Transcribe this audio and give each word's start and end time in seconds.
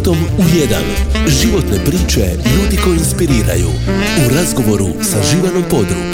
životom 0.00 0.18
u 0.38 0.58
jedan. 0.58 0.82
Životne 1.28 1.84
priče 1.84 2.20
ljudi 2.56 2.76
koji 2.84 2.96
inspiriraju. 2.96 3.68
U 4.26 4.34
razgovoru 4.34 4.88
sa 5.02 5.22
Živanom 5.22 5.64
Podrug. 5.70 6.09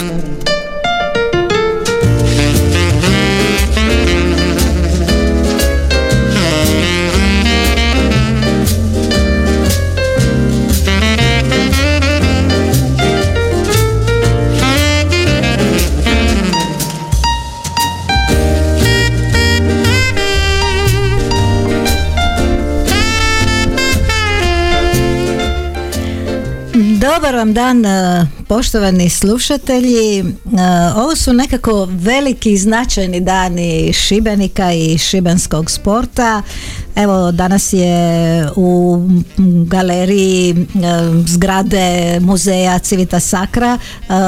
Dobar 27.17 27.33
vam 27.33 27.53
dan 27.53 27.81
e, 27.81 28.27
poštovani 28.47 29.09
slušatelji. 29.09 30.19
E, 30.19 30.23
ovo 30.95 31.15
su 31.15 31.33
nekako 31.33 31.87
veliki 31.91 32.51
i 32.51 32.57
značajni 32.57 33.19
dani 33.19 33.93
Šibenika 33.93 34.73
i 34.73 34.97
šibenskog 34.97 35.71
sporta. 35.71 36.41
Evo 36.95 37.31
danas 37.31 37.73
je 37.73 38.47
u 38.55 38.99
galeriji 39.65 40.51
e, 40.51 40.55
zgrade 41.25 42.19
muzeja 42.19 42.79
Civita 42.79 43.19
Sakra 43.19 43.77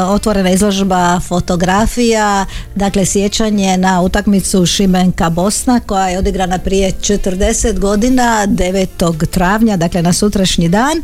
otvorena 0.09 0.49
izložba 0.49 1.19
fotografija, 1.19 2.45
dakle 2.75 3.05
sjećanje 3.05 3.77
na 3.77 4.01
utakmicu 4.01 4.65
Šibenka 4.65 5.29
Bosna 5.29 5.79
koja 5.79 6.09
je 6.09 6.19
odigrana 6.19 6.57
prije 6.57 6.91
40 6.91 7.79
godina 7.79 8.47
9. 8.47 9.27
travnja, 9.27 9.77
dakle 9.77 10.01
na 10.01 10.13
sutrašnji 10.13 10.69
dan. 10.69 10.97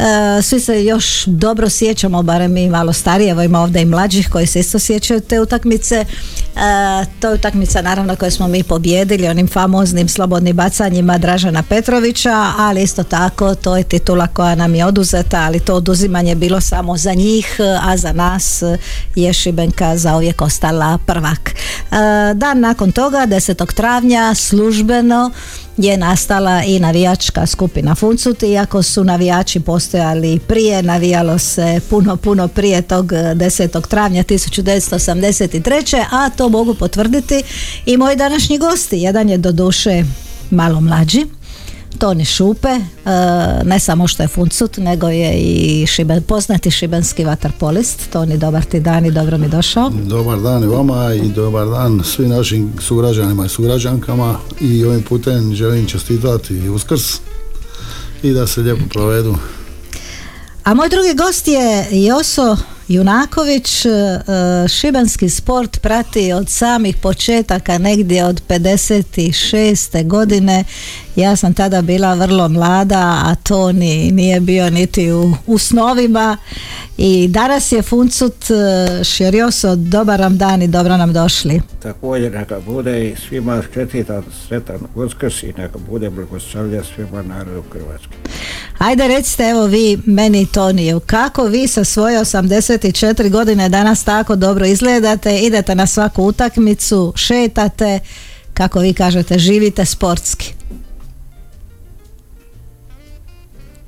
E, 0.00 0.42
svi 0.42 0.60
se 0.60 0.84
još 0.84 1.24
dobro 1.26 1.68
sjećamo, 1.68 2.22
barem 2.40 2.52
mi 2.52 2.70
malo 2.70 2.92
starije, 2.92 3.30
evo 3.30 3.42
ima 3.42 3.60
ovdje 3.60 3.82
i 3.82 3.84
mlađih 3.84 4.28
koji 4.30 4.46
se 4.46 4.60
isto 4.60 4.78
sjećaju 4.78 5.20
te 5.20 5.40
utakmice. 5.40 6.04
E, 6.56 7.04
to 7.20 7.28
je 7.28 7.34
utakmica 7.34 7.82
naravno 7.82 8.16
koju 8.16 8.30
smo 8.30 8.48
mi 8.48 8.62
pobjedili 8.62 9.28
onim 9.28 9.48
famoznim 9.48 10.08
slobodnim 10.08 10.56
bacanjima 10.56 11.18
Dražana 11.18 11.62
Petrovića, 11.62 12.52
ali 12.58 12.82
isto 12.82 13.02
tako 13.02 13.54
to 13.54 13.76
je 13.76 13.82
titula 13.82 14.26
koja 14.26 14.54
nam 14.54 14.74
je 14.74 14.84
oduzeta, 14.84 15.40
ali 15.40 15.60
to 15.60 15.74
oduzimanje 15.74 16.30
je 16.30 16.34
bilo 16.34 16.60
samo 16.60 16.96
za 16.96 17.14
njih, 17.14 17.56
a 17.82 17.96
za 17.96 18.12
nas 18.12 18.62
je 19.14 19.32
Šibenka 19.32 19.96
zauvijek 19.96 20.42
ostala 20.42 20.98
prvak. 21.06 21.50
E, 21.50 21.54
dan 22.34 22.60
nakon 22.60 22.92
toga, 22.92 23.26
10. 23.26 23.74
travnja, 23.74 24.34
službeno 24.34 25.30
je 25.76 25.96
nastala 25.96 26.62
i 26.62 26.80
navijačka 26.80 27.46
skupina 27.46 27.94
Funcut, 27.94 28.42
iako 28.42 28.82
su 28.82 29.04
navijači 29.04 29.60
postojali 29.60 30.38
prije, 30.38 30.82
navijalo 30.82 31.38
se 31.38 31.80
puno, 31.90 32.16
puno 32.16 32.48
prije 32.48 32.82
tog 32.82 33.06
10. 33.06 33.88
travnja 33.88 34.24
1983. 34.24 36.04
a 36.10 36.30
to 36.30 36.48
mogu 36.50 36.74
potvrditi 36.74 37.42
i 37.86 37.96
moji 37.96 38.16
današnji 38.16 38.58
gosti. 38.58 38.96
Jedan 38.98 39.28
je 39.28 39.38
do 39.38 39.52
duše 39.52 40.04
malo 40.50 40.80
mlađi, 40.80 41.26
Toni 41.98 42.24
Šupe, 42.24 42.68
e, 42.68 42.80
ne 43.64 43.78
samo 43.78 44.06
što 44.08 44.22
je 44.22 44.28
funcut, 44.28 44.76
nego 44.76 45.08
je 45.08 45.32
i 45.34 45.86
šiben, 45.86 46.22
poznati 46.22 46.70
šibenski 46.70 47.24
vaterpolist. 47.24 48.10
Toni, 48.12 48.38
dobar 48.38 48.64
ti 48.64 48.80
dan 48.80 49.06
i 49.06 49.10
dobro 49.10 49.38
mi 49.38 49.48
došao. 49.48 49.90
Dobar 49.90 50.40
dan 50.40 50.64
i 50.64 50.66
vama 50.66 51.14
i 51.14 51.28
dobar 51.28 51.68
dan 51.68 52.02
svim 52.04 52.28
našim 52.28 52.72
sugrađanima 52.80 53.46
i 53.46 53.48
sugrađankama 53.48 54.38
i 54.60 54.84
ovim 54.84 55.02
putem 55.02 55.54
želim 55.54 55.86
čestitati 55.86 56.54
i 56.54 56.68
uskrs 56.68 57.20
i 58.22 58.32
da 58.32 58.46
se 58.46 58.60
lijepo 58.60 58.84
provedu. 58.90 59.36
A 60.64 60.74
moj 60.74 60.88
drugi 60.88 61.14
gost 61.14 61.48
je 61.48 61.86
Joso 61.90 62.56
Junaković 62.90 63.86
e, 63.86 63.90
šibenski 64.68 65.28
sport 65.28 65.80
prati 65.80 66.32
od 66.32 66.48
samih 66.48 66.96
početaka 66.96 67.78
negdje 67.78 68.24
od 68.24 68.42
56. 68.48 70.06
godine 70.06 70.64
ja 71.20 71.36
sam 71.36 71.54
tada 71.54 71.82
bila 71.82 72.14
vrlo 72.14 72.48
mlada 72.48 73.22
a 73.24 73.34
to 73.34 73.72
ni, 73.72 74.10
nije 74.12 74.40
bio 74.40 74.70
niti 74.70 75.12
u, 75.12 75.32
u 75.46 75.58
snovima. 75.58 76.36
I 76.98 77.28
danas 77.28 77.72
je 77.72 77.82
Funcut 77.82 78.50
e, 78.50 79.04
Širjoso 79.04 79.76
dobar 79.76 80.20
vam 80.20 80.38
dan 80.38 80.62
i 80.62 80.68
dobro 80.68 80.96
nam 80.96 81.12
došli. 81.12 81.60
Također 81.82 82.32
neka 82.32 82.60
bude 82.66 83.08
i 83.08 83.16
svima 83.28 83.62
četitan 83.74 84.22
sretan 84.48 84.78
uskrs 84.94 85.42
i 85.42 85.52
neka 85.56 85.78
bude 85.90 86.10
blagoslavlja 86.10 86.82
svima 86.94 87.22
narodu 87.22 87.62
Hrvatske. 87.72 88.14
Ajde 88.78 89.08
recite 89.08 89.44
evo 89.44 89.66
vi 89.66 89.98
meni 90.06 90.46
Toniju, 90.46 91.00
kako 91.00 91.44
vi 91.44 91.68
sa 91.68 91.84
svoje 91.84 92.20
84 92.20 93.30
godine 93.30 93.68
danas 93.68 94.04
tako 94.04 94.36
dobro 94.36 94.66
izgledate, 94.66 95.38
idete 95.38 95.74
na 95.74 95.86
svaku 95.86 96.22
utakmicu, 96.22 97.12
šetate, 97.16 98.00
kako 98.54 98.80
vi 98.80 98.92
kažete, 98.92 99.38
živite 99.38 99.84
sportski? 99.84 100.54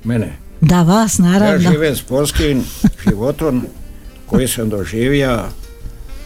Mene? 0.03 0.33
Da, 0.61 0.83
vas 0.83 1.17
naravno. 1.17 1.69
Ja 1.69 1.71
živim 1.71 1.95
sportskim 1.95 2.63
životom 3.09 3.65
koji 4.25 4.47
sam 4.47 4.69
doživio 4.69 5.39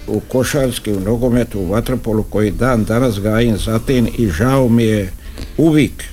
u 0.08 0.20
košarski, 0.20 0.94
u 0.94 1.00
nogometu, 1.00 1.60
u 1.60 1.66
vaterpolu 1.66 2.24
koji 2.24 2.52
dan 2.52 2.84
danas 2.84 3.20
gajim 3.20 3.58
zatim 3.58 4.08
i 4.18 4.30
žao 4.30 4.70
mi 4.70 4.84
je 4.84 5.12
uvijek 5.58 6.04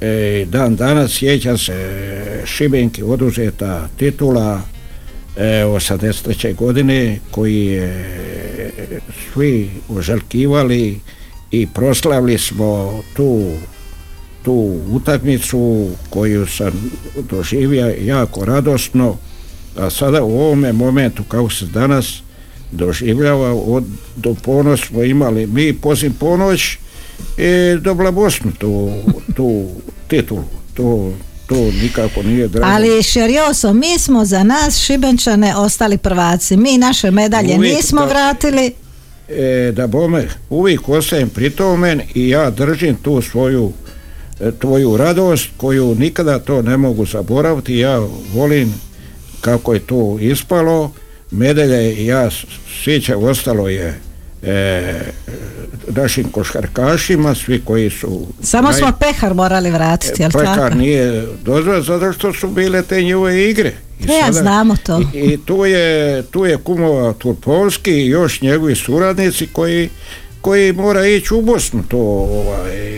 e, 0.00 0.46
dan 0.48 0.76
danas 0.76 1.12
sjeća 1.12 1.56
se 1.56 2.42
Šibenki 2.44 3.02
oduzeta 3.02 3.88
titula 3.96 4.60
e, 5.36 5.42
83. 5.42 6.54
godine 6.54 7.18
koji 7.30 7.66
je 7.66 8.70
svi 9.32 9.70
ožalkivali 9.88 11.00
i 11.50 11.66
proslavili 11.66 12.38
smo 12.38 13.02
tu 13.16 13.52
tu 14.44 14.80
utakmicu 14.90 15.90
koju 16.10 16.46
sam 16.46 16.90
doživio 17.30 17.94
jako 18.00 18.44
radosno 18.44 19.16
a 19.76 19.90
sada 19.90 20.22
u 20.22 20.40
ovome 20.40 20.72
momentu 20.72 21.22
kako 21.24 21.50
se 21.50 21.64
danas 21.64 22.22
doživljava 22.72 23.54
od, 23.54 23.84
do 24.16 24.34
ponoć 24.34 24.86
smo 24.86 25.02
imali 25.02 25.46
mi 25.46 25.72
poslije 25.72 26.12
ponoć 26.20 26.78
e, 27.38 27.78
dobila 27.80 28.10
Bosnu 28.10 28.52
tu, 28.58 28.92
tu 29.36 29.66
titulu 30.08 30.44
to, 30.74 31.12
to 31.46 31.70
nikako 31.82 32.22
nije 32.22 32.48
drago. 32.48 32.66
Ali 32.72 33.02
Šerjoso, 33.02 33.72
mi 33.72 33.98
smo 33.98 34.24
za 34.24 34.42
nas 34.42 34.78
Šibenčane 34.78 35.56
ostali 35.56 35.98
prvaci. 35.98 36.56
Mi 36.56 36.78
naše 36.78 37.10
medalje 37.10 37.58
nismo 37.58 38.06
vratili. 38.06 38.72
E, 39.28 39.72
da 39.76 39.86
bome, 39.86 40.28
uvijek 40.50 40.88
ostajem 40.88 41.28
pri 41.28 41.50
tome 41.50 41.98
i 42.14 42.28
ja 42.28 42.50
držim 42.50 42.96
tu 42.96 43.22
svoju 43.22 43.72
tvoju 44.58 44.96
radost 44.96 45.48
koju 45.56 45.94
nikada 45.94 46.38
to 46.38 46.62
ne 46.62 46.76
mogu 46.76 47.06
zaboraviti. 47.06 47.78
Ja 47.78 48.02
volim 48.34 48.74
kako 49.40 49.74
je 49.74 49.80
to 49.80 50.18
ispalo. 50.20 50.92
Medalje, 51.30 52.06
ja 52.06 52.30
sjećam, 52.84 53.24
ostalo 53.24 53.68
je 53.68 54.00
e, 54.42 55.00
našim 55.88 56.24
košarkašima, 56.30 57.34
svi 57.34 57.60
koji 57.64 57.90
su... 57.90 58.26
Samo 58.42 58.72
smo 58.72 58.92
pehar 59.00 59.34
morali 59.34 59.70
vratiti, 59.70 60.22
jel 60.22 60.30
pehar 60.30 60.56
tako? 60.56 60.74
nije 60.74 61.26
dozvan 61.44 61.82
zato 61.82 62.12
što 62.12 62.32
su 62.32 62.48
bile 62.48 62.82
te 62.82 63.02
njove 63.02 63.50
igre. 63.50 63.72
I 64.00 64.12
ja 64.12 64.32
znamo 64.32 64.76
to. 64.86 65.00
I, 65.14 65.18
i 65.18 65.38
tu 65.44 65.64
je, 65.64 66.22
tu 66.22 66.46
je 66.46 66.56
kumova 66.56 67.12
Turpovski 67.12 67.90
i 67.90 68.06
još 68.06 68.40
njegovi 68.40 68.74
suradnici 68.74 69.46
koji 69.46 69.88
koji 70.44 70.72
mora 70.72 71.06
ići 71.06 71.34
u 71.34 71.40
Bosnu 71.40 71.82
to 71.88 71.98
ovaj 71.98 72.94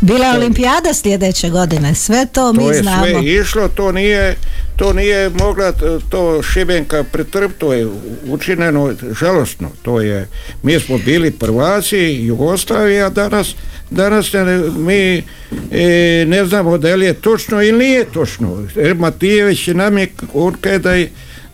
bila 0.00 0.26
je 0.26 0.36
olimpijada 0.36 0.94
sljedeće 0.94 1.50
godine 1.50 1.94
sve 1.94 2.26
to, 2.26 2.40
to 2.40 2.52
mi 2.52 2.74
znamo 2.74 3.02
to 3.02 3.06
je 3.06 3.12
sve 3.12 3.32
išlo 3.32 3.68
to 3.68 3.92
nije 3.92 4.36
to 4.76 4.92
nije 4.92 5.30
mogla 5.30 5.72
to 6.08 6.42
Šibenka 6.42 7.04
pretrp 7.12 7.50
to 7.58 7.72
je 7.72 7.88
učinjeno 8.26 8.94
žalostno 9.20 9.70
to 9.82 10.00
je 10.00 10.28
mi 10.62 10.80
smo 10.80 10.98
bili 10.98 11.30
prvaci 11.30 11.98
Jugoslavija 11.98 13.08
danas 13.08 13.54
danas 13.90 14.32
mi 14.76 15.22
e, 15.70 16.24
ne 16.26 16.44
znamo 16.44 16.78
da 16.78 16.94
li 16.94 17.06
je 17.06 17.14
točno 17.14 17.62
ili 17.62 17.78
nije 17.78 18.04
točno. 18.04 18.66
Matijević 18.94 19.66
nam 19.66 19.98
je 19.98 20.08
on 20.34 20.54
kada 20.60 20.94
je 20.94 21.10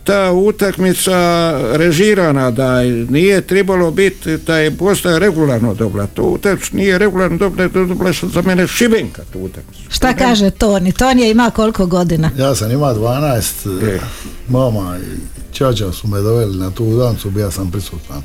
ta 0.06 0.32
utakmica 0.32 1.52
režirana 1.72 2.50
da 2.50 2.82
nije 3.08 3.40
trebalo 3.40 3.90
biti 3.90 4.36
da 4.36 4.56
je 4.56 4.70
Bosna 4.70 5.18
regularno 5.18 5.74
dobila 5.74 6.06
tu 6.06 6.22
utakmicu 6.22 6.76
nije 6.76 6.98
regularno 6.98 7.38
dobila, 7.38 7.68
dobila 7.68 8.12
za 8.22 8.42
mene 8.42 8.66
Šibenka 8.66 9.22
tu 9.32 9.38
utakmicu 9.38 9.82
šta 9.88 10.14
kaže 10.14 10.50
Toni? 10.50 10.92
Toni 10.92 11.22
je 11.22 11.30
ima 11.30 11.50
koliko 11.50 11.86
godina? 11.86 12.30
ja 12.38 12.54
sam 12.54 12.70
ima 12.70 12.94
12 12.94 13.94
e. 13.94 14.00
mama 14.48 14.98
i 14.98 15.36
čača 15.52 15.92
su 15.92 16.08
me 16.08 16.20
doveli 16.20 16.58
na 16.58 16.70
tu 16.70 16.84
udancu 16.84 17.30
bio 17.30 17.50
sam 17.50 17.70
prisutan 17.70 18.22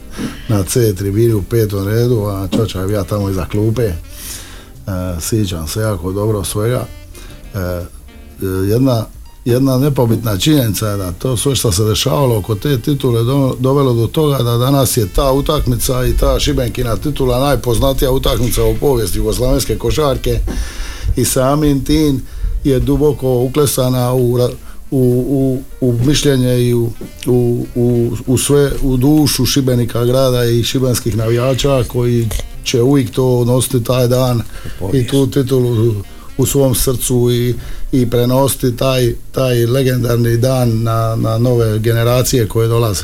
na 0.48 0.64
C 0.64 0.96
tribini 0.96 1.34
u 1.34 1.44
petom 1.44 1.88
redu 1.88 2.24
a 2.26 2.48
čača 2.58 2.82
je 2.82 2.94
ja 2.94 3.04
tamo 3.04 3.30
iza 3.30 3.46
klupe 3.46 3.84
e, 3.84 3.94
sjećam 5.20 5.68
se 5.68 5.80
jako 5.80 6.12
dobro 6.12 6.44
svega 6.44 6.86
e, 7.56 7.82
jedna 8.70 9.06
jedna 9.46 9.78
nepobitna 9.78 10.38
činjenica 10.38 10.88
je 10.88 10.98
da 10.98 11.12
to 11.12 11.38
sve 11.38 11.56
što 11.56 11.72
se 11.72 11.84
dešavalo 11.84 12.38
oko 12.38 12.56
te 12.56 12.80
titule 12.80 13.24
dovelo 13.60 13.94
do 13.94 14.08
toga 14.08 14.38
da 14.38 14.58
danas 14.58 14.98
je 14.98 15.08
ta 15.08 15.32
utakmica 15.32 16.06
i 16.06 16.18
ta 16.18 16.40
Šibenkina 16.40 16.96
titula 16.96 17.40
najpoznatija 17.40 18.12
utakmica 18.12 18.64
u 18.64 18.76
povijesti 18.76 19.18
jugoslavenske 19.18 19.78
košarke 19.78 20.40
i 21.16 21.26
samim 21.26 21.84
tim 21.84 22.22
je 22.64 22.80
duboko 22.80 23.40
uklesana 23.40 24.14
u, 24.14 24.34
u, 24.92 25.26
u, 25.28 25.62
u 25.82 25.94
mišljenje 26.06 26.62
i 26.62 26.74
u, 26.74 26.90
u, 27.28 27.66
u, 28.28 28.38
sve 28.38 28.72
u 28.82 28.98
dušu 28.98 29.46
Šibenika 29.46 30.06
grada 30.06 30.46
i 30.46 30.64
šibenskih 30.64 31.18
navijača 31.18 31.84
koji 31.88 32.30
će 32.64 32.82
uvijek 32.82 33.12
to 33.12 33.46
nositi 33.46 33.84
taj 33.84 34.08
dan 34.08 34.42
i 34.94 35.08
tu 35.08 35.28
titulu 35.28 35.94
u 36.38 36.46
svom 36.46 36.76
srcu 36.76 37.32
i, 37.32 37.56
i 37.92 38.10
prenositi 38.10 38.78
taj, 38.78 39.14
taj 39.32 39.66
legendarni 39.66 40.38
dan 40.38 40.84
na, 40.84 41.16
na 41.16 41.38
nove 41.38 41.80
generacije 41.80 42.48
koje 42.48 42.68
dolaze. 42.68 43.04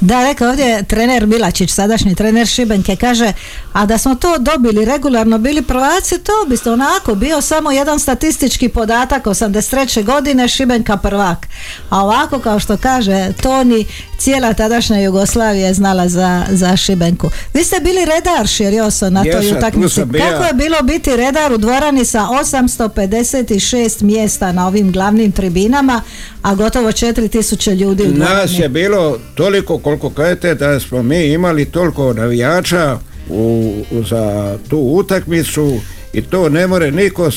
Da, 0.00 0.22
rekao 0.22 0.48
ovdje 0.48 0.82
trener 0.82 1.26
Milačić, 1.26 1.70
sadašnji 1.70 2.14
trener 2.14 2.46
Šibenke, 2.46 2.96
kaže, 2.96 3.32
a 3.72 3.86
da 3.86 3.98
smo 3.98 4.14
to 4.14 4.38
dobili 4.38 4.84
regularno, 4.84 5.38
bili 5.38 5.62
prvaci, 5.62 6.18
to 6.18 6.32
bi 6.48 6.70
onako 6.70 7.14
bio 7.14 7.40
samo 7.40 7.70
jedan 7.70 8.00
statistički 8.00 8.68
podatak 8.68 9.24
83. 9.24 10.04
godine 10.04 10.48
Šibenka 10.48 10.96
prvak. 10.96 11.46
A 11.90 12.02
ovako, 12.04 12.38
kao 12.38 12.60
što 12.60 12.76
kaže 12.76 13.32
Toni, 13.42 13.86
cijela 14.18 14.54
tadašnja 14.54 15.00
Jugoslavija 15.00 15.66
je 15.66 15.74
znala 15.74 16.08
za, 16.08 16.44
za 16.50 16.76
Šibenku. 16.76 17.30
Vi 17.54 17.64
ste 17.64 17.80
bili 17.80 18.04
redar, 18.04 18.46
Širjoso, 18.46 19.10
na 19.10 19.22
toj 19.22 19.52
utakmici. 19.52 20.00
Kako 20.00 20.44
je 20.44 20.52
bilo 20.54 20.82
biti 20.82 21.16
redar 21.16 21.52
u 21.52 21.58
dvorani 21.58 22.04
sa 22.04 22.20
856 22.20 24.02
mjesta 24.02 24.52
na 24.52 24.66
ovim 24.66 24.92
glavnim 24.92 25.32
tribinama, 25.32 26.02
a 26.44 26.54
gotovo 26.54 26.88
4000 26.92 27.74
ljudi 27.74 28.02
u 28.02 28.12
dvorani? 28.12 28.34
Nas 28.34 28.58
je 28.58 28.68
bilo 28.68 29.18
toliko 29.34 29.78
koliko 29.78 30.10
kažete 30.10 30.54
da 30.54 30.80
smo 30.80 31.02
mi 31.02 31.26
imali 31.26 31.64
toliko 31.64 32.12
navijača 32.12 32.98
u, 33.28 33.74
za 34.10 34.56
tu 34.68 34.78
utakmicu 34.78 35.80
i 36.12 36.22
to 36.22 36.48
ne 36.48 36.66
more 36.66 36.90
niko 36.90 37.30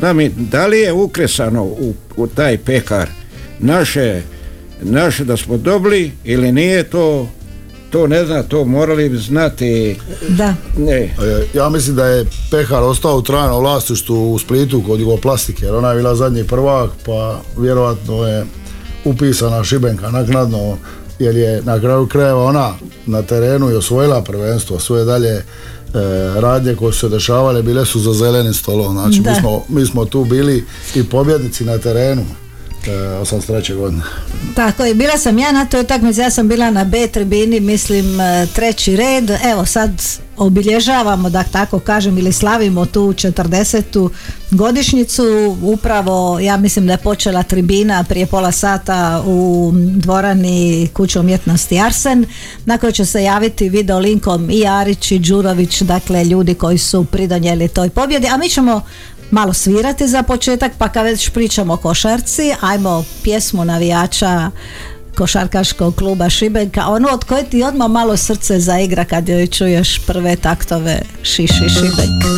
da, 0.00 0.12
mi, 0.12 0.28
da 0.28 0.66
li 0.66 0.78
je 0.78 0.92
ukresano 0.92 1.62
u, 1.64 1.94
u 2.16 2.26
taj 2.26 2.58
pekar 2.58 3.08
naše, 3.58 4.22
naše 4.82 5.24
da 5.24 5.36
smo 5.36 5.56
dobili 5.56 6.10
ili 6.24 6.52
nije 6.52 6.84
to 6.84 7.28
to 7.92 8.06
ne 8.06 8.26
zna, 8.26 8.42
to 8.42 8.64
morali 8.64 9.08
bi 9.08 9.18
znati. 9.18 9.96
Da. 10.28 10.54
Ne. 10.78 11.00
E, 11.00 11.46
ja 11.54 11.68
mislim 11.68 11.96
da 11.96 12.06
je 12.06 12.26
Pehar 12.50 12.82
ostao 12.82 13.18
u 13.18 13.22
trajnom 13.22 13.60
vlasništvu 13.60 14.32
u 14.32 14.38
Splitu 14.38 14.82
kod 14.86 15.00
plastike, 15.22 15.64
jer 15.64 15.74
ona 15.74 15.90
je 15.90 15.96
bila 15.96 16.14
zadnji 16.14 16.44
prvak, 16.44 16.90
pa 17.06 17.40
vjerojatno 17.58 18.26
je 18.26 18.46
upisana 19.04 19.64
Šibenka 19.64 20.10
naknadno 20.10 20.76
jer 21.18 21.36
je 21.36 21.62
na 21.62 21.80
kraju 21.80 22.06
krajeva 22.06 22.44
ona 22.44 22.74
na 23.06 23.22
terenu 23.22 23.70
i 23.70 23.74
osvojila 23.74 24.22
prvenstvo, 24.22 24.78
svoje 24.78 25.04
dalje 25.04 25.30
e, 25.30 25.42
radnje 26.40 26.74
koje 26.74 26.92
su 26.92 26.98
se 26.98 27.08
dešavale 27.08 27.62
bile 27.62 27.86
su 27.86 28.00
za 28.00 28.12
zelenim 28.12 28.54
stolom, 28.54 28.92
znači 28.92 29.20
mi 29.20 29.34
smo, 29.40 29.64
mi 29.68 29.86
smo 29.86 30.04
tu 30.04 30.24
bili 30.24 30.64
i 30.94 31.04
pobjednici 31.04 31.64
na 31.64 31.78
terenu 31.78 32.24
83. 32.90 33.74
godine. 33.76 34.02
Tako 34.54 34.84
je, 34.84 34.94
bila 34.94 35.18
sam 35.18 35.38
ja 35.38 35.52
na 35.52 35.64
toj 35.64 35.80
utakmici, 35.80 36.20
ja 36.20 36.30
sam 36.30 36.48
bila 36.48 36.70
na 36.70 36.84
B 36.84 37.06
tribini, 37.06 37.60
mislim 37.60 38.20
e, 38.20 38.46
treći 38.54 38.96
red, 38.96 39.30
evo 39.30 39.66
sad 39.66 39.90
obilježavamo, 40.36 41.30
da 41.30 41.42
tako 41.42 41.78
kažem, 41.78 42.18
ili 42.18 42.32
slavimo 42.32 42.86
tu 42.86 43.00
40. 43.00 44.08
godišnjicu, 44.50 45.56
upravo 45.62 46.40
ja 46.40 46.56
mislim 46.56 46.86
da 46.86 46.92
je 46.92 46.98
počela 46.98 47.42
tribina 47.42 48.04
prije 48.04 48.26
pola 48.26 48.52
sata 48.52 49.22
u 49.26 49.70
dvorani 49.74 50.88
kuće 50.92 51.20
umjetnosti 51.20 51.80
Arsen, 51.80 52.26
na 52.64 52.78
kojoj 52.78 52.92
će 52.92 53.04
se 53.06 53.22
javiti 53.22 53.68
video 53.68 53.98
linkom 53.98 54.50
i 54.50 54.66
Arić 54.66 55.12
i 55.12 55.18
Đurović, 55.18 55.82
dakle 55.82 56.24
ljudi 56.24 56.54
koji 56.54 56.78
su 56.78 57.04
pridonijeli 57.04 57.68
toj 57.68 57.90
pobjedi, 57.90 58.26
a 58.26 58.36
mi 58.36 58.48
ćemo 58.48 58.80
malo 59.32 59.52
svirati 59.52 60.08
za 60.08 60.22
početak, 60.22 60.72
pa 60.78 60.88
kad 60.88 61.04
već 61.04 61.30
pričamo 61.30 61.74
o 61.74 61.76
košarci, 61.76 62.52
ajmo 62.60 63.04
pjesmu 63.22 63.64
navijača 63.64 64.50
košarkaškog 65.14 65.94
kluba 65.94 66.30
Šibenka, 66.30 66.86
ono 66.86 67.08
od 67.08 67.24
koje 67.24 67.44
ti 67.44 67.62
odmah 67.62 67.90
malo 67.90 68.16
srce 68.16 68.60
zaigra 68.60 69.04
kad 69.04 69.28
joj 69.28 69.46
čuješ 69.46 70.06
prve 70.06 70.36
taktove 70.36 71.02
Šiši 71.22 71.68
Šibenka. 71.68 72.28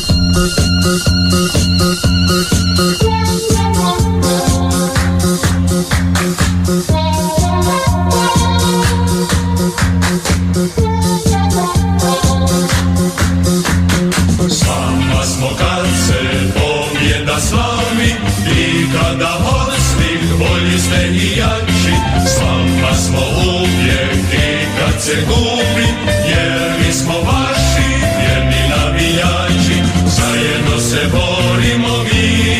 Se 25.04 25.16
gubi 25.26 25.88
jer 26.28 26.72
mi 26.78 26.92
smo 26.92 27.12
vaši 27.12 27.88
vjerni 28.18 28.62
navijači. 28.76 29.76
Zajedno 30.06 30.80
se 30.80 31.00
borimo 31.12 32.02
mi. 32.04 32.56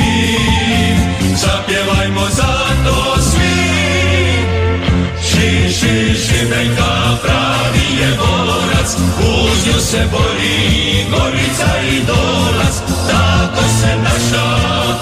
Zapjevajmo 1.36 2.26
za 2.30 2.54
to 2.84 3.22
svi. 3.22 3.64
Ši 5.28 5.72
ši 5.72 6.14
šibenka 6.24 7.16
pravi 7.22 7.86
je 8.00 8.10
borac. 8.18 8.90
Uz 9.18 9.66
nju 9.66 9.80
se 9.80 10.02
bori 10.10 11.06
gorica 11.10 11.70
i 11.90 12.00
dolac. 12.06 12.74
Tako 13.10 13.62
se 13.80 13.96
naša 14.02 14.93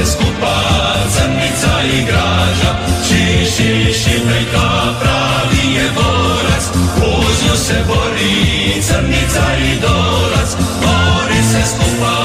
se 0.00 0.12
skupa 0.12 0.56
crnica 1.14 1.82
i 1.92 2.04
graža 2.04 2.76
ši 3.08 3.46
ši 3.56 3.92
šibenka 3.92 4.70
se 7.70 7.84
bori 7.88 8.82
crnica 8.82 9.46
i 9.58 9.80
dolac, 9.80 10.50
bori 10.82 11.42
se 11.50 11.62
skupa 11.70 12.16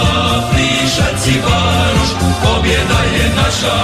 plišac 0.49 1.27
i 1.27 1.39
varoš, 1.45 2.09
pobjeda 2.43 3.01
je 3.15 3.25
naša, 3.35 3.77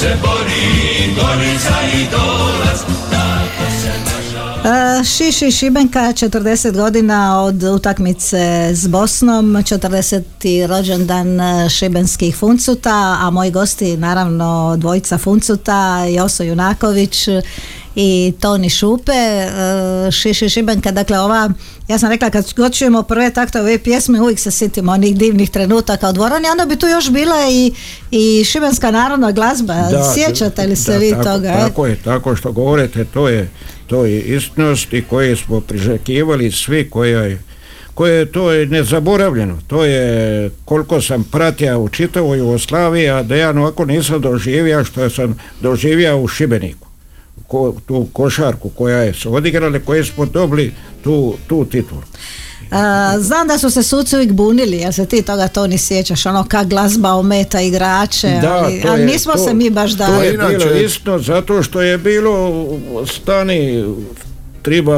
se 0.00 0.16
bori 0.22 1.14
Gorica 1.14 1.76
i 1.94 2.06
Dolac. 2.10 2.80
Šiši 5.04 5.50
Šibenka 5.50 6.00
40 6.00 6.72
godina 6.72 7.42
od 7.42 7.62
utakmice 7.62 8.70
s 8.74 8.86
Bosnom 8.86 9.46
40. 9.46 10.66
rođendan 10.66 11.40
e, 11.40 11.68
šibenskih 11.68 12.36
funcuta 12.36 13.16
a 13.20 13.30
moji 13.30 13.50
gosti 13.50 13.96
naravno 13.96 14.76
dvojica 14.76 15.18
funcuta 15.18 16.04
Joso 16.04 16.42
Junaković 16.42 17.28
i 17.94 18.32
Toni 18.40 18.70
Šupe, 18.70 19.12
e, 19.12 20.10
Šiši 20.10 20.48
Šibenka, 20.48 20.90
dakle 20.90 21.18
ova, 21.18 21.50
ja 21.88 21.98
sam 21.98 22.10
rekla 22.10 22.30
kad 22.30 22.52
god 22.56 22.74
čujemo 22.74 23.02
prve 23.02 23.30
takte 23.30 23.60
ove 23.60 23.78
pjesme, 23.78 24.20
uvijek 24.20 24.38
se 24.38 24.50
sitimo 24.50 24.92
onih 24.92 25.16
divnih 25.16 25.50
trenutaka 25.50 26.08
u 26.08 26.12
dvorani, 26.12 26.48
onda 26.50 26.66
bi 26.66 26.76
tu 26.76 26.86
još 26.86 27.10
bila 27.10 27.36
i, 27.50 27.72
i 28.10 28.44
Šibenska 28.44 28.90
narodna 28.90 29.32
glazba, 29.32 29.74
sjećate 30.14 30.66
li 30.66 30.76
se 30.76 30.92
da, 30.92 30.98
vi 30.98 31.10
tako, 31.10 31.24
toga? 31.24 31.48
e? 31.48 31.60
Tako 31.60 31.86
je, 31.86 31.96
tako 31.96 32.36
što 32.36 32.52
govorite, 32.52 33.04
to 33.04 33.28
je, 33.28 33.50
to 33.86 34.04
je 34.04 34.20
istnost 34.20 34.92
i 34.92 35.02
koje 35.02 35.36
smo 35.36 35.60
priželjkivali 35.60 36.52
svi 36.52 36.90
koje 36.90 37.38
koje 37.94 38.26
to 38.26 38.52
je 38.52 38.66
nezaboravljeno. 38.66 39.58
To 39.66 39.84
je 39.84 40.50
koliko 40.64 41.00
sam 41.00 41.24
pratio 41.24 41.80
u 41.80 41.88
čitavoj 41.88 42.38
Jugoslaviji, 42.38 43.08
a 43.08 43.22
da 43.22 43.36
ja 43.36 43.50
ovako 43.50 43.84
nisam 43.84 44.20
doživio 44.20 44.84
što 44.84 45.10
sam 45.10 45.38
doživio 45.60 46.18
u 46.18 46.28
Šibeniku. 46.28 46.89
Ko, 47.50 47.74
tu 47.86 48.06
košarku 48.12 48.68
koja 48.70 48.98
je 48.98 49.14
se 49.14 49.28
odigrali, 49.28 49.80
koje 49.80 50.04
smo 50.04 50.26
dobili 50.26 50.72
tu, 51.04 51.34
tu 51.46 51.64
titulu. 51.64 52.00
A, 52.70 53.14
znam 53.18 53.48
da 53.48 53.58
su 53.58 53.70
se 53.70 53.82
suci 53.82 54.16
uvijek 54.16 54.32
bunili, 54.32 54.76
jel 54.76 54.92
se 54.92 55.06
ti 55.06 55.22
toga 55.22 55.48
to 55.48 55.66
ni 55.66 55.78
sjećaš, 55.78 56.26
ono 56.26 56.44
kak 56.44 56.66
glazba 56.66 57.10
ometa 57.10 57.60
igrače, 57.60 58.28
Da, 58.32 58.52
ali, 58.54 58.80
to 58.80 58.88
ali 58.88 59.00
je- 59.00 59.06
nismo 59.06 59.32
to- 59.32 59.38
se 59.38 59.54
mi 59.54 59.70
baš 59.70 59.90
To 59.90 59.96
dali. 59.96 60.26
je 60.26 60.34
inače- 60.34 60.56
bilo 60.58 60.74
isto 60.76 61.18
zato 61.18 61.62
što 61.62 61.82
je 61.82 61.98
bilo 61.98 62.66
stani 63.08 63.84
triba 64.62 64.96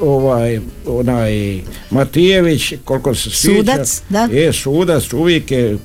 ovaj 0.00 0.60
onaj 0.86 1.60
Matijević 1.90 2.72
koliko 2.84 3.14
se 3.14 3.30
sjeća 3.30 3.56
Sudac, 3.56 4.02
da. 4.08 4.22
je 4.22 4.52
sudac 4.52 5.12
uvijek 5.12 5.50
je 5.50 5.78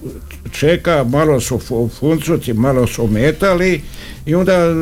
čeka 0.52 1.04
malo 1.04 1.40
su 1.40 1.60
fu- 1.60 1.90
funcuci 2.00 2.54
malo 2.54 2.88
su 2.88 3.08
metali 3.08 3.82
i 4.26 4.36
onda 4.36 4.74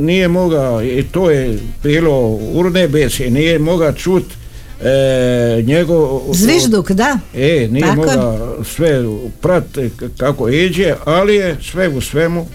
nije 0.00 0.28
mogao 0.28 0.82
i 0.82 1.02
to 1.12 1.30
je 1.30 1.58
bilo 1.82 2.28
urnebesje 2.54 3.30
nije 3.30 3.58
mogao 3.58 3.92
čut 3.92 4.24
e, 4.82 5.62
njegov 5.62 6.20
Zvižduk, 6.32 6.90
da. 6.90 7.18
E, 7.34 7.68
nije 7.70 7.86
Tako 7.86 7.96
mogao 7.96 8.56
sve 8.64 9.02
prat 9.40 9.64
kako 10.18 10.48
iđe, 10.48 10.94
ali 11.04 11.34
je 11.34 11.56
sve 11.62 11.88
u 11.88 12.00
svemu 12.00 12.46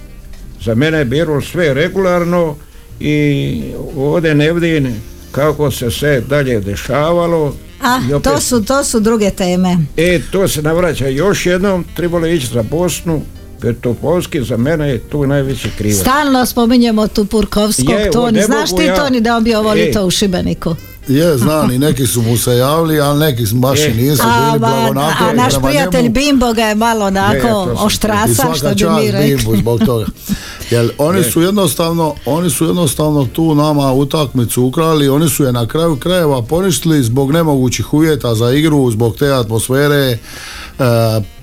za 0.63 0.75
mene 0.75 0.97
je 0.97 1.05
bilo 1.05 1.41
sve 1.41 1.73
regularno 1.73 2.55
i 2.99 3.61
ovdje 3.97 4.35
ne 4.35 4.53
vidim 4.53 5.01
kako 5.31 5.71
se 5.71 5.91
sve 5.91 6.21
dalje 6.21 6.59
dešavalo. 6.59 7.53
A, 7.81 7.99
opet- 8.09 8.23
to 8.23 8.39
su, 8.39 8.63
to 8.63 8.83
su 8.83 8.99
druge 8.99 9.29
teme. 9.31 9.77
E, 9.97 10.19
to 10.31 10.47
se 10.47 10.61
navraća 10.61 11.07
još 11.07 11.45
jednom, 11.45 11.85
trebalo 11.95 12.27
ići 12.27 12.47
za 12.47 12.63
Bosnu, 12.63 13.21
Petopolski 13.61 14.43
za 14.43 14.57
mene 14.57 14.89
je 14.89 14.99
tu 14.99 15.27
najveći 15.27 15.69
krivac. 15.77 15.97
Stalno 15.97 16.45
spominjemo 16.45 17.07
tu 17.07 17.25
Purkovskog, 17.25 17.89
Je, 17.89 18.11
Toni. 18.11 18.43
Znaš 18.43 18.69
ti 18.69 18.83
ja- 18.83 18.95
Toni 18.95 19.21
da 19.21 19.37
on 19.37 19.43
bio 19.43 19.63
E. 19.77 19.91
to 19.91 20.05
u 20.05 20.11
Šibeniku? 20.11 20.75
Je, 21.07 21.37
znam, 21.37 21.71
i 21.71 21.79
neki 21.79 22.07
su 22.07 22.21
mu 22.21 22.37
se 22.37 22.57
javili, 22.57 22.99
ali 22.99 23.19
neki 23.19 23.43
baš 23.53 23.79
i 23.79 23.93
nisu 23.93 24.23
A, 24.25 24.47
bili 24.47 24.59
ba, 24.59 24.67
blagonakloni 24.67 25.31
a 25.31 25.43
naš 25.43 25.53
prijatelj 25.63 26.01
njemu. 26.01 26.13
Bimbo 26.13 26.53
ga 26.53 26.61
je 26.61 26.75
malo 26.75 27.05
onako 27.05 27.75
oštraca, 27.79 28.33
što 28.33 28.55
svaka 28.55 28.73
bi 28.73 28.79
čast 28.79 29.01
mi 29.01 29.11
rekli. 29.11 29.35
Bimbu 29.35 29.57
zbog 29.57 29.79
toga. 29.85 30.05
Jer 30.71 30.91
oni 30.97 31.23
su 31.23 31.41
jednostavno, 31.41 32.15
oni 32.25 32.49
su 32.49 32.65
jednostavno 32.65 33.25
tu 33.25 33.55
nama 33.55 33.93
utakmicu 33.93 34.63
ukrali, 34.63 35.09
oni 35.09 35.29
su 35.29 35.43
je 35.43 35.51
na 35.51 35.67
kraju 35.67 35.95
krajeva 35.95 36.41
poništili 36.41 37.03
zbog 37.03 37.31
nemogućih 37.31 37.93
uvjeta 37.93 38.35
za 38.35 38.51
igru, 38.51 38.91
zbog 38.91 39.15
te 39.15 39.33
atmosfere, 39.33 39.95
e, 39.95 40.17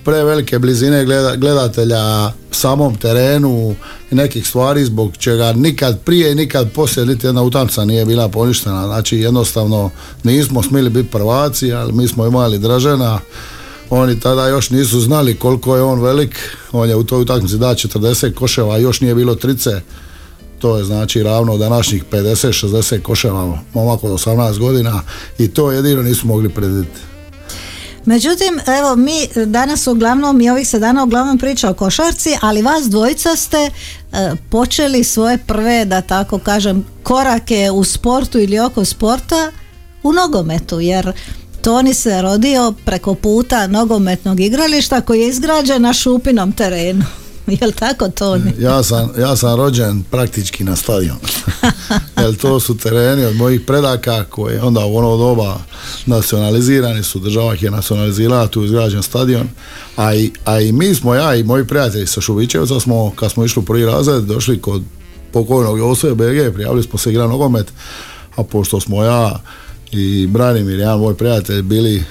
prevelike 0.04 0.58
blizine 0.58 1.04
gleda- 1.04 1.36
gledatelja 1.36 2.32
samom 2.50 2.96
terenu 2.96 3.74
i 4.10 4.14
nekih 4.14 4.46
stvari 4.46 4.84
zbog 4.84 5.16
čega 5.16 5.52
nikad 5.52 6.00
prije 6.00 6.32
i 6.32 6.34
nikad 6.34 6.72
poslije 6.72 7.06
niti 7.06 7.26
jedna 7.26 7.42
utakmica 7.42 7.84
nije 7.84 8.06
bila 8.06 8.28
poništena. 8.28 8.86
Znači 8.86 9.18
jednostavno 9.18 9.90
nismo 10.24 10.62
smjeli 10.62 10.90
biti 10.90 11.10
prvaci, 11.10 11.72
ali 11.72 11.92
mi 11.92 12.08
smo 12.08 12.26
imali 12.26 12.58
Dražena, 12.58 13.20
oni 13.90 14.20
tada 14.20 14.48
još 14.48 14.70
nisu 14.70 15.00
znali 15.00 15.34
koliko 15.34 15.76
je 15.76 15.82
on 15.82 16.00
velik, 16.00 16.36
on 16.72 16.88
je 16.88 16.96
u 16.96 17.04
toj 17.04 17.20
utakmici 17.22 17.58
da 17.58 17.66
40 17.66 18.34
koševa, 18.34 18.78
još 18.78 19.00
nije 19.00 19.14
bilo 19.14 19.34
trice, 19.34 19.80
to 20.58 20.76
je 20.76 20.84
znači 20.84 21.22
ravno 21.22 21.58
današnjih 21.58 22.04
50-60 22.10 23.02
koševa, 23.02 23.58
momak 23.74 24.04
od 24.04 24.10
18 24.10 24.58
godina 24.58 25.02
i 25.38 25.48
to 25.48 25.72
jedino 25.72 26.02
nisu 26.02 26.26
mogli 26.26 26.48
predvidjeti. 26.48 27.11
Međutim, 28.04 28.60
evo 28.78 28.96
mi 28.96 29.46
danas 29.46 29.86
uglavnom 29.86 30.40
i 30.40 30.50
ovih 30.50 30.68
se 30.68 30.78
dana 30.78 31.04
uglavnom 31.04 31.38
priča 31.38 31.70
o 31.70 31.74
košarci, 31.74 32.36
ali 32.40 32.62
vas 32.62 32.84
dvojica 32.84 33.36
ste 33.36 33.56
e, 33.56 33.70
počeli 34.50 35.04
svoje 35.04 35.38
prve, 35.38 35.84
da 35.84 36.00
tako 36.00 36.38
kažem, 36.38 36.84
korake 37.02 37.70
u 37.70 37.84
sportu 37.84 38.38
ili 38.38 38.58
oko 38.58 38.84
sporta 38.84 39.52
u 40.02 40.12
nogometu, 40.12 40.80
jer 40.80 41.12
Toni 41.62 41.94
se 41.94 42.22
rodio 42.22 42.74
preko 42.84 43.14
puta 43.14 43.66
nogometnog 43.66 44.40
igrališta 44.40 45.00
koji 45.00 45.20
je 45.20 45.28
izgrađen 45.28 45.82
na 45.82 45.92
šupinom 45.92 46.52
terenu. 46.52 47.04
Jel 47.60 47.72
tako 47.72 48.08
Toni? 48.08 48.52
Ja 48.58 48.82
sam, 48.82 49.10
ja 49.18 49.36
sam 49.36 49.56
rođen 49.56 50.02
praktički 50.10 50.64
na 50.64 50.76
stadion. 50.76 51.16
Jer 52.22 52.36
to 52.36 52.60
su 52.60 52.76
tereni 52.76 53.24
od 53.24 53.36
mojih 53.36 53.60
predaka 53.60 54.24
koji 54.24 54.58
onda 54.58 54.84
u 54.84 54.96
ono 54.96 55.16
doba 55.16 55.58
nacionalizirani 56.06 57.02
su, 57.02 57.18
država 57.18 57.54
ih 57.54 57.62
je 57.62 57.70
nacionalizirala, 57.70 58.46
tu 58.46 58.60
je 58.60 58.66
izgrađen 58.66 59.02
stadion. 59.02 59.48
A 59.96 60.14
i, 60.14 60.30
a 60.44 60.60
i 60.60 60.72
mi 60.72 60.94
smo, 60.94 61.14
ja 61.14 61.34
i 61.34 61.44
moji 61.44 61.66
prijatelji 61.66 62.06
sa 62.06 62.20
Šubićevca 62.20 62.80
smo, 62.80 63.12
kad 63.16 63.32
smo 63.32 63.44
išli 63.44 63.60
u 63.60 63.64
prvi 63.64 63.86
razred, 63.86 64.24
došli 64.24 64.60
kod 64.60 64.82
pokojnog 65.32 65.78
Josipe 65.78 66.14
BG, 66.14 66.54
prijavili 66.54 66.82
smo 66.82 66.98
se 66.98 67.10
igra 67.10 67.26
nogomet, 67.26 67.72
a 68.36 68.42
pošto 68.42 68.80
smo 68.80 69.04
ja 69.04 69.40
i 69.92 70.26
Branimir, 70.26 70.78
jedan 70.78 70.98
moj 70.98 71.14
prijatelj, 71.14 71.62
bili 71.62 71.96
e, 71.96 72.02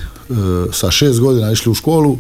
sa 0.72 0.92
šest 0.92 1.20
godina 1.20 1.52
išli 1.52 1.72
u 1.72 1.76
školu, 1.76 2.18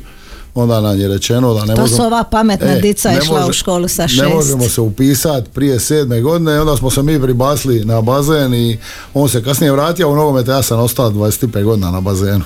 onda 0.56 0.82
nam 0.82 1.00
je 1.00 1.08
rečeno 1.08 1.54
da 1.54 1.62
ne 1.62 1.76
To 1.76 1.82
možemo... 1.82 1.98
su 1.98 2.04
ova 2.04 2.24
pametna 2.24 2.68
E, 2.70 2.80
dica 2.80 3.10
ne 3.10 3.18
išla 3.18 3.38
u 3.38 3.42
može- 3.42 3.54
školu 3.54 3.88
sa 3.88 4.02
Ne 4.02 4.08
šest. 4.08 4.30
možemo 4.30 4.64
se 4.66 4.82
upisati 4.82 5.50
prije 5.50 5.80
sedme 5.80 6.22
godine 6.22 6.52
i 6.52 6.58
onda 6.58 6.78
smo 6.78 6.90
se 6.90 7.04
mi 7.04 7.22
pribasli 7.22 7.86
na 7.86 8.02
bazen 8.02 8.54
i 8.54 8.78
on 9.14 9.30
se 9.30 9.44
kasnije 9.44 9.72
vratio 9.72 10.10
u 10.10 10.16
nogomet, 10.16 10.48
ja 10.48 10.62
sam 10.62 10.80
ostao 10.80 11.10
25 11.10 11.64
godina 11.64 11.92
na 11.92 12.02
bazenu. 12.02 12.44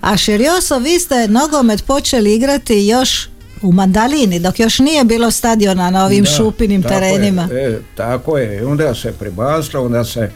A 0.00 0.16
Širioso, 0.16 0.78
vi 0.78 1.00
ste 1.00 1.28
nogomet 1.28 1.84
počeli 1.84 2.34
igrati 2.34 2.86
još 2.86 3.28
u 3.62 3.72
Mandalini, 3.72 4.40
dok 4.40 4.60
još 4.60 4.78
nije 4.78 5.04
bilo 5.04 5.30
stadiona 5.30 5.90
na 5.90 6.04
ovim 6.04 6.24
Da, 6.24 6.30
šupinim 6.30 6.82
tako 6.82 6.94
terenima. 6.94 7.42
Je, 7.44 7.68
e, 7.68 7.80
tako 7.96 8.38
je, 8.38 8.66
onda 8.66 8.94
se 8.94 9.12
pribaslo, 9.12 9.82
onda 9.82 10.04
se 10.04 10.30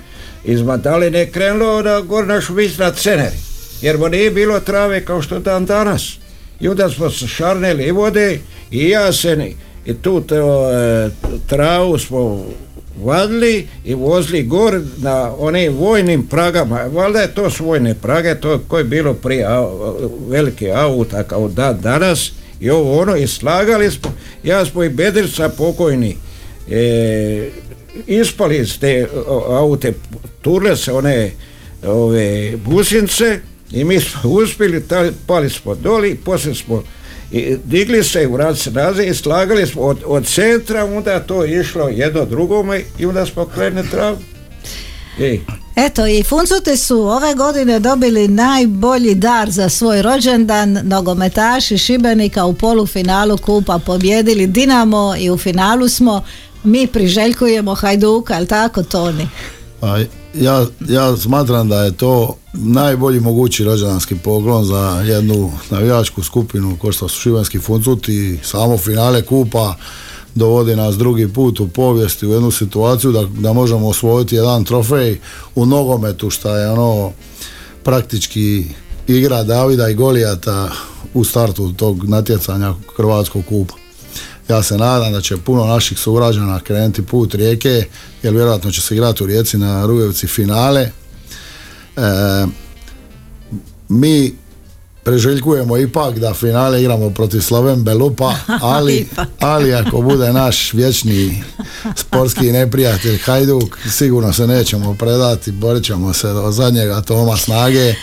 iz 0.45 0.63
Madaline 0.63 1.27
krenulo 1.27 1.83
da 1.83 2.01
gor 2.01 2.27
naš 2.27 2.49
vis 2.51 2.79
na 2.79 2.91
ceneri, 2.93 3.37
jer 3.81 3.99
mu 3.99 4.09
nije 4.09 4.31
bilo 4.31 4.61
trave 4.61 5.05
kao 5.05 5.23
što 5.23 5.39
dan 5.39 5.67
danas. 5.67 6.03
I 6.61 6.69
onda 6.69 6.91
smo 6.91 7.11
se 7.11 7.27
šarneli 7.27 7.85
i 7.85 7.91
vode 7.91 8.39
i 8.71 8.89
jaseni. 8.89 9.57
I 9.87 9.95
tu 9.95 10.21
te, 10.21 10.37
e, 10.37 11.11
travu 11.47 11.99
smo 11.99 12.47
vadili 13.03 13.67
i 13.85 13.95
vozili 13.95 14.43
gor 14.43 14.81
na 14.97 15.35
onim 15.39 15.73
vojnim 15.73 16.27
pragama. 16.27 16.81
Valjda 16.93 17.21
je 17.21 17.35
to 17.35 17.51
su 17.51 17.65
vojne 17.65 17.95
prage, 17.95 18.35
to 18.35 18.61
koje 18.69 18.81
je 18.81 18.85
bilo 18.85 19.15
prije 19.15 19.47
velike 20.29 20.73
auta 20.75 21.23
kao 21.23 21.49
da 21.49 21.73
danas. 21.73 22.33
I 22.61 22.71
ovo 22.71 23.01
ono 23.01 23.17
i 23.17 23.27
slagali 23.27 23.91
smo, 23.91 24.13
ja 24.43 24.65
smo 24.65 24.85
i 24.85 24.89
Bedrica 24.89 25.49
pokojni 25.49 26.17
e, 26.71 27.51
ispali 28.07 28.57
iz 28.57 28.79
te 28.79 29.07
aute, 29.49 29.93
turle 30.43 30.77
se 30.77 30.93
one 30.93 31.31
ove 31.87 32.57
busince 32.57 33.41
i 33.71 33.85
mi 33.85 34.01
smo 34.01 34.31
uspjeli, 34.31 34.83
ta- 34.83 35.11
pali 35.27 35.51
smo 35.51 35.75
doli, 35.75 36.15
poslije 36.15 36.55
smo 36.55 36.83
i 37.33 37.57
digli 37.65 38.05
se 38.05 38.23
i 38.23 38.27
vrat 38.27 38.59
se 38.59 38.71
nazad 38.71 39.05
i 39.05 39.15
slagali 39.15 39.67
smo 39.67 39.83
od, 39.83 39.99
od 40.07 40.27
centra, 40.27 40.85
onda 40.85 41.21
to 41.21 41.45
išlo 41.45 41.89
jedno 41.89 42.25
drugome 42.25 42.83
i 42.99 43.07
onda 43.07 43.27
smo 43.27 43.45
krenuli 43.45 43.89
travu. 43.91 44.17
I, 45.19 45.41
Eto 45.77 46.07
i 46.07 46.23
Funcuti 46.23 46.77
su 46.77 47.01
ove 47.01 47.35
godine 47.35 47.81
dobili 47.81 48.29
najbolji 48.29 49.15
dar 49.15 49.51
za 49.51 49.69
svoj 49.69 50.03
rođendan. 50.03 50.79
Nogometaši 50.83 51.79
Šibenika 51.79 52.45
u 52.45 52.53
polufinalu 52.55 53.37
kupa 53.39 53.79
pobjedili 53.79 54.47
Dinamo 54.47 55.15
i 55.19 55.31
u 55.31 55.39
finalu 55.39 55.89
smo 55.89 56.25
mi 56.65 56.87
priželjkujemo 56.87 57.75
Hajduka, 57.75 58.35
jel 58.35 58.47
tako 58.47 58.83
Toni? 58.83 59.29
Ja, 60.35 60.67
ja 60.89 61.17
smatram 61.17 61.69
da 61.69 61.85
je 61.85 61.93
to 61.93 62.37
najbolji 62.53 63.21
mogući 63.21 63.65
rođendanski 63.65 64.15
poklon 64.15 64.65
za 64.65 65.03
jednu 65.07 65.53
navijačku 65.71 66.23
skupinu 66.23 66.77
ko 66.81 66.93
što 66.93 67.09
su 67.09 67.21
šibenski 67.21 67.59
funcuti, 67.59 68.39
samo 68.43 68.79
finale 68.79 69.23
kupa 69.23 69.75
dovodi 70.35 70.77
nas 70.77 70.97
drugi 70.97 71.29
put 71.29 71.61
u 71.61 71.69
povijesti 71.69 72.27
u 72.27 72.33
jednu 72.33 72.51
situaciju 72.51 73.13
da, 73.13 73.25
da 73.39 73.53
možemo 73.53 73.89
osvojiti 73.89 74.35
jedan 74.35 74.65
trofej 74.65 75.19
u 75.55 75.67
nogometu 75.67 76.31
što 76.31 76.57
je 76.57 76.71
ono 76.71 77.13
praktički 77.85 78.65
igra 79.07 79.43
Davida 79.43 79.89
i 79.89 79.95
Golijata 79.95 80.71
u 81.15 81.25
startu 81.25 81.73
tog 81.73 82.09
natjecanja 82.09 82.75
Hrvatskog 82.97 83.45
kupa. 83.49 83.75
Ja 84.49 84.63
se 84.63 84.79
nadam 84.79 85.13
da 85.13 85.21
će 85.21 85.37
puno 85.37 85.65
naših 85.65 85.99
sugrađana 85.99 86.61
krenuti 86.61 87.03
put 87.03 87.35
rijeke, 87.35 87.85
jer 88.23 88.35
vjerojatno 88.35 88.71
će 88.71 88.81
se 88.81 88.95
igrati 88.95 89.23
u 89.23 89.27
rijeci 89.27 89.59
na 89.59 89.87
Rujevci 89.87 90.27
finale. 90.27 90.81
E, 90.83 90.91
mi 93.89 94.35
preželjkujemo 95.07 95.77
ipak 95.77 96.19
da 96.19 96.35
finale 96.35 96.81
igramo 96.81 97.11
protiv 97.11 97.41
Sloven 97.41 97.85
Belupa, 97.85 98.35
ali, 98.77 99.09
ali 99.41 99.75
ako 99.75 100.01
bude 100.01 100.33
naš 100.33 100.73
vječni 100.73 101.43
sportski 101.97 102.53
neprijatelj 102.53 103.19
Hajduk, 103.19 103.79
sigurno 103.91 104.33
se 104.33 104.47
nećemo 104.47 104.95
predati, 104.95 105.53
borit 105.53 105.85
ćemo 105.85 106.13
se 106.13 106.29
do 106.33 106.51
zadnjega 106.51 107.01
toma 107.01 107.37
snage, 107.37 107.95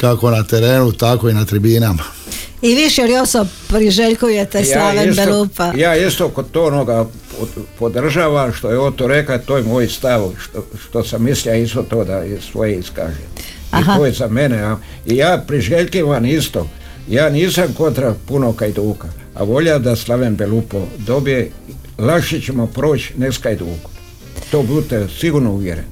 kako 0.00 0.30
na 0.30 0.42
terenu, 0.42 0.92
tako 0.92 1.28
i 1.28 1.34
na 1.34 1.44
tribinama. 1.44 2.02
I 2.62 2.74
više 2.74 3.02
li 3.02 3.16
oso 3.16 3.46
priželjkujete 3.68 4.64
Slaven 4.64 5.10
isto, 5.10 5.24
Belupa? 5.24 5.72
ja 5.76 5.96
isto 5.96 6.28
kod 6.28 6.50
to 6.50 6.64
onoga 6.64 7.04
pod- 7.38 7.64
podržavam 7.78 8.52
što 8.52 8.70
je 8.70 8.78
Oto 8.78 9.06
rekao, 9.06 9.38
to 9.38 9.56
je 9.56 9.62
moj 9.62 9.88
stav, 9.88 10.30
što, 10.42 10.64
što 10.82 11.04
sam 11.04 11.24
mislio 11.24 11.54
isto 11.54 11.82
to 11.82 12.04
da 12.04 12.16
je 12.16 12.38
svoje 12.52 12.78
iskaže. 12.78 13.20
Aha. 13.70 13.92
I 13.92 13.98
to 13.98 14.06
je 14.06 14.12
za 14.12 14.28
mene. 14.28 14.62
A, 14.62 14.76
I 15.06 15.16
ja 15.16 15.44
priželjkivam 15.46 16.26
isto. 16.26 16.68
Ja 17.08 17.30
nisam 17.30 17.74
kontra 17.76 18.14
puno 18.28 18.52
Kajduka, 18.52 19.08
a 19.34 19.42
volja 19.42 19.78
da 19.78 19.96
Slaven 19.96 20.36
Belupo 20.36 20.86
dobije, 20.98 21.50
lakše 21.98 22.40
ćemo 22.40 22.66
proći 22.66 23.12
ne 23.16 23.32
s 23.32 23.38
Kajdukom. 23.38 23.90
To 24.50 24.62
budete 24.62 25.06
sigurno 25.20 25.52
uvjereni. 25.52 25.88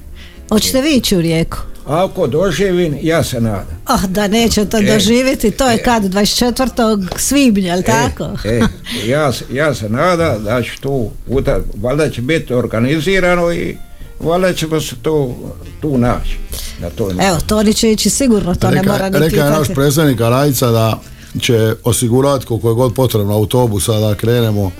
Hoćete 0.49 0.81
vi 0.81 0.95
ići 0.95 1.17
u 1.17 1.21
rijeku? 1.21 1.57
Ako 1.87 2.27
doživim, 2.27 2.97
ja 3.01 3.23
se 3.23 3.41
nadam. 3.41 3.81
Oh, 3.89 4.03
da 4.05 4.27
nećete 4.27 4.77
E, 4.77 4.93
doživjeti, 4.93 5.51
to 5.51 5.69
je 5.69 5.83
kad, 5.83 6.03
24. 6.03 7.17
svibnja, 7.17 7.73
jel 7.73 7.83
tako? 7.83 8.29
E, 8.45 8.49
e, 8.49 8.61
ja, 9.07 9.31
ja 9.51 9.75
se 9.75 9.89
nadam 9.89 10.43
da 10.43 10.63
će 10.63 10.71
tu, 10.81 11.09
puta, 11.27 11.59
valjda 11.81 12.09
će 12.09 12.21
biti 12.21 12.53
organizirano 12.53 13.51
i 13.53 13.77
valjda 14.19 14.53
ćemo 14.53 14.81
se 14.81 14.95
tu, 15.01 15.33
tu 15.81 15.97
naći. 15.97 16.37
Na 16.81 16.89
to 16.89 17.11
Evo, 17.11 17.37
Toni 17.47 17.73
će 17.73 17.91
ići 17.91 18.09
sigurno, 18.09 18.55
to 18.55 18.71
ne 18.71 18.83
mora 18.83 19.07
Reka, 19.07 19.19
ni 19.19 19.25
reka 19.25 19.45
je 19.45 19.51
naš 19.51 19.67
predsjednik 19.75 20.21
Arajica 20.21 20.71
da 20.71 20.99
će 21.41 21.75
osigurati 21.83 22.45
koliko 22.45 22.69
je 22.69 22.75
god 22.75 22.93
potrebno 22.93 23.33
autobusa 23.33 23.99
da 23.99 24.15
krenemo. 24.15 24.71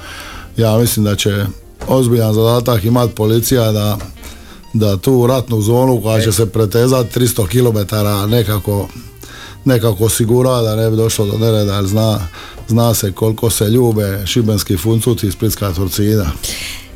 Ja 0.58 0.78
mislim 0.78 1.06
da 1.06 1.16
će 1.16 1.46
ozbiljan 1.88 2.34
zadatak 2.34 2.84
imati 2.84 3.16
policija 3.16 3.72
da, 3.72 3.98
da 4.74 4.98
tu 4.98 5.28
ratnu 5.28 5.62
zonu 5.62 6.02
koja 6.02 6.22
će 6.22 6.32
se 6.32 6.46
pretezati 6.46 7.20
300 7.20 7.48
km 7.48 7.96
nekako 8.32 8.88
nekako 9.66 10.06
osigura 10.06 10.62
da 10.62 10.76
ne 10.76 10.90
bi 10.90 10.98
došlo 10.98 11.26
do 11.26 11.38
nereda 11.38 11.76
jer 11.76 11.86
zna, 11.86 12.20
zna 12.68 12.94
se 12.94 13.12
koliko 13.12 13.50
se 13.50 13.66
ljube 13.66 14.24
šibenski 14.26 14.78
funcuti 14.78 15.28
i 15.28 15.32
splitska 15.32 15.74
torcida. 15.74 16.26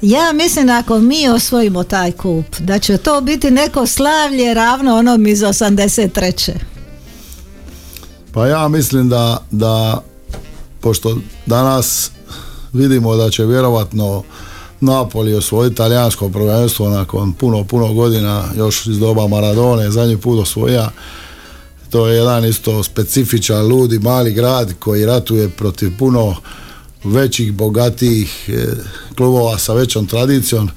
Ja 0.01 0.34
mislim 0.34 0.68
da 0.68 0.77
ako 0.77 1.00
mi 1.00 1.30
osvojimo 1.30 1.84
taj 1.84 2.12
kup, 2.12 2.46
da 2.60 2.80
će 2.80 2.98
to 2.98 3.22
biti 3.22 3.51
neko 3.51 3.88
slavlje 3.88 4.53
ravno 4.53 4.96
onom 4.96 5.27
iz 5.27 5.39
83. 5.39 6.51
Pa 8.34 8.48
ja 8.48 8.68
mislim 8.68 9.10
da, 9.10 9.38
da 9.51 10.03
pošto 10.82 11.18
danas 11.46 12.12
vidimo 12.74 13.15
da 13.15 13.30
će 13.30 13.46
vjerovatno 13.46 14.24
Napoli 14.84 15.34
osvojiti 15.34 15.75
talijansko 15.75 16.30
prvenstvo 16.30 16.90
nakon 16.90 17.34
puno, 17.34 17.63
puno 17.63 17.94
godina, 17.94 18.44
još 18.58 18.86
iz 18.86 19.00
doba 19.00 19.28
Maradone, 19.28 19.92
zadnji 19.92 20.18
put 20.18 20.42
osvoja. 20.42 20.90
To 21.90 22.08
je 22.08 22.18
jedan 22.18 22.46
isto 22.46 22.84
specifičan, 22.84 23.68
ludi, 23.68 24.00
mali 24.00 24.34
grad 24.34 24.74
koji 24.80 25.06
ratuje 25.06 25.50
protiv 25.50 25.98
puno 26.00 26.36
većih, 27.04 27.54
bogatijih 27.54 28.50
e, 28.50 28.66
klubova 29.16 29.58
sa 29.58 29.74
većom 29.74 30.08
tradicijom. 30.08 30.70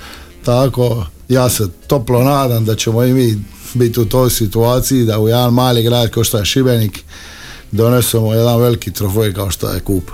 Tako, 0.44 1.06
ja 1.28 1.48
se 1.48 1.68
toplo 1.86 2.22
nadam 2.22 2.64
da 2.64 2.76
ćemo 2.76 3.04
i 3.04 3.12
mi 3.12 3.42
biti 3.74 4.00
u 4.00 4.04
toj 4.04 4.30
situaciji 4.30 5.04
da 5.04 5.18
u 5.18 5.28
jedan 5.28 5.54
mali 5.54 5.82
grad 5.82 6.10
kao 6.10 6.24
što 6.24 6.38
je 6.38 6.44
Šibenik 6.44 7.04
donesemo 7.72 8.34
jedan 8.34 8.60
veliki 8.60 8.92
trofej 8.92 9.32
kao 9.32 9.50
što 9.50 9.70
je 9.70 9.80
kup. 9.80 10.10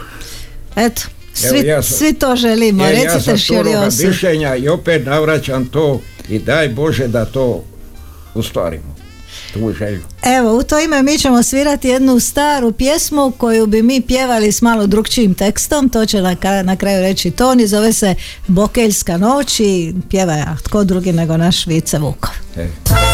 Eto, 0.76 1.02
Evo, 1.38 1.50
svi, 1.50 1.66
ja 1.66 1.82
sam- 1.82 1.96
svi 1.98 2.12
to 2.12 2.36
želimo, 2.36 2.84
E, 2.84 2.86
ja 2.86 2.92
recite 2.92 3.20
sam 3.20 3.38
turoga 3.38 3.64
Širiosu. 3.64 4.06
mišljenja 4.06 4.56
i 4.56 4.68
opet 4.68 5.06
navraćam 5.06 5.64
to 5.64 6.00
i 6.28 6.38
daj 6.38 6.68
Bože 6.68 7.08
da 7.08 7.24
to 7.24 7.64
ustvarimo. 8.34 8.92
Tu 9.52 9.72
želju. 9.72 10.00
Evo, 10.38 10.56
u 10.56 10.62
to 10.62 10.80
ime 10.80 11.02
mi 11.02 11.18
ćemo 11.18 11.42
svirati 11.42 11.88
jednu 11.88 12.20
staru 12.20 12.72
pjesmu 12.72 13.32
koju 13.32 13.66
bi 13.66 13.82
mi 13.82 14.00
pjevali 14.00 14.52
s 14.52 14.62
malo 14.62 14.86
drugčijim 14.86 15.34
tekstom, 15.34 15.88
to 15.88 16.06
će 16.06 16.20
na, 16.20 16.36
na 16.62 16.76
kraju 16.76 17.02
reći 17.02 17.30
Toni, 17.30 17.66
zove 17.66 17.92
se 17.92 18.14
Bokeljska 18.46 19.16
noć 19.16 19.60
i 19.60 19.94
pjeva 20.10 20.32
ja, 20.34 20.56
tko 20.64 20.84
drugi 20.84 21.12
nego 21.12 21.36
naš 21.36 21.66
Vice 21.66 21.98
Vukov. 21.98 22.30
E. 22.56 23.11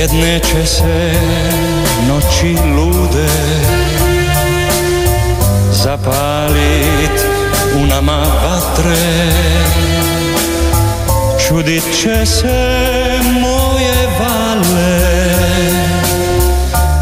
Jedne 0.00 0.38
će 0.38 0.66
se 0.66 1.12
noći 2.08 2.56
lude 2.76 3.28
Zapalit 5.72 7.26
u 7.76 7.86
nama 7.86 8.16
vatre. 8.44 8.96
Čudit 11.48 11.82
će 12.02 12.26
se 12.26 12.78
moje 13.40 14.08
vale 14.20 15.00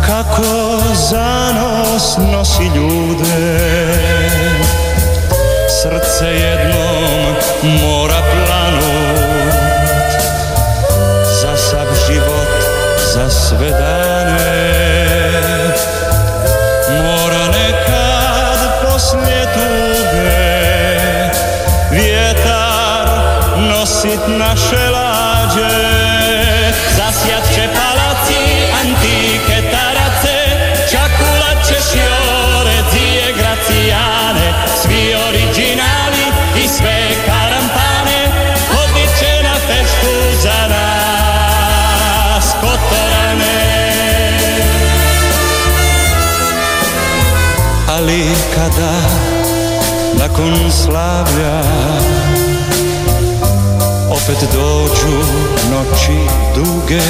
Kako 0.07 0.79
zanos 1.11 2.17
nosi 2.33 2.65
ljude. 2.77 3.99
Srce 5.83 6.27
jednom 6.27 7.35
mora 7.63 8.08
za 13.19 13.31
sve 13.31 13.71
dane. 13.71 14.39
Mora 17.03 17.47
nekad 17.47 18.61
poslije 18.83 19.45
tuge 19.55 20.59
Vjetar 21.91 23.09
nosit 23.59 24.21
naše 24.27 24.91
lađe 24.91 26.08
nakon 50.39 50.73
slavlja. 50.73 51.63
Opet 54.11 54.49
dođu 54.53 55.17
noći 55.71 56.19
duge. 56.55 57.01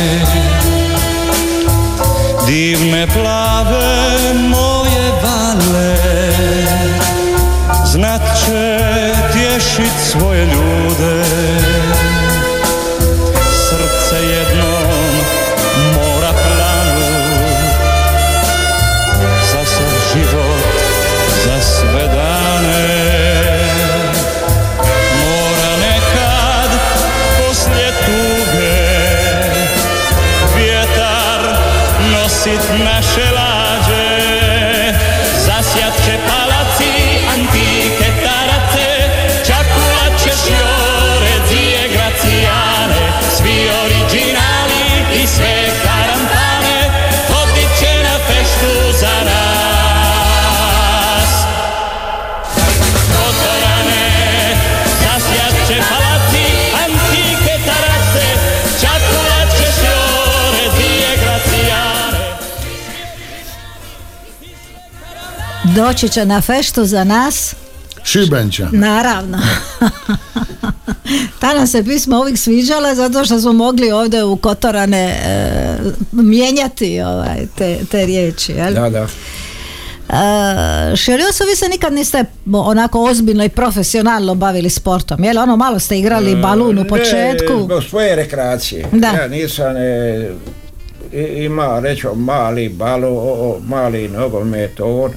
Divne 2.47 3.07
plave 3.07 4.35
moje 4.35 5.13
vale 5.23 5.97
znat 7.87 8.21
će 8.45 8.79
tješit 9.33 9.93
svoje 10.11 10.45
ljude. 10.45 11.25
Srce 13.69 14.17
jednom 14.17 14.78
Doći 65.79 66.09
će 66.09 66.25
na 66.25 66.41
feštu 66.41 66.85
za 66.85 67.05
nas, 67.05 67.55
Šibenća. 68.05 68.69
naravno. 68.73 69.39
Ta 71.41 71.55
nam 71.55 71.67
se 71.67 71.85
pisma 71.85 72.19
uvijek 72.19 72.39
sviđala 72.39 72.95
zato 72.95 73.25
što 73.25 73.41
smo 73.41 73.53
mogli 73.53 73.91
ovdje 73.93 74.25
u 74.25 74.37
Kotorane 74.37 75.05
e, 75.07 75.77
mijenjati 76.13 77.01
ovaj, 77.01 77.47
te, 77.49 77.79
te 77.91 78.07
riječi. 78.07 78.53
Jel? 78.53 78.75
Da, 78.75 78.91
da. 78.91 79.07
E, 80.11 80.97
Šerioso, 80.97 81.45
vi 81.45 81.57
se 81.57 81.69
nikad 81.69 81.93
niste 81.93 82.25
onako 82.55 83.03
ozbiljno 83.03 83.45
i 83.45 83.49
profesionalno 83.49 84.35
bavili 84.35 84.71
sportom, 84.71 85.25
jel? 85.25 85.39
Ono 85.39 85.57
malo 85.57 85.79
ste 85.79 85.99
igrali 85.99 86.37
balun 86.37 86.79
u 86.79 86.83
Ne, 86.83 86.89
početku. 86.89 87.63
zbog 87.65 87.83
svoje 87.85 88.17
rekreacije. 88.17 88.87
Da. 88.93 89.07
Ja 89.09 89.29
nisam 89.29 89.77
e, 89.77 90.31
i- 91.13 91.45
ima, 91.45 91.81
rećo, 91.81 92.15
mali 92.15 92.69
balu, 92.69 93.09
o, 93.09 93.51
o, 93.51 93.61
mali 93.61 94.09
nogomet, 94.09 94.81
on, 94.81 95.13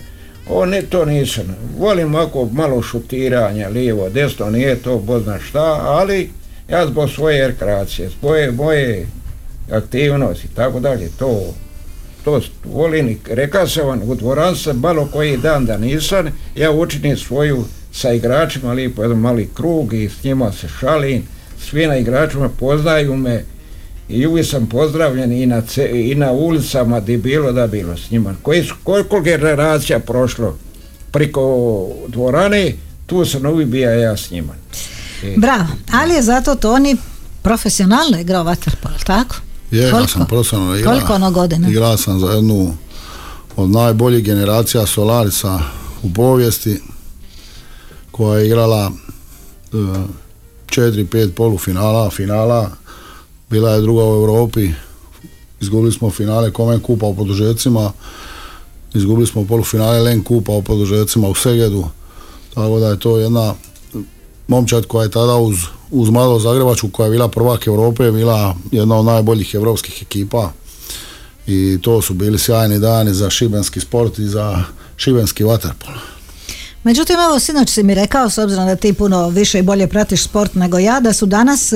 on 0.49 0.69
ne, 0.69 0.81
to 0.81 1.05
nisam. 1.05 1.55
Volim 1.77 2.15
ovako 2.15 2.49
malo 2.51 2.81
šutiranja, 2.81 3.69
lijevo, 3.69 4.09
desno, 4.09 4.49
nije 4.49 4.75
to 4.75 4.97
bozna 4.97 5.39
šta, 5.39 5.79
ali 5.83 6.29
ja 6.69 6.87
zbog 6.87 7.09
svoje 7.09 7.47
rekreacije, 7.47 8.09
svoje 8.19 8.51
moje 8.51 9.07
aktivnosti, 9.71 10.47
tako 10.55 10.79
dalje, 10.79 11.09
to 11.19 11.53
to 12.23 12.41
volim 12.65 13.19
rekao 13.29 13.67
sam 13.67 13.87
vam, 13.87 14.01
u 14.03 14.15
dvoran 14.15 14.55
sam 14.55 14.79
malo 14.79 15.09
koji 15.13 15.37
dan 15.37 15.65
da 15.65 15.77
nisam, 15.77 16.27
ja 16.55 16.71
učinim 16.71 17.17
svoju 17.17 17.65
sa 17.91 18.13
igračima 18.13 18.73
lijepo 18.73 19.01
jedan 19.01 19.17
mali 19.17 19.49
krug 19.55 19.93
i 19.93 20.09
s 20.09 20.23
njima 20.23 20.51
se 20.51 20.67
šalim, 20.79 21.23
svi 21.59 21.87
na 21.87 21.97
igračima 21.97 22.49
poznaju 22.49 23.15
me 23.15 23.43
i 24.11 24.27
uvijek 24.27 24.47
sam 24.47 24.65
pozdravljen 24.67 25.31
i 25.33 25.45
na, 25.45 25.61
ce- 25.61 26.11
i 26.11 26.15
na 26.15 26.31
ulicama 26.31 26.99
di 26.99 27.17
bilo 27.17 27.51
da 27.51 27.67
bilo 27.67 27.97
s 27.97 28.11
njima. 28.11 28.35
Koji 28.41 28.63
su, 28.63 28.73
koliko 28.83 29.21
generacija 29.21 29.99
prošlo 29.99 30.57
priko 31.11 31.41
dvorane, 32.07 32.73
tu 33.05 33.25
sam 33.25 33.45
uvijek 33.45 33.69
bio 33.69 33.89
ja 33.91 34.17
s 34.17 34.31
njima. 34.31 34.53
I- 35.23 35.37
Bravo, 35.37 35.65
ali 35.93 36.13
je 36.13 36.21
zato 36.21 36.55
Toni 36.55 36.97
profesionalno 37.41 38.19
igrao 38.19 38.43
vaterpol, 38.43 38.91
tako? 39.05 39.35
Je, 39.71 39.81
ja 39.83 40.07
sam 40.07 40.25
profesionalno 40.27 40.75
igrao. 40.75 40.93
Koliko 40.93 41.13
ono 41.13 41.31
godina? 41.31 41.69
Igrao 41.69 41.97
sam 41.97 42.19
za 42.19 42.27
jednu 42.27 42.73
od 43.55 43.69
najboljih 43.69 44.23
generacija 44.23 44.85
Solarisa 44.85 45.59
u 46.03 46.13
povijesti 46.13 46.81
koja 48.11 48.39
je 48.39 48.45
igrala 48.45 48.91
e, 49.63 49.75
četiri, 50.65 51.05
pet 51.05 51.35
polufinala, 51.35 52.09
finala, 52.09 52.69
bila 53.51 53.71
je 53.71 53.81
druga 53.81 54.03
u 54.03 54.13
Europi, 54.13 54.69
izgubili 55.61 55.91
smo 55.91 56.09
finale 56.09 56.51
Komen 56.51 56.79
kupa 56.79 57.05
u 57.05 57.15
produžecima, 57.15 57.91
izgubili 58.93 59.27
smo 59.27 59.45
polufinale 59.45 59.99
Len 59.99 60.23
kupa 60.23 60.51
u 60.51 60.61
produžecima 60.61 61.27
u 61.27 61.35
Segedu, 61.35 61.85
tako 62.53 62.79
da 62.79 62.87
je 62.87 62.99
to 62.99 63.17
jedna 63.17 63.53
momčad 64.47 64.85
koja 64.85 65.03
je 65.03 65.11
tada 65.11 65.35
uz, 65.35 65.57
uz 65.91 66.09
malo 66.09 66.39
Zagrebačku 66.39 66.89
koja 66.89 67.05
je 67.05 67.11
bila 67.11 67.27
prvak 67.27 67.67
Europe, 67.67 68.11
bila 68.11 68.55
jedna 68.71 68.95
od 68.95 69.05
najboljih 69.05 69.53
europskih 69.53 70.01
ekipa. 70.01 70.51
I 71.47 71.79
to 71.81 72.01
su 72.01 72.13
bili 72.13 72.39
sjajni 72.39 72.79
dani 72.79 73.13
za 73.13 73.29
šibenski 73.29 73.79
sport 73.79 74.19
i 74.19 74.27
za 74.27 74.63
šibenski 74.97 75.43
vaterpol. 75.43 75.93
Međutim, 76.83 77.15
evo, 77.19 77.39
sinoć 77.39 77.69
si 77.69 77.83
mi 77.83 77.95
rekao, 77.95 78.29
s 78.29 78.37
obzirom 78.37 78.65
da 78.65 78.75
ti 78.75 78.93
puno 78.93 79.29
više 79.29 79.59
i 79.59 79.61
bolje 79.61 79.87
pratiš 79.87 80.23
sport 80.23 80.55
nego 80.55 80.79
ja, 80.79 80.99
da 80.99 81.13
su 81.13 81.25
danas 81.25 81.73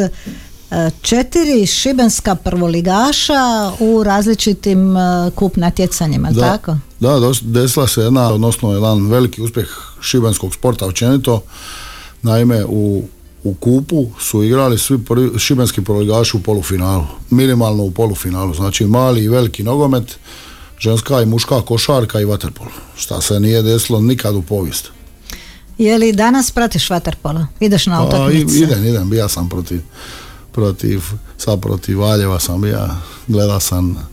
četiri 1.01 1.65
šibenska 1.65 2.35
prvoligaša 2.35 3.71
u 3.79 4.03
različitim 4.03 4.97
e, 4.97 5.31
kup 5.35 5.55
natjecanjima, 5.57 6.31
Da, 6.31 6.41
tako? 6.41 6.77
da 6.99 7.31
desila 7.41 7.87
se 7.87 8.01
jedna, 8.01 8.33
odnosno 8.33 8.73
jedan 8.73 9.07
veliki 9.07 9.41
uspjeh 9.41 9.67
šibenskog 10.01 10.53
sporta 10.53 10.85
općenito. 10.85 11.41
Naime, 12.21 12.65
u, 12.65 13.03
u 13.43 13.53
kupu 13.53 14.05
su 14.19 14.43
igrali 14.43 14.77
svi 14.77 14.97
prvi, 14.97 15.39
šibenski 15.39 15.81
prvoligaši 15.83 16.37
u 16.37 16.41
polufinalu, 16.41 17.03
minimalno 17.29 17.83
u 17.83 17.91
polufinalu, 17.91 18.53
znači 18.53 18.85
mali 18.85 19.23
i 19.23 19.29
veliki 19.29 19.63
nogomet, 19.63 20.15
ženska 20.79 21.21
i 21.21 21.25
muška 21.25 21.61
košarka 21.61 22.19
i 22.21 22.25
vaterpol, 22.25 22.67
šta 22.95 23.21
se 23.21 23.39
nije 23.39 23.61
desilo 23.61 24.01
nikad 24.01 24.35
u 24.35 24.41
povijesti. 24.41 24.89
Je 25.77 25.97
li 25.97 26.11
danas 26.13 26.51
pratiš 26.51 26.89
vaterpola? 26.89 27.47
Ideš 27.59 27.85
na 27.85 27.97
Pa, 27.97 28.07
utakmice? 28.07 28.57
idem, 28.57 28.85
idem, 28.85 29.09
bija 29.09 29.29
sam 29.29 29.49
protiv, 29.49 29.81
protiv, 30.55 31.01
sad 31.37 31.61
protiv 31.61 31.99
Valjeva 31.99 32.39
sam 32.39 32.61
bija, 32.61 32.95
gleda 33.27 33.59
sam 33.59 34.07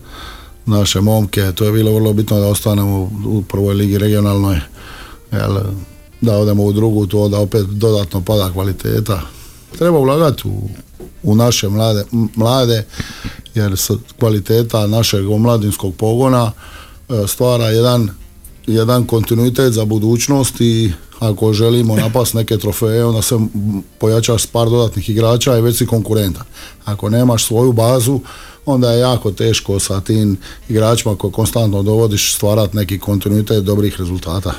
naše 0.67 1.01
momke, 1.01 1.53
to 1.55 1.65
je 1.65 1.73
bilo 1.73 1.95
vrlo 1.95 2.13
bitno 2.13 2.41
da 2.41 2.47
ostanemo 2.47 3.11
u, 3.27 3.43
prvoj 3.49 3.75
ligi 3.75 3.99
regionalnoj, 3.99 4.61
jel, 5.33 5.59
da 6.21 6.37
odemo 6.37 6.65
u 6.65 6.73
drugu, 6.73 7.07
to 7.07 7.29
da 7.29 7.39
opet 7.39 7.67
dodatno 7.67 8.21
pada 8.21 8.53
kvaliteta. 8.53 9.21
Treba 9.79 9.99
ulagati 9.99 10.49
u, 10.49 10.69
u 11.23 11.35
naše 11.35 11.69
mlade, 11.69 12.05
mlade 12.37 12.85
jer 13.55 13.75
kvaliteta 14.19 14.87
našeg 14.87 15.31
omladinskog 15.31 15.95
pogona 15.95 16.53
e, 17.09 17.27
stvara 17.27 17.69
jedan, 17.69 18.11
jedan 18.67 19.07
kontinuitet 19.07 19.73
za 19.73 19.85
budućnost 19.85 20.61
i 20.61 20.93
ako 21.19 21.53
želimo 21.53 21.97
napast 21.97 22.35
neke 22.35 22.59
trofeje, 22.59 23.05
onda 23.05 23.23
se 23.23 23.35
pojačaš 23.99 24.43
s 24.43 24.47
par 24.47 24.71
dodatnih 24.71 25.11
igrača 25.11 25.59
i 25.59 25.61
već 25.61 25.79
si 25.79 25.87
konkurentan. 25.87 26.45
Ako 26.85 27.11
nemaš 27.11 27.47
svoju 27.47 27.73
bazu, 27.73 28.21
onda 28.67 28.91
je 28.93 29.01
jako 29.01 29.31
teško 29.31 29.81
sa 29.81 30.01
tim 30.01 30.37
igračima 30.69 31.17
koje 31.17 31.33
konstantno 31.33 31.83
dovodiš 31.83 32.35
stvarati 32.35 32.77
neki 32.77 32.99
kontinuitet 32.99 33.65
dobrih 33.65 33.99
rezultata. 33.99 34.53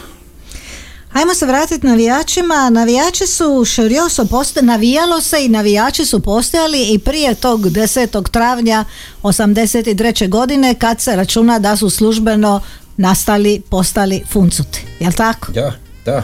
Ajmo 1.13 1.33
se 1.33 1.45
vratiti 1.45 1.87
navijačima. 1.87 2.69
Navijači 2.69 3.27
su 3.27 3.65
širioso 3.65 4.25
poste, 4.25 4.61
navijalo 4.61 5.21
se 5.21 5.45
i 5.45 5.49
navijači 5.49 6.05
su 6.05 6.19
postojali 6.19 6.93
i 6.93 6.99
prije 6.99 7.35
tog 7.35 7.61
10. 7.61 8.31
travnja 8.31 8.85
83. 9.23 10.29
godine 10.29 10.75
kad 10.75 11.01
se 11.01 11.15
računa 11.15 11.59
da 11.59 11.77
su 11.77 11.89
službeno 11.89 12.61
nastali, 12.97 13.61
postali 13.69 14.23
funcuti. 14.31 14.85
Jel 14.99 15.11
tako? 15.11 15.51
Da, 15.51 15.73
da. 16.05 16.23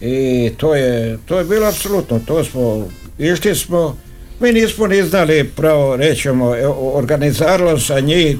I 0.00 0.50
to 0.56 0.74
je, 0.74 1.18
to 1.26 1.38
je 1.38 1.44
bilo 1.44 1.66
apsolutno, 1.66 2.20
to 2.26 2.44
smo, 2.44 2.88
išli 3.18 3.54
smo, 3.54 3.96
mi 4.40 4.52
nismo 4.52 4.86
ni 4.86 5.02
znali 5.02 5.50
pravo, 5.56 5.96
rećemo, 5.96 6.56
e, 6.56 6.66
organiziralo 6.66 7.78
sa 7.78 8.00
njih 8.00 8.36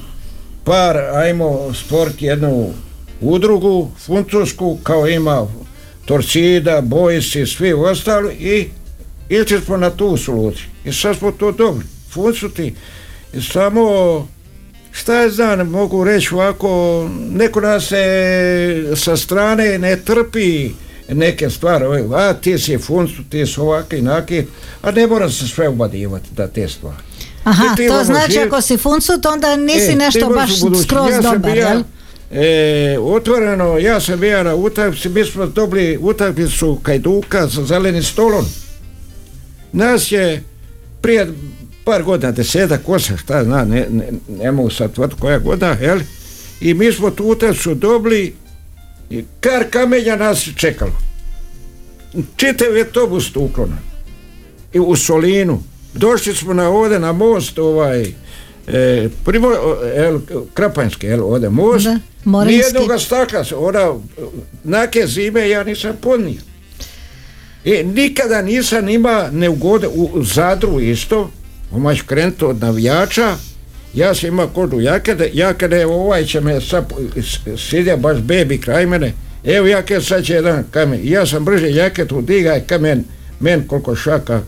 par, 0.64 0.96
ajmo, 0.96 1.74
sport 1.74 2.22
jednu 2.22 2.72
udrugu, 3.20 3.90
funcusku, 3.98 4.78
kao 4.82 5.08
ima 5.08 5.46
Torcida, 6.04 6.80
Bojsi, 6.80 7.46
svi 7.46 7.72
ostali 7.72 8.34
i 8.34 8.68
išli 9.28 9.60
smo 9.60 9.76
na 9.76 9.90
tu 9.90 10.16
soluciju. 10.16 10.66
I 10.84 10.92
sad 10.92 11.16
smo 11.16 11.30
to 11.30 11.52
dobili, 11.52 11.84
funcuti, 12.10 12.74
samo 13.52 14.28
šta 14.94 15.20
je 15.20 15.30
znam, 15.30 15.68
mogu 15.68 16.04
reći 16.04 16.34
ovako, 16.34 17.04
neko 17.30 17.60
nas 17.60 17.88
se 17.88 18.92
sa 18.96 19.16
strane 19.16 19.78
ne 19.78 19.96
trpi 19.96 20.70
neke 21.08 21.50
stvari, 21.50 21.84
ove, 21.84 22.04
a 22.12 22.34
ti 22.34 22.58
si 22.58 22.78
funcu, 22.78 23.22
ti 23.30 23.46
si 23.46 23.60
ovaki, 23.60 24.02
naki, 24.02 24.44
a 24.82 24.90
ne 24.90 25.06
mora 25.06 25.30
se 25.30 25.48
sve 25.48 25.68
ubadivati 25.68 26.28
da 26.36 26.48
te 26.48 26.68
stvari. 26.68 26.96
Aha, 27.44 27.64
I 27.64 27.76
ti 27.76 27.88
to 27.88 28.04
znači 28.04 28.38
ako 28.38 28.60
si 28.60 28.76
funcut 28.76 29.26
onda 29.26 29.56
nisi 29.56 29.92
E, 29.92 29.96
nešto 29.96 30.28
baš 30.28 30.50
skroz 30.84 31.10
ja 31.10 31.20
dobar, 31.20 31.56
jel? 31.56 31.82
E, 32.32 32.98
otvoreno, 33.00 33.78
ja 33.78 34.00
sam 34.00 34.20
bio 34.20 34.42
na 34.42 34.54
utakmici, 34.54 35.08
mi 35.08 35.24
smo 35.24 35.46
dobili 35.46 35.98
utakmicu 36.00 36.78
Kajduka 36.82 37.48
sa 37.48 37.64
zelenim 37.64 38.02
stolom. 38.02 38.44
Nas 39.72 40.12
je 40.12 40.42
prije 41.00 41.32
par 41.84 42.02
godina, 42.02 42.32
desetak, 42.32 42.88
osam, 42.88 43.18
šta 43.18 43.44
zna, 43.44 43.64
ne, 43.64 43.86
ne, 43.90 44.12
ne 44.28 44.52
mogu 44.52 44.70
sad 44.70 44.90
koja 45.20 45.38
godina, 45.38 45.76
jel? 45.80 46.00
I 46.60 46.74
mi 46.74 46.92
smo 46.92 47.10
tu 47.10 47.24
utakmicu 47.24 47.74
dobili 47.74 48.34
i 49.10 49.24
kar 49.40 49.64
kamenja 49.70 50.16
nas 50.16 50.46
je 50.46 50.52
čekalo. 50.56 50.92
Čitav 52.36 52.76
je 52.76 52.84
autobus 52.84 53.36
uklona. 53.36 53.76
I 54.72 54.80
u 54.80 54.96
Solinu. 54.96 55.62
Došli 55.94 56.34
smo 56.34 56.54
na 56.54 56.68
ovdje 56.68 56.98
na 56.98 57.12
most 57.12 57.58
ovaj 57.58 58.12
e, 58.66 59.08
primo, 59.24 59.48
el, 59.94 60.20
Krapanjski, 60.54 61.06
el, 61.06 61.24
ovdje 61.24 61.50
most. 61.50 61.84
Da, 61.84 61.98
Morinski. 62.24 62.62
Nijednoga 62.62 62.98
stakla, 62.98 63.44
ona, 63.56 63.94
nake 64.64 65.06
zime 65.06 65.48
ja 65.48 65.64
nisam 65.64 65.96
podnio. 66.00 66.40
I 67.64 67.82
nikada 67.82 68.42
nisam 68.42 68.88
ima 68.88 69.28
neugode 69.32 69.88
u 69.88 70.10
u 70.14 70.24
Zadru 70.24 70.80
isto, 70.80 71.30
omać 71.74 72.00
krenuti 72.00 72.44
od 72.44 72.60
navijača, 72.60 73.36
ja 73.94 74.14
sam 74.14 74.28
imao 74.28 74.48
kožu 74.48 74.80
jakede, 74.80 75.30
jakede, 75.32 75.86
ovaj 75.86 76.24
će 76.24 76.40
me 76.40 76.60
sad, 76.60 76.92
sidja 77.60 77.96
baš 77.96 78.18
bebi 78.18 78.58
kraj 78.58 78.86
mene, 78.86 79.12
evo 79.44 79.66
jaked 79.66 80.04
sad 80.04 80.24
će 80.24 80.34
jedan 80.34 80.64
kamen, 80.70 81.00
ja 81.02 81.26
sam 81.26 81.44
brže 81.44 81.70
jaketu 81.70 82.22
digaj 82.22 82.60
kamen, 82.60 83.04
men 83.40 83.66
koliko 83.66 83.96
šaka 83.96 84.40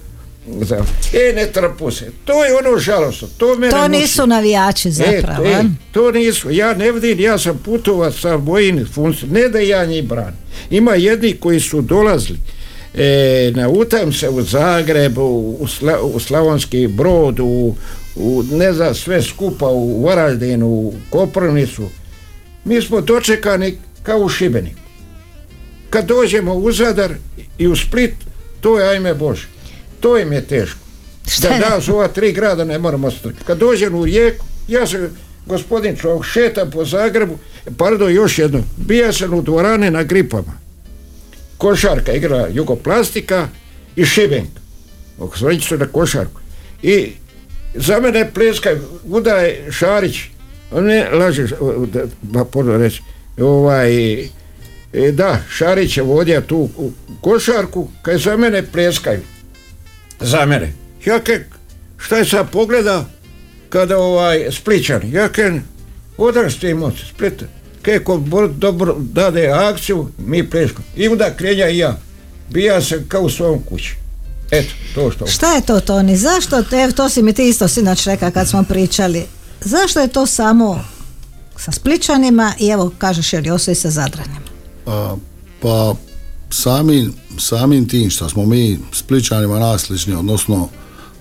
za- 0.60 0.84
E, 1.12 1.32
ne 1.32 1.46
trpu 1.46 1.90
se. 1.90 2.10
To 2.24 2.44
je 2.44 2.52
ono 2.56 2.78
žalostno. 2.78 3.28
To, 3.36 3.54
mene 3.54 3.70
To 3.70 3.78
muči. 3.78 3.90
nisu 3.90 4.26
navijači 4.26 4.90
zapravo. 4.90 5.44
E, 5.44 5.48
a? 5.48 5.58
e, 5.58 5.62
to 5.92 6.12
nisu. 6.12 6.50
Ja 6.50 6.74
ne 6.74 6.92
vidim, 6.92 7.20
ja 7.20 7.38
sam 7.38 7.58
putovac 7.58 8.14
sa 8.14 8.34
vojnim 8.34 8.86
funkcijom. 8.86 9.32
Ne 9.32 9.48
da 9.48 9.58
ja 9.60 9.84
njih 9.84 10.04
branim. 10.04 10.34
Ima 10.70 10.94
jedni 10.94 11.32
koji 11.32 11.60
su 11.60 11.80
dolazili 11.80 12.38
e, 12.96 13.52
na 13.54 13.68
utakmice 13.68 14.28
u 14.28 14.42
Zagrebu, 14.42 15.56
u, 15.60 15.66
Sla- 15.66 16.00
u 16.14 16.20
Slavonski 16.20 16.86
brod, 16.86 17.40
u, 17.40 17.74
u, 18.16 18.42
ne 18.52 18.72
znam, 18.72 18.94
sve 18.94 19.22
skupa 19.22 19.68
u 19.68 20.04
Varaždinu, 20.04 20.66
u 20.66 20.94
Koprivnicu. 21.10 21.88
Mi 22.64 22.82
smo 22.82 23.00
dočekani 23.00 23.78
kao 24.02 24.18
u 24.18 24.28
Šibeniku. 24.28 24.80
Kad 25.90 26.06
dođemo 26.06 26.54
u 26.54 26.72
Zadar 26.72 27.12
i 27.58 27.66
u 27.66 27.76
Split, 27.76 28.14
to 28.60 28.80
je 28.80 28.88
ajme 28.88 29.14
Bože. 29.14 29.46
To 30.00 30.18
im 30.18 30.32
je 30.32 30.44
teško. 30.44 30.78
Šta 31.28 31.48
Da 31.48 31.68
nas 31.68 31.88
ova 31.88 32.08
tri 32.08 32.32
grada 32.32 32.64
ne 32.64 32.78
moramo 32.78 33.10
strpiti. 33.10 33.44
Kad 33.44 33.58
dođem 33.58 33.94
u 33.94 34.04
Rijeku, 34.04 34.44
ja 34.68 34.86
sam 34.86 35.00
gospodin 35.46 35.96
čovjek, 35.96 36.24
šetam 36.24 36.70
po 36.70 36.84
Zagrebu, 36.84 37.38
pardon, 37.78 38.12
još 38.12 38.38
jedno, 38.38 38.62
bija 38.76 39.12
sam 39.12 39.34
u 39.34 39.42
dvorane 39.42 39.90
na 39.90 40.02
gripama. 40.02 40.65
Košarka 41.58 42.12
igra 42.12 42.48
Jugoplastika 42.52 43.48
i 43.96 44.04
Šibenk. 44.04 44.50
Osvrnit 45.18 45.62
su 45.62 45.78
na 45.78 45.86
košarku. 45.86 46.40
I 46.82 47.12
za 47.74 48.00
mene 48.00 48.30
pleskaju, 48.34 48.82
udaje 49.04 49.72
Šarić, 49.72 50.20
on 50.70 50.84
ne 50.84 51.10
lažeš, 51.10 51.50
ba, 52.22 52.44
reći, 52.78 53.02
ovaj, 53.38 54.20
e, 54.20 55.12
da, 55.12 55.40
Šarić 55.50 55.96
je 55.96 56.02
vodio 56.02 56.40
tu 56.40 56.68
košarku, 57.20 57.88
kaj 58.02 58.18
za 58.18 58.36
mene 58.36 58.62
pleskaju. 58.72 59.20
Za 60.20 60.46
mene. 60.46 60.72
Ja 61.04 61.18
kaj, 61.20 61.44
šta 61.98 62.16
je 62.16 62.24
sad 62.24 62.50
pogleda 62.50 63.04
kada 63.68 63.98
ovaj 63.98 64.46
Spličan, 64.50 65.02
ja 65.12 65.28
ste 66.50 66.70
emocije, 66.70 67.06
Splita. 67.14 67.44
Kaj 67.86 67.98
ko 67.98 68.16
bo- 68.18 68.48
dobro 68.48 68.96
dade 68.98 69.48
akciju, 69.48 70.08
mi 70.18 70.50
pleško. 70.50 70.82
I 70.96 71.08
onda 71.08 71.34
krenja 71.36 71.68
i 71.68 71.78
ja. 71.78 71.98
Bija 72.50 72.80
sam 72.80 72.98
kao 73.08 73.22
u 73.22 73.30
svom 73.30 73.62
kući. 73.68 73.96
Eto, 74.50 74.74
to 74.94 75.10
što. 75.10 75.26
Šta 75.26 75.54
je 75.54 75.60
to 75.60 75.80
Toni? 75.80 76.16
Zašto, 76.16 76.56
evo 76.56 76.92
to 76.92 77.08
si 77.08 77.22
mi 77.22 77.32
ti 77.32 77.48
isto 77.48 77.68
sinoć 77.68 78.06
rekao 78.06 78.30
kad 78.30 78.48
smo 78.48 78.62
pričali, 78.62 79.24
zašto 79.60 80.00
je 80.00 80.08
to 80.08 80.26
samo 80.26 80.84
sa 81.56 81.72
Spličanima 81.72 82.52
i 82.58 82.68
evo 82.68 82.92
kažeš 82.98 83.32
jer 83.32 83.46
i 83.46 83.74
sa 83.74 83.90
Zadranima? 83.90 84.40
A, 84.86 85.16
pa 85.62 85.94
samim, 86.50 87.14
samim 87.38 87.88
tim 87.88 88.10
što 88.10 88.28
smo 88.28 88.46
mi 88.46 88.78
Spličanima 88.92 89.58
naslični, 89.58 90.14
odnosno 90.14 90.68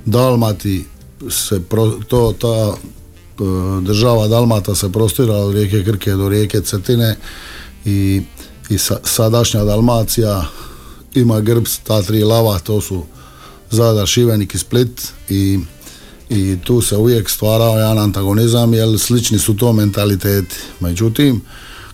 Dalmati 0.05 0.85
se 1.29 1.61
pro, 1.69 1.91
to 2.07 2.33
ta 2.39 2.73
država 3.81 4.27
Dalmata 4.27 4.75
se 4.75 4.91
prostirala 4.91 5.45
od 5.45 5.53
rijeke 5.53 5.83
Krke 5.83 6.11
do 6.11 6.29
rijeke 6.29 6.61
Cetine 6.61 7.15
i, 7.85 8.21
i 8.69 8.77
sa- 8.77 8.99
sadašnja 9.03 9.63
Dalmacija 9.63 10.45
ima 11.13 11.41
grb 11.41 11.65
ta 11.83 12.01
tri 12.01 12.23
lava, 12.23 12.59
to 12.59 12.81
su 12.81 13.03
Zadar, 13.71 14.07
Šibenik 14.07 14.55
i 14.55 14.57
Split 14.57 15.01
i, 15.29 15.59
i 16.29 16.57
tu 16.63 16.81
se 16.81 16.97
uvijek 16.97 17.29
stvarao 17.29 17.77
jedan 17.77 17.99
antagonizam 17.99 18.73
jer 18.73 18.99
slični 18.99 19.39
su 19.39 19.57
to 19.57 19.73
mentaliteti. 19.73 20.55
Međutim, 20.79 21.41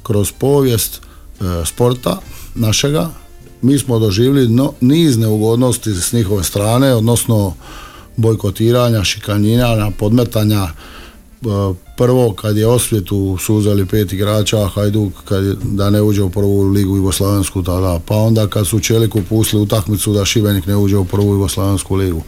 kroz 0.04 0.32
povijest 0.32 1.02
e, 1.42 1.66
sporta 1.66 2.18
našega 2.56 3.10
mi 3.62 3.80
smo 3.80 4.00
doživjeli 4.00 4.48
no, 4.48 4.74
niz 4.82 5.18
neugodnosti 5.18 5.94
s 5.94 6.14
njihove 6.14 6.44
strane, 6.44 6.96
odnosno 6.96 7.54
bojkotiranja, 8.18 9.04
šikanjiranja, 9.04 9.92
podmetanja. 10.00 10.68
Prvo 11.98 12.34
kad 12.34 12.58
je 12.58 12.68
osvjetu 12.68 13.38
su 13.40 13.56
uzeli 13.56 13.86
pet 13.86 14.14
igrača, 14.14 14.68
Hajduk 14.68 15.14
kad 15.26 15.44
da 15.64 15.90
ne 15.90 16.02
uđe 16.02 16.24
u 16.24 16.30
prvu 16.30 16.64
ligu 16.64 16.96
Jugoslavensku 16.96 17.64
tada, 17.64 18.00
pa 18.06 18.16
onda 18.16 18.48
kad 18.48 18.68
su 18.68 18.80
Čeliku 18.80 19.22
pustili 19.30 19.62
utakmicu 19.62 20.14
da 20.14 20.26
Šibenik 20.26 20.66
ne 20.66 20.78
uđe 20.78 20.98
u 20.98 21.06
prvu 21.06 21.34
Jugoslavensku 21.34 21.96
ligu, 21.96 22.22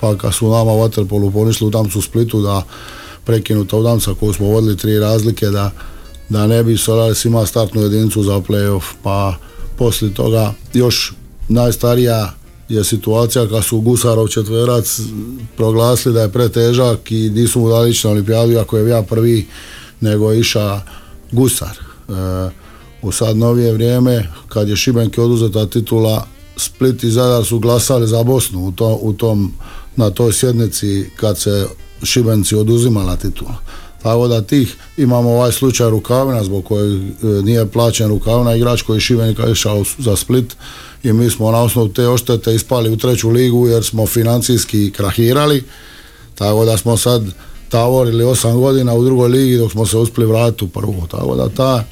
pa 0.00 0.16
kad 0.16 0.34
su 0.34 0.50
nama 0.50 0.72
u 0.72 0.78
Waterpolu 0.78 1.32
ponišli 1.32 1.66
utakmicu 1.66 1.98
u 1.98 2.02
Splitu 2.02 2.42
da 2.42 2.62
prekinuta 3.24 3.76
utakmica 3.76 4.14
koju 4.14 4.32
smo 4.32 4.46
vodili 4.46 4.76
tri 4.76 4.98
razlike 4.98 5.46
da, 5.46 5.70
da 6.28 6.46
ne 6.46 6.64
bi 6.64 6.76
Solaris 6.76 7.24
ima 7.24 7.46
startnu 7.46 7.82
jedinicu 7.82 8.22
za 8.22 8.32
playoff, 8.32 8.84
pa 9.02 9.34
poslije 9.78 10.14
toga 10.14 10.52
još 10.74 11.12
najstarija 11.48 12.37
je 12.68 12.84
situacija 12.84 13.48
kad 13.48 13.64
su 13.64 13.80
Gusarov 13.80 14.28
četverac 14.28 15.00
proglasili 15.56 16.14
da 16.14 16.22
je 16.22 16.32
pretežak 16.32 17.12
i 17.12 17.30
nisu 17.30 17.60
mu 17.60 17.68
dali 17.68 17.94
na 18.04 18.10
olimpijadu 18.10 18.52
iako 18.52 18.78
je 18.78 18.88
ja 18.88 19.02
prvi 19.02 19.46
nego 20.00 20.32
je 20.32 20.40
iša 20.40 20.80
Gusar. 21.32 21.78
E, 21.78 22.12
u 23.02 23.12
sad 23.12 23.36
novije 23.36 23.72
vrijeme 23.72 24.28
kad 24.48 24.68
je 24.68 24.76
Šibenki 24.76 25.20
oduzeta 25.20 25.66
titula 25.66 26.26
Split 26.56 27.04
i 27.04 27.10
Zadar 27.10 27.44
su 27.44 27.58
glasali 27.58 28.06
za 28.06 28.22
Bosnu 28.22 28.64
u, 28.64 28.72
to, 28.72 28.98
u 29.02 29.12
tom, 29.12 29.52
na 29.96 30.10
toj 30.10 30.32
sjednici 30.32 31.10
kad 31.16 31.38
se 31.38 31.66
Šibenci 32.02 32.54
oduzimala 32.54 33.16
titula. 33.16 33.54
Tako 34.02 34.28
da 34.28 34.42
tih 34.42 34.76
imamo 34.96 35.30
ovaj 35.30 35.52
slučaj 35.52 35.90
Rukavina 35.90 36.44
zbog 36.44 36.64
kojeg 36.64 37.02
e, 37.02 37.26
nije 37.42 37.66
plaćen 37.66 38.08
Rukavina 38.08 38.54
igrač 38.54 38.82
koji 38.82 39.00
Šibenika 39.00 39.50
išao 39.50 39.84
za 39.98 40.16
Split 40.16 40.56
i 41.02 41.12
mi 41.12 41.30
smo 41.30 41.50
na 41.50 41.58
osnovu 41.58 41.88
te 41.88 42.08
oštete 42.08 42.54
ispali 42.54 42.90
u 42.90 42.96
treću 42.96 43.30
ligu 43.30 43.68
jer 43.68 43.84
smo 43.84 44.06
financijski 44.06 44.90
krahirali. 44.90 45.64
Tako 46.34 46.64
da 46.64 46.76
smo 46.76 46.96
sad 46.96 47.22
tavorili 47.68 48.24
osam 48.24 48.60
godina 48.60 48.94
u 48.94 49.04
drugoj 49.04 49.28
ligi 49.28 49.58
dok 49.58 49.72
smo 49.72 49.86
se 49.86 49.96
uspjeli 49.96 50.30
vratiti 50.30 50.64
u 50.64 50.68
prvu. 50.68 51.06
Tako 51.10 51.36
da 51.36 51.48
ta, 51.48 51.84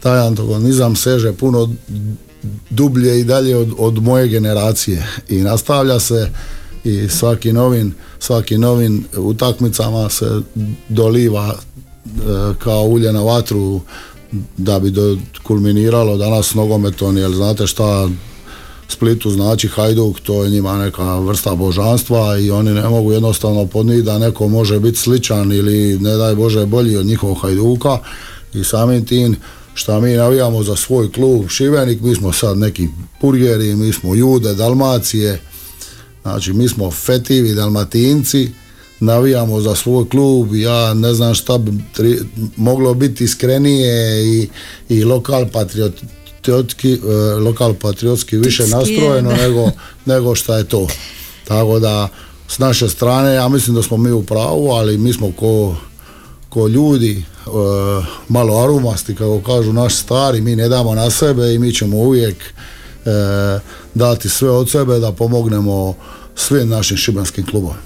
taj 0.00 0.26
antagonizam 0.26 0.96
seže 0.96 1.32
puno 1.32 1.74
dublje 2.70 3.20
i 3.20 3.24
dalje 3.24 3.56
od, 3.56 3.72
od 3.78 4.02
moje 4.02 4.28
generacije. 4.28 5.06
I 5.28 5.36
nastavlja 5.36 6.00
se 6.00 6.30
i 6.84 7.08
svaki 7.08 7.52
novin 7.52 7.92
svaki 8.18 8.58
novin 8.58 9.04
utakmicama 9.16 10.08
se 10.10 10.40
doliva 10.88 11.54
e, 11.54 12.10
kao 12.58 12.82
ulje 12.82 13.12
na 13.12 13.22
vatru 13.22 13.80
da 14.56 14.78
bi 14.78 14.90
do, 14.90 15.16
kulminiralo 15.42 16.16
danas 16.16 16.54
nogometom 16.54 17.16
jer 17.16 17.30
znate 17.30 17.66
šta 17.66 18.08
Splitu 18.88 19.30
znači 19.30 19.68
Hajduk, 19.68 20.20
to 20.20 20.44
je 20.44 20.50
njima 20.50 20.78
neka 20.78 21.18
vrsta 21.18 21.54
božanstva 21.54 22.38
i 22.38 22.50
oni 22.50 22.70
ne 22.70 22.88
mogu 22.88 23.12
jednostavno 23.12 23.66
podnijeti 23.66 24.02
da 24.02 24.18
neko 24.18 24.48
može 24.48 24.80
biti 24.80 24.98
sličan 24.98 25.52
ili 25.52 25.98
ne 25.98 26.16
daj 26.16 26.34
Bože 26.34 26.66
bolji 26.66 26.96
od 26.96 27.06
njihovog 27.06 27.38
Hajduka. 27.42 27.98
I 28.54 28.64
samim 28.64 29.06
tim 29.06 29.36
šta 29.74 30.00
mi 30.00 30.12
navijamo 30.12 30.62
za 30.62 30.76
svoj 30.76 31.12
klub 31.12 31.48
Šibenik, 31.48 32.00
mi 32.00 32.14
smo 32.14 32.32
sad 32.32 32.58
neki 32.58 32.88
purgeri, 33.20 33.76
mi 33.76 33.92
smo 33.92 34.14
jude, 34.14 34.54
Dalmacije, 34.54 35.40
znači 36.22 36.52
mi 36.52 36.68
smo 36.68 36.90
fetivi, 36.90 37.54
dalmatinci, 37.54 38.50
navijamo 39.00 39.60
za 39.60 39.74
svoj 39.74 40.08
klub, 40.08 40.54
ja 40.54 40.94
ne 40.94 41.14
znam 41.14 41.34
šta 41.34 41.58
bi 41.58 41.72
moglo 42.56 42.94
biti 42.94 43.24
iskrenije 43.24 44.24
i, 44.26 44.48
i 44.88 45.04
lokal 45.04 45.46
patriotski, 46.46 46.92
e, 46.92 46.98
lokal 47.40 47.74
patriotski 47.74 48.36
više 48.36 48.66
nastrojeno 48.66 49.32
nego, 49.32 49.70
nego 50.04 50.34
šta 50.34 50.56
je 50.56 50.64
to. 50.64 50.86
Tako 51.44 51.78
da 51.78 52.08
s 52.48 52.58
naše 52.58 52.88
strane 52.88 53.34
ja 53.34 53.48
mislim 53.48 53.76
da 53.76 53.82
smo 53.82 53.96
mi 53.96 54.12
u 54.12 54.22
pravu, 54.22 54.70
ali 54.70 54.98
mi 54.98 55.12
smo 55.12 55.32
ko, 55.32 55.76
ko 56.48 56.68
ljudi 56.68 57.12
e, 57.18 57.50
malo 58.28 58.62
arumasti, 58.62 59.14
kako 59.14 59.40
kažu 59.40 59.72
naši 59.72 59.96
stari, 59.96 60.40
mi 60.40 60.56
ne 60.56 60.68
damo 60.68 60.94
na 60.94 61.10
sebe 61.10 61.54
i 61.54 61.58
mi 61.58 61.74
ćemo 61.74 61.96
uvijek 61.96 62.36
e, 62.36 62.50
dati 63.94 64.28
sve 64.28 64.50
od 64.50 64.70
sebe 64.70 64.98
da 64.98 65.12
pomognemo 65.12 65.94
svim 66.34 66.68
našim 66.68 66.96
šibenskim 66.96 67.46
klubovima. 67.46 67.85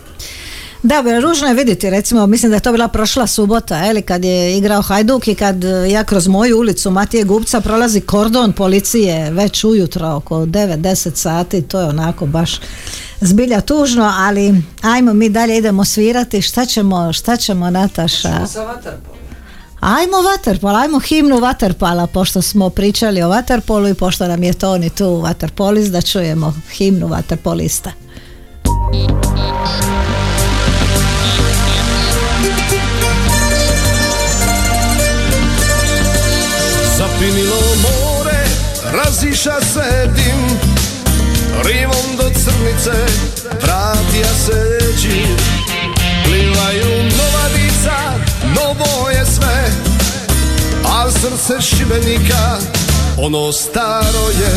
Da, 0.83 1.05
ružno 1.23 1.49
je 1.49 1.55
vidjeti, 1.55 1.91
recimo, 1.91 2.27
mislim 2.27 2.51
da 2.51 2.57
je 2.57 2.61
to 2.61 2.73
bila 2.73 2.89
prošla 2.89 3.27
subota, 3.27 3.87
eli, 3.87 4.03
kad 4.03 4.25
je 4.25 4.57
igrao 4.57 4.83
Hajduk 4.83 5.29
i 5.29 5.35
kad 5.35 5.65
e, 5.65 5.91
ja 5.91 6.05
kroz 6.05 6.29
moju 6.29 6.59
ulicu 6.59 6.91
Matije 6.91 7.25
Gubca 7.25 7.61
prolazi 7.61 8.01
kordon 8.01 8.53
policije 8.53 9.31
već 9.31 9.65
ujutro 9.65 10.09
oko 10.09 10.37
9-10 10.37 11.15
sati, 11.15 11.63
to 11.63 11.81
je 11.81 11.87
onako 11.87 12.27
baš 12.27 12.61
zbilja 13.21 13.61
tužno, 13.61 14.13
ali 14.17 14.63
ajmo 14.83 15.13
mi 15.13 15.29
dalje 15.29 15.57
idemo 15.57 15.85
svirati, 15.85 16.43
šta 16.43 16.67
ćemo, 16.67 17.13
šta 17.13 17.37
ćemo 17.37 17.71
Nataša? 17.71 18.47
Ajmo 19.81 20.23
vaterpol, 20.23 20.77
ajmo 20.77 20.99
himnu 20.99 21.39
vaterpala, 21.39 22.07
pošto 22.07 22.43
smo 22.43 22.71
pričali 22.71 23.23
o 23.23 23.29
vaterpolu 23.29 23.89
i 23.89 23.95
pošto 23.95 24.29
nam 24.29 24.43
je 24.43 24.53
Toni 24.53 24.91
tu 24.91 25.17
vaterpolist, 25.17 25.93
da 25.93 26.01
čujemo 26.03 26.55
himnu 26.71 27.09
vaterpolista. 27.09 27.93
Raziša 38.93 39.61
se 39.73 40.09
dim 40.17 40.59
Rivom 41.65 42.17
do 42.17 42.23
crnice 42.23 42.99
vratija 43.63 44.29
seći 44.47 45.27
Plivaju 46.25 47.03
nova 47.03 47.49
dica, 47.55 47.97
novo 48.55 49.11
je 49.11 49.27
sve 49.27 49.71
Al 50.85 51.11
srce 51.11 51.61
šibenika, 51.61 52.59
ono 53.17 53.53
staro 53.53 54.29
je. 54.41 54.53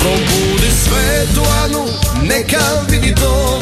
Probudi 0.00 0.70
svetu 0.84 1.42
Anu, 1.64 1.84
neka 2.22 2.64
vidi 2.88 3.14
to. 3.14 3.60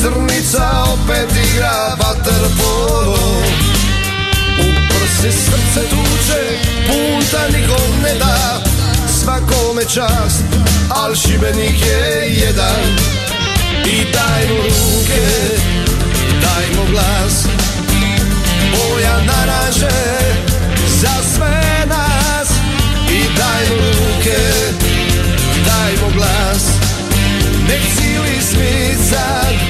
Crnica 0.00 0.84
opet 0.92 1.30
igra 1.52 1.96
vaterpolo. 1.98 3.18
U 4.60 4.66
prsi 4.88 5.32
srce 5.32 5.88
tuče, 5.90 6.58
punta 6.86 7.48
nikom 7.58 8.02
ne 8.02 8.14
da 8.18 8.69
Svakome 9.20 9.84
čast, 9.84 10.44
al 10.88 11.14
šibenik 11.14 11.80
je 11.80 12.34
jedan. 12.46 12.80
I 13.86 14.04
dajmo 14.12 14.62
ruke, 14.62 15.26
dajmo 16.40 16.90
glas. 16.90 17.44
Boja 18.72 19.16
naraže 19.26 20.00
za 21.00 21.14
sve 21.34 21.86
nas. 21.86 22.48
I 23.10 23.20
dajmo 23.36 23.90
ruke, 23.98 24.40
dajmo 25.64 26.14
glas. 26.14 26.64
Nek 27.68 27.80
cijeli 27.96 28.42
svijet 28.42 29.69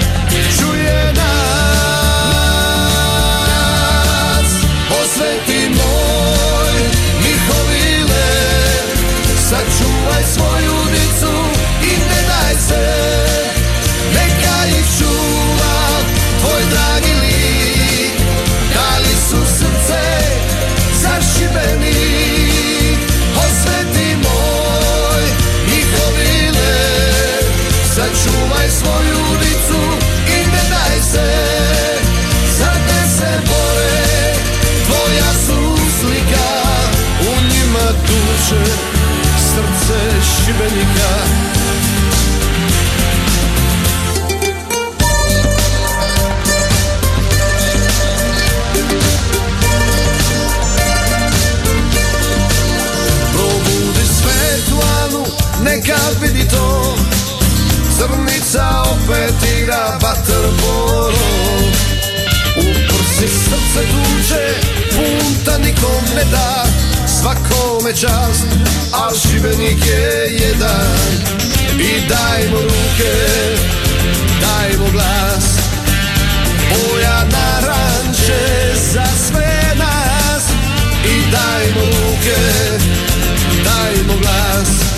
tuče 38.07 38.65
Srce 39.37 40.01
šibenika. 40.37 41.11
Probudi 53.33 54.07
svetu 54.07 54.83
Anu 55.05 55.25
Neka 55.63 55.97
vidi 56.23 56.49
to. 56.49 56.97
Crnica 58.01 58.83
opet 58.83 59.35
igra 59.59 59.99
vaterpolo 60.03 61.13
U 62.57 62.63
prsi 62.89 63.29
srce 63.29 63.87
tuče 63.91 64.55
Punta 64.91 65.59
nikom 65.59 66.05
ne 66.17 66.25
da 66.25 66.70
Svakome 67.21 67.93
čast 67.93 68.47
Al 68.93 69.15
šibenik 69.15 69.87
je 69.87 70.39
jedan. 70.41 70.97
I 71.79 72.09
dajmo 72.09 72.61
ruke 72.61 73.15
Dajmo 74.41 74.91
glas. 74.93 75.45
Boja 76.71 77.25
naranče 77.25 78.75
za 78.93 79.05
sve 79.27 79.75
nas. 79.77 80.45
I 81.05 81.31
dajmo 81.31 81.87
ruke 81.87 82.41
Dajmo 83.65 84.21
glas 84.21 84.90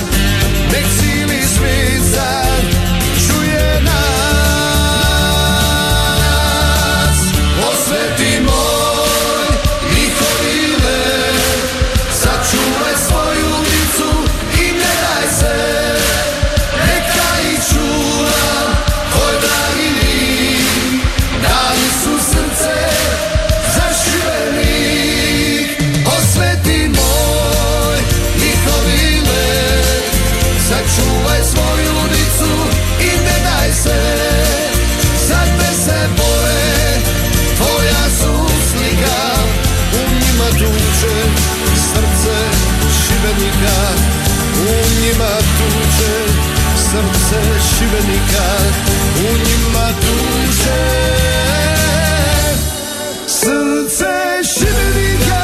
šibenika 43.32 43.76
U 44.56 45.02
njima 45.02 45.36
tuče 45.38 46.32
Srce 46.76 47.40
šibenika 47.78 48.46
U 49.18 49.32
njima 49.32 49.88
tuče 50.00 50.82
Srce 53.26 54.14
šibenika 54.54 55.42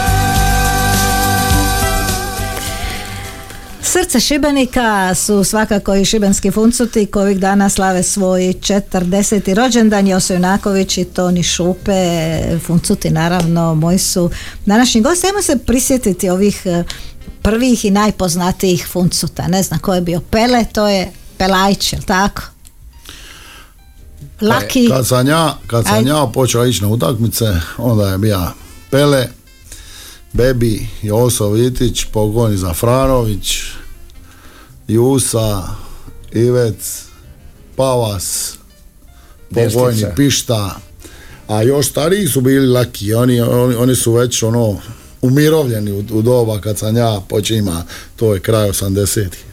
Srce 3.82 4.20
Šibenika 4.20 5.14
su 5.14 5.44
svakako 5.44 5.94
i 5.94 6.04
šibenski 6.04 6.50
funcuti 6.50 7.06
koji 7.06 7.34
dana 7.34 7.68
slave 7.68 8.02
svoj 8.02 8.40
40. 8.40 9.54
rođendan 9.54 10.06
Joso 10.06 10.34
Junaković 10.34 10.98
i 10.98 11.04
Toni 11.04 11.42
Šupe 11.42 12.40
funcuti 12.66 13.10
naravno 13.10 13.74
moji 13.74 13.98
su 13.98 14.30
današnji 14.66 15.00
gosti 15.00 15.26
ajmo 15.26 15.42
se 15.42 15.58
prisjetiti 15.58 16.30
ovih 16.30 16.66
prvih 17.48 17.84
i 17.84 17.90
najpoznatijih 17.90 18.86
funcuta 18.92 19.48
ne 19.48 19.62
znam 19.62 19.80
ko 19.80 19.94
je 19.94 20.00
bio 20.00 20.20
Pele 20.20 20.64
to 20.72 20.88
je 20.88 21.12
Pelajć, 21.38 21.92
jel 21.92 22.02
tako? 22.02 22.42
Laki 24.40 24.88
Kad 24.88 25.06
sam 25.06 25.28
ja, 25.28 25.58
kad 25.66 25.84
sam 25.86 26.06
ja 26.06 26.30
počeo 26.34 26.66
ići 26.66 26.82
na 26.82 26.88
utakmice, 26.88 27.44
onda 27.78 28.08
je 28.08 28.18
bio 28.18 28.40
Pele, 28.90 29.26
Bebi, 30.32 30.88
Joso 31.02 31.50
Vitić, 31.50 32.04
pokojni 32.04 32.56
Zafranović, 32.56 33.60
Jusa, 34.88 35.62
Ivec, 36.32 37.02
Pavas, 37.76 38.54
pokojni 39.48 40.00
Destica. 40.00 40.14
Pišta, 40.16 40.76
a 41.48 41.62
još 41.62 41.86
stariji 41.86 42.26
su 42.26 42.40
bili 42.40 42.66
laki, 42.66 43.14
oni, 43.14 43.40
oni, 43.40 43.74
oni 43.74 43.94
su 43.94 44.12
već 44.12 44.42
ono 44.42 44.76
umirovljeni 45.22 45.92
u, 45.92 46.04
u 46.10 46.22
doba 46.22 46.60
kad 46.60 46.78
sam 46.78 46.96
ja 46.96 47.20
počima, 47.28 47.84
to 48.16 48.34
je 48.34 48.40
kraj 48.40 48.68
80-ih. 48.68 49.44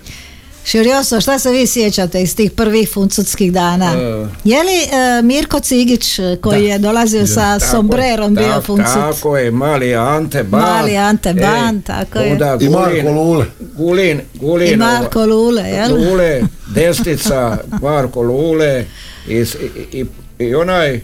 Širioso, 0.65 1.21
šta 1.21 1.39
se 1.39 1.51
vi 1.51 1.67
sjećate 1.67 2.21
iz 2.21 2.35
tih 2.35 2.51
prvih 2.51 2.89
funcutskih 2.89 3.53
dana? 3.53 3.93
E. 3.93 3.97
je 4.43 4.63
li 4.63 4.81
eh, 4.81 5.21
Mirko 5.23 5.59
Cigić 5.59 6.19
eh, 6.19 6.37
koji 6.37 6.61
Da. 6.61 6.67
je 6.67 6.79
dolazio 6.79 7.27
sa 7.27 7.33
Tako 7.35 7.65
je, 7.65 7.71
sombrerom 7.71 8.35
bio 8.35 8.45
tak- 8.45 8.63
funcut? 8.63 8.85
Tako 8.85 9.37
je, 9.37 9.51
mali 9.51 9.95
Ante 9.95 10.43
Ban. 10.43 10.61
Mali 10.61 10.97
Ante 10.97 11.33
Ban, 11.33 11.81
tako 11.81 12.19
je. 12.19 12.31
onda 12.31 12.57
I 12.61 12.69
Marko 12.69 13.09
Lule. 13.11 13.45
Gulin, 13.77 14.21
Gulin. 14.33 14.73
I 14.73 14.77
Marko 14.77 15.25
Lule, 15.25 15.61
jel? 15.63 15.95
Lule, 15.95 16.41
destica, 16.75 17.57
Marko 17.81 18.21
Lule 18.21 18.85
i, 19.27 19.45
i, 19.91 20.05
i 20.39 20.55
onaj, 20.55 21.01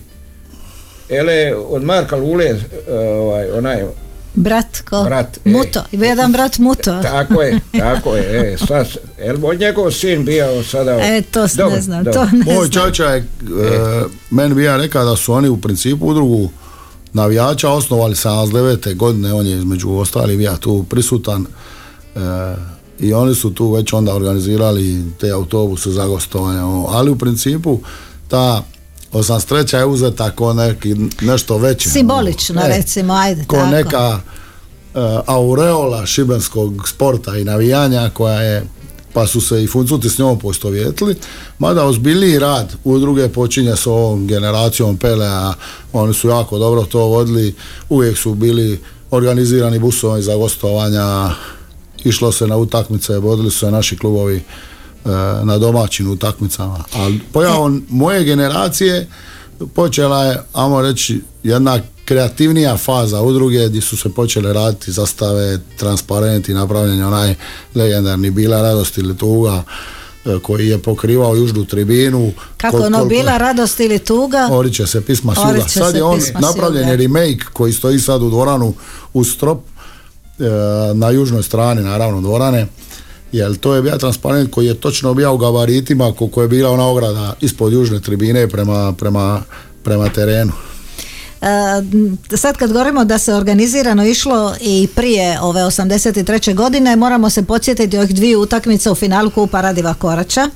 ele, 1.10 1.56
od 1.58 1.84
Marka 1.84 2.16
Lule, 2.16 2.56
ovaj, 2.92 3.52
onaj, 3.52 3.84
Brat 4.34 4.82
ko? 4.82 5.04
Brat, 5.04 5.38
e. 5.38 5.50
Muto. 5.50 5.84
I 5.92 5.98
bio 5.98 6.08
jedan 6.08 6.32
brat 6.32 6.58
Muto. 6.58 7.00
tako 7.02 7.42
je, 7.42 7.60
tako 7.80 8.16
je, 8.16 8.54
e, 8.54 8.58
sad, 8.58 8.88
jel 9.20 9.38
njegov 9.54 9.92
sin 9.92 10.26
bio 10.26 10.64
sada... 10.64 10.92
E, 10.94 11.22
to 11.22 11.48
s- 11.48 11.54
Dobro, 11.54 11.76
ne 11.76 11.82
znam, 11.82 12.04
dobro. 12.04 12.14
to 12.22 12.38
ne 12.38 12.46
Moj 12.46 12.66
znam. 12.66 12.70
čača 12.72 13.04
je 13.06 13.18
e, 13.18 13.24
meni 14.32 14.56
bija 14.56 14.78
rekao 14.78 15.06
da 15.06 15.16
su 15.16 15.34
oni 15.34 15.50
u 15.50 15.58
principu 15.58 16.08
udrugu 16.08 16.50
navijača 17.14 17.70
osnovali 17.70 18.16
79. 18.16 18.96
godine, 18.96 19.34
on 19.34 19.48
je 19.48 19.58
između 19.58 19.92
ostalih 19.92 20.38
bio 20.38 20.58
tu 20.58 20.84
prisutan 20.84 21.46
e, 22.16 22.20
i 23.00 23.14
oni 23.14 23.36
su 23.36 23.54
tu 23.54 23.72
već 23.72 23.94
onda 23.94 24.16
organizirali 24.16 25.04
te 25.20 25.30
autobuse 25.30 25.92
za 25.92 26.06
gostovanje, 26.06 26.62
ono. 26.62 26.86
ali 26.88 27.12
u 27.12 27.18
principu 27.18 27.80
ta 28.28 28.64
83. 29.14 29.78
je 29.78 29.86
uzeta 29.86 30.32
ko 30.32 30.54
neki, 30.54 30.96
nešto 31.22 31.58
veće. 31.58 31.90
Simbolično, 31.90 32.62
E, 32.62 32.68
recimo, 32.68 33.14
ajde, 33.14 33.46
Ko 33.48 33.56
tako. 33.56 33.68
neka 33.70 34.20
e, 34.20 35.00
aureola 35.26 36.06
šibenskog 36.06 36.90
sporta 36.90 37.38
i 37.38 37.44
navijanja 37.44 38.10
koja 38.14 38.42
je 38.42 38.64
pa 39.14 39.28
su 39.28 39.42
se 39.42 39.64
i 39.64 39.68
funcuti 39.68 40.10
s 40.10 40.18
njom 40.18 40.40
postovjetili, 40.40 41.16
mada 41.60 41.86
ozbiljniji 41.86 42.40
rad 42.40 42.74
udruge 42.84 43.30
počinje 43.30 43.76
s 43.76 43.88
ovom 43.88 44.28
generacijom 44.28 44.98
Pelea, 44.98 45.54
oni 45.94 46.14
su 46.14 46.28
jako 46.30 46.60
dobro 46.60 46.84
to 46.84 47.00
vodili, 47.00 47.56
uvijek 47.90 48.18
su 48.18 48.34
bili 48.34 48.80
organizirani 49.12 49.80
busovi 49.80 50.22
za 50.22 50.36
gostovanja, 50.36 51.30
išlo 52.04 52.32
se 52.32 52.48
na 52.48 52.58
utakmice, 52.58 53.18
vodili 53.18 53.52
su 53.52 53.60
se 53.60 53.72
naši 53.72 53.98
klubovi 53.98 54.44
na 55.44 55.58
domaćim 55.58 56.12
utakmicama. 56.12 56.84
Ali 56.94 57.20
pojavom 57.34 57.86
moje 57.90 58.24
generacije 58.24 59.08
počela 59.76 60.24
je, 60.26 60.42
ajmo 60.54 60.82
reći, 60.82 61.22
jedna 61.44 61.80
kreativnija 62.06 62.78
faza 62.78 63.22
udruge 63.22 63.68
gdje 63.70 63.82
su 63.82 63.98
se 63.98 64.10
počele 64.10 64.54
raditi 64.54 64.92
zastave, 64.92 65.60
transparenti, 65.78 66.54
napravljen 66.54 67.04
onaj 67.04 67.36
legendarni 67.76 68.32
Bila 68.32 68.62
radost 68.62 68.98
ili 68.98 69.18
tuga 69.18 69.64
e, 70.26 70.40
koji 70.40 70.68
je 70.68 70.78
pokrivao 70.78 71.36
južnu 71.36 71.66
tribinu. 71.66 72.32
Kako 72.58 72.78
Kol- 72.78 72.86
ono 72.86 72.98
koliko- 72.98 73.10
bila 73.10 73.38
radost 73.38 73.80
ili 73.80 74.00
tuga? 74.00 74.50
Oriće 74.52 74.88
se 74.88 75.02
pisma 75.02 75.36
suda. 75.36 75.68
Sad 75.68 75.96
je 75.96 76.04
on 76.04 76.20
napravljen 76.40 76.90
je 76.90 76.96
remake 76.98 77.44
koji 77.54 77.74
stoji 77.74 78.00
sad 78.00 78.22
u 78.22 78.30
dvoranu 78.30 78.74
u 79.14 79.24
strop 79.24 79.60
e, 80.40 80.44
na 80.94 81.10
južnoj 81.10 81.44
strani 81.44 81.82
naravno 81.82 82.22
dvorane. 82.22 82.68
Jer 83.32 83.58
to 83.58 83.76
je 83.76 83.82
bio 83.82 83.98
transparent 83.98 84.52
koji 84.52 84.68
je 84.68 84.74
točno 84.74 85.14
bio 85.14 85.34
u 85.34 85.38
gabaritima 85.38 86.14
koliko 86.14 86.42
je 86.42 86.48
bila 86.48 86.70
ona 86.70 86.86
ograda 86.86 87.34
ispod 87.42 87.74
južne 87.74 88.00
tribine 88.00 88.48
prema, 88.48 88.94
prema, 88.94 89.42
prema 89.84 90.10
terenu. 90.10 90.52
E, 91.42 91.48
sad 92.38 92.58
kad 92.58 92.72
govorimo 92.72 93.06
da 93.06 93.18
se 93.18 93.34
organizirano 93.34 94.06
išlo 94.06 94.54
i 94.62 94.88
prije 94.96 95.40
ove 95.42 95.62
83. 95.62 96.56
godine, 96.56 96.96
moramo 96.96 97.30
se 97.30 97.44
podsjetiti 97.44 97.98
ovih 97.98 98.16
dviju 98.16 98.42
utakmica 98.42 98.92
u 98.92 98.96
finalu 98.96 99.30
Kupa 99.30 99.62
Radiva 99.62 99.94
Korača, 99.94 100.50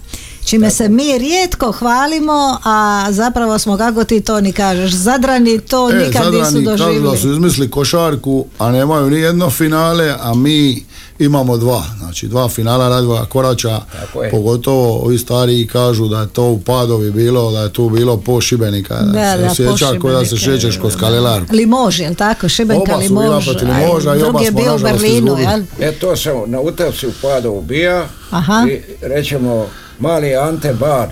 čime 0.46 0.70
se 0.70 0.90
mi 0.90 1.18
rijetko 1.18 1.72
hvalimo, 1.72 2.58
a 2.64 3.08
zapravo 3.10 3.60
smo, 3.60 3.78
kako 3.78 4.04
ti 4.04 4.22
to 4.22 4.42
ni 4.42 4.52
kažeš, 4.54 4.92
zadrani 4.92 5.60
to 5.60 5.90
nikad 5.90 6.06
nisu 6.26 6.38
E, 6.38 6.42
Zadrani 6.44 6.44
kažu 6.44 6.62
da 6.62 6.72
doživjeli. 6.78 7.18
su 7.18 7.32
izmislili 7.32 7.72
košarku, 7.72 8.46
a 8.58 8.72
nemaju 8.72 9.10
ni 9.10 9.20
jedno 9.20 9.50
finale, 9.50 10.16
a 10.20 10.34
mi 10.34 10.84
imamo 11.20 11.58
dva. 11.58 11.84
Znači 11.98 12.28
dva 12.28 12.50
finala 12.50 12.90
Radiva 12.90 13.26
Korača, 13.26 13.82
Tako 14.02 14.24
je. 14.24 14.32
pogotovo 14.32 15.00
ovi 15.00 15.18
stariji 15.18 15.68
kažu 15.68 16.08
da 16.08 16.22
je 16.22 16.28
to 16.28 16.44
u 16.44 16.60
Padovi 16.60 17.12
bilo, 17.12 17.52
da 17.52 17.62
je 17.62 17.74
tu 17.74 17.90
bilo 17.90 18.18
po 18.18 18.42
Šibenika, 18.42 18.96
da, 18.96 19.12
Da, 19.12 19.56
se 19.56 19.64
da, 19.64 19.72
osjeća 19.72 20.00
kao 20.02 20.12
da 20.12 20.26
se 20.26 20.38
šećeš 20.38 20.78
kroz 20.78 20.96
Kalelarku. 20.96 21.56
Limož, 21.56 22.00
jel 22.00 22.16
tako? 22.16 22.50
Šibenka 22.50 22.94
Oba 22.96 23.04
su 23.04 23.10
bila 23.10 23.26
Limož. 23.26 23.48
Limoža 23.48 24.16
i 24.16 24.24
oba 24.24 24.40
smo, 24.44 24.60
bio 24.60 24.76
u 24.76 24.80
Berlinu, 24.80 25.38
jel? 25.38 25.62
E 25.80 25.92
to 25.92 26.16
sam 26.16 26.34
na 26.46 26.60
utakci 26.60 27.08
u 27.08 27.12
Padovu 27.22 27.62
bija 27.62 28.06
Aha. 28.30 28.68
i 28.72 28.82
rećemo 29.02 29.68
mali 30.00 30.36
Ante 30.36 30.74
Bar. 30.74 31.08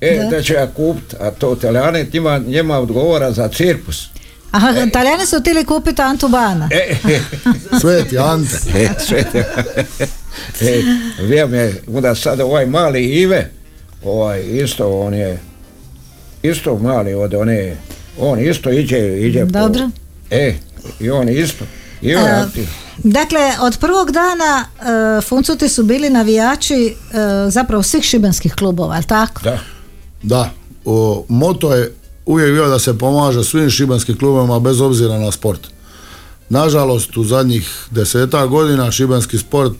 E, 0.00 0.18
Da. 0.18 0.36
da, 0.36 0.42
će 0.42 0.52
ja 0.54 0.66
kupit, 0.66 1.14
a 1.20 1.30
to 1.30 1.52
Italijani 1.52 2.06
njima, 2.12 2.38
njima 2.38 2.78
odgovara 2.78 3.32
za 3.32 3.48
cirkus. 3.48 4.06
Aha, 4.56 4.74
Italijani 4.80 5.26
su 5.26 5.40
htjeli 5.40 5.64
kupiti 5.64 6.02
Antu 6.02 6.28
Bana. 6.28 6.68
E, 6.72 6.96
Sveti 7.80 8.18
Ante. 8.18 8.56
e, 8.74 8.88
sve 8.98 9.24
te, 9.32 9.44
e, 10.60 10.82
vrijeme, 11.22 11.72
onda 11.88 12.14
sad 12.14 12.40
ovaj 12.40 12.66
mali 12.66 13.04
Ive, 13.04 13.50
ovaj 14.04 14.42
isto 14.42 15.00
on 15.00 15.14
je, 15.14 15.38
isto 16.42 16.78
mali 16.78 17.14
od 17.14 17.34
one, 17.34 17.76
on 18.18 18.40
isto 18.40 18.70
iđe, 18.70 18.98
iđe 19.20 19.40
po- 19.40 19.46
Dobro. 19.46 19.90
e, 20.30 20.54
i 21.00 21.10
on 21.10 21.28
isto, 21.28 21.64
i 22.02 22.14
on 22.16 22.26
E, 22.26 22.30
aktiv. 22.30 22.64
Dakle, 22.98 23.40
od 23.60 23.78
prvog 23.78 24.10
dana 24.10 24.64
e, 25.18 25.20
Funcuti 25.20 25.68
su 25.68 25.82
bili 25.82 26.10
navijači 26.10 26.86
e, 26.86 26.94
zapravo 27.50 27.82
svih 27.82 28.04
šibenskih 28.04 28.54
klubova, 28.54 28.94
jel 28.94 29.04
tako? 29.04 29.42
Da. 29.42 29.58
Da, 30.22 30.50
o, 30.84 31.24
moto 31.28 31.74
je 31.74 31.94
uvijek 32.26 32.52
bio 32.52 32.68
da 32.68 32.78
se 32.78 32.98
pomaže 32.98 33.44
svim 33.44 33.70
šibanskim 33.70 34.18
klubovima 34.18 34.60
bez 34.60 34.80
obzira 34.80 35.18
na 35.18 35.32
sport. 35.32 35.60
Nažalost, 36.48 37.16
u 37.16 37.24
zadnjih 37.24 37.86
deseta 37.90 38.46
godina 38.46 38.90
šibenski 38.90 39.38
sport 39.38 39.72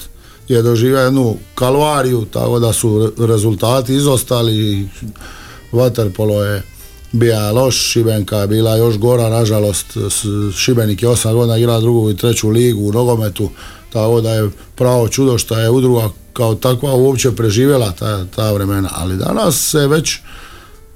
je 0.49 0.63
doživio 0.63 0.99
jednu 0.99 1.37
kalvariju, 1.55 2.25
tako 2.25 2.59
da 2.59 2.73
su 2.73 2.99
re- 3.19 3.27
rezultati 3.27 3.95
izostali. 3.95 4.89
Vaterpolo 5.73 6.45
je 6.45 6.63
bija 7.13 7.53
loš, 7.53 7.77
Šibenka 7.77 8.37
je 8.37 8.47
bila 8.47 8.77
još 8.77 8.99
gora, 8.99 9.29
nažalost, 9.29 9.87
Šibenik 10.57 11.03
je 11.03 11.09
osam 11.09 11.35
godina 11.35 11.59
igra 11.59 11.81
drugu 11.81 12.11
i 12.11 12.17
treću 12.17 12.49
ligu 12.49 12.89
u 12.89 12.93
nogometu, 12.93 13.51
tako 13.93 14.21
da 14.21 14.35
je 14.35 14.51
pravo 14.75 15.09
čudo 15.09 15.39
što 15.39 15.59
je 15.59 15.71
udruga 15.71 16.11
kao 16.33 16.55
takva 16.55 16.95
uopće 16.95 17.31
preživjela 17.31 17.93
ta, 17.93 18.25
ta 18.25 18.53
vremena, 18.53 18.89
ali 18.93 19.17
danas 19.17 19.71
se 19.71 19.87
već 19.87 20.19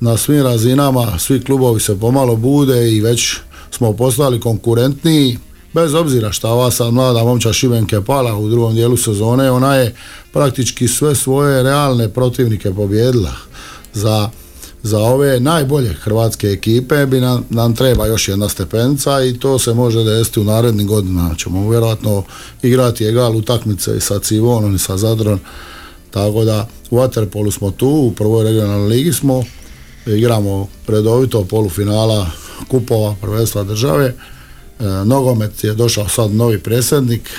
na 0.00 0.16
svim 0.16 0.42
razinama, 0.42 1.18
svi 1.18 1.40
klubovi 1.40 1.80
se 1.80 2.00
pomalo 2.00 2.36
bude 2.36 2.92
i 2.92 3.00
već 3.00 3.36
smo 3.70 3.92
postali 3.92 4.40
konkurentniji, 4.40 5.38
bez 5.74 5.94
obzira 5.94 6.32
šta 6.32 6.48
ova 6.48 6.70
sad 6.70 6.92
mlada 6.92 7.24
momča 7.24 7.52
Šibenke 7.52 8.00
pala 8.00 8.36
u 8.36 8.48
drugom 8.48 8.74
dijelu 8.74 8.96
sezone, 8.96 9.50
ona 9.50 9.74
je 9.74 9.94
praktički 10.32 10.88
sve 10.88 11.14
svoje 11.14 11.62
realne 11.62 12.08
protivnike 12.08 12.74
pobjedila. 12.74 13.32
Za, 13.94 14.30
za 14.82 14.98
ove 14.98 15.40
najbolje 15.40 15.94
hrvatske 15.94 16.46
ekipe 16.46 17.06
bi 17.06 17.20
nam, 17.20 17.44
nam 17.50 17.76
treba 17.76 18.06
još 18.06 18.28
jedna 18.28 18.48
stepenca 18.48 19.24
i 19.24 19.38
to 19.38 19.58
se 19.58 19.74
može 19.74 20.04
desiti 20.04 20.40
u 20.40 20.44
narednim 20.44 20.86
godinama. 20.86 21.34
Ćemo 21.34 21.70
vjerojatno 21.70 22.22
igrati 22.62 23.04
egal 23.04 23.36
utakmice 23.36 23.96
i 23.96 24.00
sa 24.00 24.18
Civonom 24.18 24.74
i 24.74 24.78
sa 24.78 24.96
Zadron. 24.96 25.38
Tako 26.10 26.44
da 26.44 26.68
u 26.90 26.96
Waterpolu 26.96 27.50
smo 27.50 27.70
tu, 27.70 27.88
u 27.88 28.12
prvoj 28.12 28.44
regionalnoj 28.44 28.88
ligi 28.88 29.12
smo, 29.12 29.44
igramo 30.06 30.68
redovito 30.88 31.44
polufinala 31.44 32.26
kupova 32.68 33.16
prvenstva 33.20 33.62
države. 33.64 34.06
E, 34.06 34.84
nogomet 35.04 35.64
je 35.64 35.74
došao 35.74 36.08
sad 36.08 36.30
novi 36.30 36.58
predsjednik, 36.58 37.30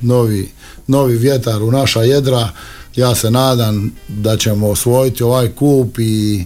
novi, 0.00 0.50
novi 0.86 1.16
vjetar 1.16 1.62
u 1.62 1.70
naša 1.70 2.02
jedra. 2.02 2.48
Ja 2.96 3.14
se 3.14 3.30
nadam 3.30 3.92
da 4.08 4.36
ćemo 4.36 4.68
osvojiti 4.68 5.22
ovaj 5.22 5.48
kup 5.48 5.98
i 5.98 6.44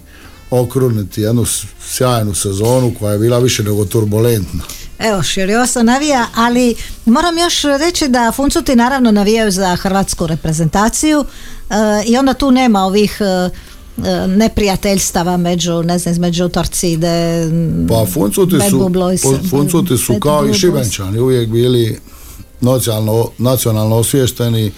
okruniti 0.50 1.20
jednu 1.20 1.44
sjajnu 1.80 2.34
sezonu 2.34 2.94
koja 2.98 3.12
je 3.12 3.18
bila 3.18 3.38
više 3.38 3.62
nego 3.62 3.84
turbulentna. 3.84 4.62
Evo, 4.98 5.22
Širiosa 5.22 5.82
navija, 5.82 6.26
ali 6.34 6.74
moram 7.04 7.38
još 7.38 7.62
reći 7.62 8.08
da 8.08 8.32
Funcuti 8.32 8.76
naravno 8.76 9.10
navijaju 9.10 9.50
za 9.50 9.76
hrvatsku 9.76 10.26
reprezentaciju 10.26 11.24
e, 11.24 11.74
i 12.06 12.16
onda 12.16 12.34
tu 12.34 12.50
nema 12.50 12.80
ovih 12.80 13.16
e, 13.20 13.24
e, 13.24 13.50
neprijateljstava 14.28 15.36
među, 15.36 15.82
ne 15.82 15.98
znam, 15.98 16.12
između 16.12 16.48
Torcide, 16.48 17.46
Pa 17.88 18.06
Funcuti 18.06 18.56
su, 18.70 18.90
Funcuti 19.50 19.98
su 19.98 20.20
kao 20.20 20.46
i. 20.46 20.54
Šibenčani 20.54 21.18
uvijek 21.18 21.48
bili 21.48 21.98
nacionalno, 22.60 23.28
nacionalno 23.38 23.96
osviješteni. 23.96 24.72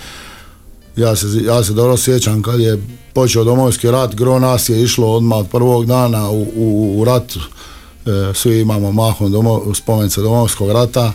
Ja 0.97 1.17
se, 1.17 1.27
ja 1.45 1.65
se 1.65 1.73
dobro 1.73 1.97
sjećam 1.97 2.43
kad 2.43 2.61
je 2.61 2.83
počeo 3.13 3.45
domovinski 3.45 3.91
rat, 3.91 4.15
gro 4.15 4.39
nas 4.39 4.69
je 4.69 4.83
išlo 4.83 5.17
odmah 5.17 5.39
od 5.39 5.47
prvog 5.49 5.87
dana 5.87 6.31
u, 6.31 6.47
u, 6.57 6.95
u 7.01 7.05
rat. 7.05 7.37
E, 7.37 8.35
svi 8.35 8.61
imamo 8.61 8.93
mahom 8.93 9.33
domo, 9.33 9.75
spomence 9.75 10.21
domovinskog 10.21 10.71
rata. 10.71 11.13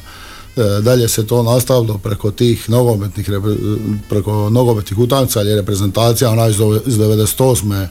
E, 0.57 0.81
dalje 0.81 1.07
se 1.07 1.27
to 1.27 1.43
nastavilo 1.43 1.97
preko 1.97 2.31
tih 2.31 2.69
nogometnih 2.69 3.29
repre- 3.29 3.97
preko 4.09 4.49
nogometnih 4.49 4.99
utakmica 4.99 5.41
ili 5.41 5.55
reprezentacija 5.55 6.29
ona 6.29 6.47
iz, 6.47 6.59
ove- 6.59 6.79
iz 6.85 6.97
98. 6.97 7.87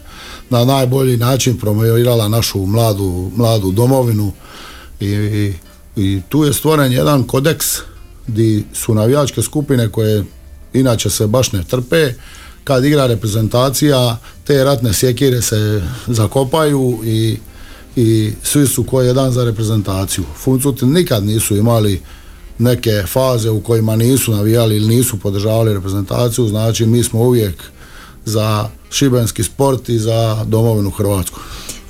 na 0.50 0.64
najbolji 0.64 1.16
način 1.16 1.58
promovirala 1.58 2.28
našu 2.28 2.58
mladu, 2.66 3.30
mladu 3.36 3.72
domovinu 3.72 4.32
i, 5.00 5.06
i, 5.06 5.54
i 5.96 6.22
tu 6.28 6.44
je 6.44 6.52
stvoren 6.52 6.92
jedan 6.92 7.22
kodeks 7.22 7.66
di 8.26 8.64
su 8.72 8.94
navijačke 8.94 9.42
skupine 9.42 9.88
koje 9.88 10.24
inače 10.72 11.10
se 11.10 11.26
baš 11.26 11.52
ne 11.52 11.64
trpe 11.64 12.12
kad 12.64 12.84
igra 12.84 13.06
reprezentacija 13.06 14.16
te 14.44 14.64
ratne 14.64 14.92
sjekire 14.92 15.42
se 15.42 15.82
zakopaju 16.06 16.98
i, 17.04 17.38
i 17.96 18.32
svi 18.42 18.66
su 18.66 18.84
ko 18.84 19.02
jedan 19.02 19.32
za 19.32 19.44
reprezentaciju. 19.44 20.24
Funcuti 20.36 20.86
nikad 20.86 21.24
nisu 21.24 21.56
imali 21.56 22.00
neke 22.60 23.02
faze 23.06 23.50
u 23.50 23.60
kojima 23.60 23.96
nisu 23.96 24.32
navijali 24.32 24.76
ili 24.76 24.96
nisu 24.96 25.18
podržavali 25.20 25.74
reprezentaciju, 25.74 26.48
znači 26.48 26.86
mi 26.86 27.02
smo 27.02 27.20
uvijek 27.20 27.54
za 28.24 28.68
šibenski 28.90 29.42
sport 29.42 29.88
i 29.88 29.98
za 29.98 30.44
domovinu 30.44 30.90
Hrvatsku. 30.90 31.40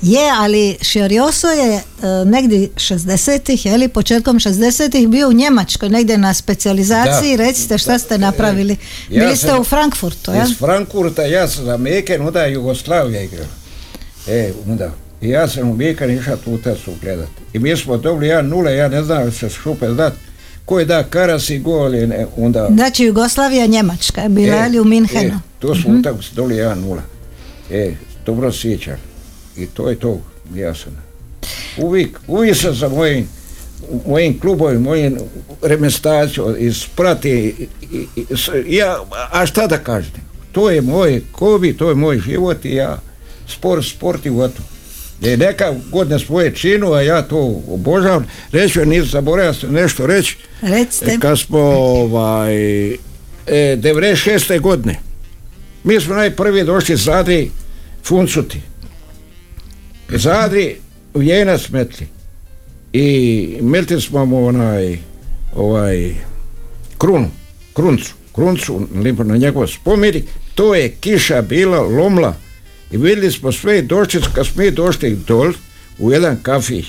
Je, 0.01 0.31
ali 0.39 0.77
Šiorioso 0.81 1.47
je 1.47 1.75
e, 1.75 1.81
negdje 2.25 2.69
60-ih, 2.75 3.65
je 3.65 3.77
li 3.77 3.87
početkom 3.87 4.39
60-ih 4.39 5.07
bio 5.07 5.29
u 5.29 5.33
Njemačkoj, 5.33 5.89
negdje 5.89 6.17
na 6.17 6.33
specijalizaciji, 6.33 7.37
Da. 7.37 7.43
recite 7.43 7.77
šta 7.77 7.99
ste 7.99 8.17
napravili. 8.17 8.77
Ja 9.09 9.23
Bili 9.23 9.37
ste 9.37 9.59
u 9.59 9.63
Frankfurtu, 9.63 10.31
jel? 10.31 10.45
Iz 10.45 10.57
Frankfurta 10.57 11.21
ja 11.21 11.47
sam 11.47 11.65
za 11.65 11.77
Meken, 11.77 12.27
onda 12.27 12.41
je 12.41 12.53
Jugoslavija 12.53 13.21
igrala. 13.21 13.47
E, 14.27 14.53
onda. 14.69 14.91
I 15.21 15.29
ja 15.29 15.47
sam 15.47 15.69
u 15.69 15.75
Meken 15.75 16.11
išao 16.11 16.37
tu 16.37 16.51
utakmicu 16.51 16.91
gledat. 17.01 17.29
I 17.53 17.59
mi 17.59 17.77
smo 17.77 17.97
dobili 17.97 18.31
1-0, 18.31 18.69
ja 18.69 18.87
ne 18.87 19.03
znam 19.03 19.31
se 19.31 19.49
šupe 19.49 19.93
znat 19.93 20.13
ko 20.71 20.79
je 20.79 20.85
da 20.85 21.03
Karas 21.03 21.49
i 21.49 21.59
gol 21.59 21.95
je 21.95 22.07
ne, 22.07 22.27
onda... 22.37 22.67
Znači 22.69 23.03
Jugoslavija, 23.03 23.65
Njemačka, 23.65 24.29
bila 24.29 24.55
je 24.55 24.69
li 24.69 24.79
u 24.79 24.85
Minhenu? 24.85 25.29
E, 25.29 25.59
to 25.59 25.75
smo 25.75 25.91
mm 25.91 25.99
utakmice 25.99 26.29
doli 26.35 26.55
1-0. 26.55 26.99
E, 27.71 27.93
dobro 28.25 28.51
sjećam. 28.51 28.95
I 29.57 29.65
to 29.65 29.89
je 29.89 29.95
to, 29.95 30.21
ja 30.55 30.75
sam. 30.75 30.97
Uvijek, 31.77 32.19
uvijek 32.27 32.57
sam 32.57 32.73
za 32.73 32.89
mojim 32.89 33.27
mojim 34.07 34.39
klubovim, 34.39 34.81
mojim 34.81 35.17
reprezentacijom 35.61 36.55
isprati 36.59 37.29
i, 37.29 37.67
i, 37.91 38.07
i, 38.15 38.25
s- 38.31 38.49
ja, 38.67 38.97
a 39.31 39.45
šta 39.45 39.67
da 39.67 39.77
kažete? 39.77 40.19
To 40.51 40.69
je 40.69 40.81
moj 40.81 41.21
kobi, 41.31 41.77
to 41.77 41.89
je 41.89 41.95
moj 41.95 42.19
život 42.19 42.65
i 42.65 42.75
ja 42.75 42.99
sport, 43.47 43.85
sport 43.87 44.25
i 44.25 44.29
gotovo. 44.29 44.67
Je 45.21 45.37
neka 45.37 45.73
godine 45.91 46.19
svoje 46.19 46.55
činu, 46.55 46.93
a 46.93 47.01
ja 47.01 47.21
to 47.21 47.61
obožavam. 47.69 48.25
Reći 48.51 48.73
ću, 48.73 48.85
nisam 48.85 49.09
zaboravio 49.09 49.53
nešto 49.69 50.07
reći. 50.07 50.37
Recite. 50.61 51.17
Kad 51.19 51.39
smo 51.39 51.59
ovaj, 51.59 52.91
e, 52.91 52.97
96. 53.47 54.59
godine, 54.59 54.99
mi 55.83 55.99
smo 55.99 56.15
najprvi 56.15 56.63
došli 56.63 56.95
Zadri 56.95 57.51
Funcuti. 58.03 58.61
Zadri 60.09 60.75
u 61.13 61.21
jenac 61.21 61.69
metli. 61.69 62.07
I 62.93 63.57
metli 63.61 64.01
smo 64.01 64.25
mu 64.25 64.47
onaj, 64.47 64.97
ovaj, 65.55 66.15
krunu, 66.97 67.29
kruncu, 67.73 68.13
kruncu 68.35 68.87
na 69.23 69.37
njegov 69.37 69.67
spomenik, 69.67 70.23
to 70.55 70.75
je 70.75 70.89
kiša 70.89 71.41
bila, 71.41 71.81
lomla 71.81 72.35
i 72.91 72.97
vidjeli 72.97 73.31
smo 73.31 73.51
sve 73.51 73.79
i 73.79 73.81
došli, 73.81 74.21
kad 74.35 74.47
smo 74.47 74.71
došli 74.71 75.17
dol 75.27 75.53
u 75.99 76.11
jedan 76.11 76.37
kafić 76.43 76.85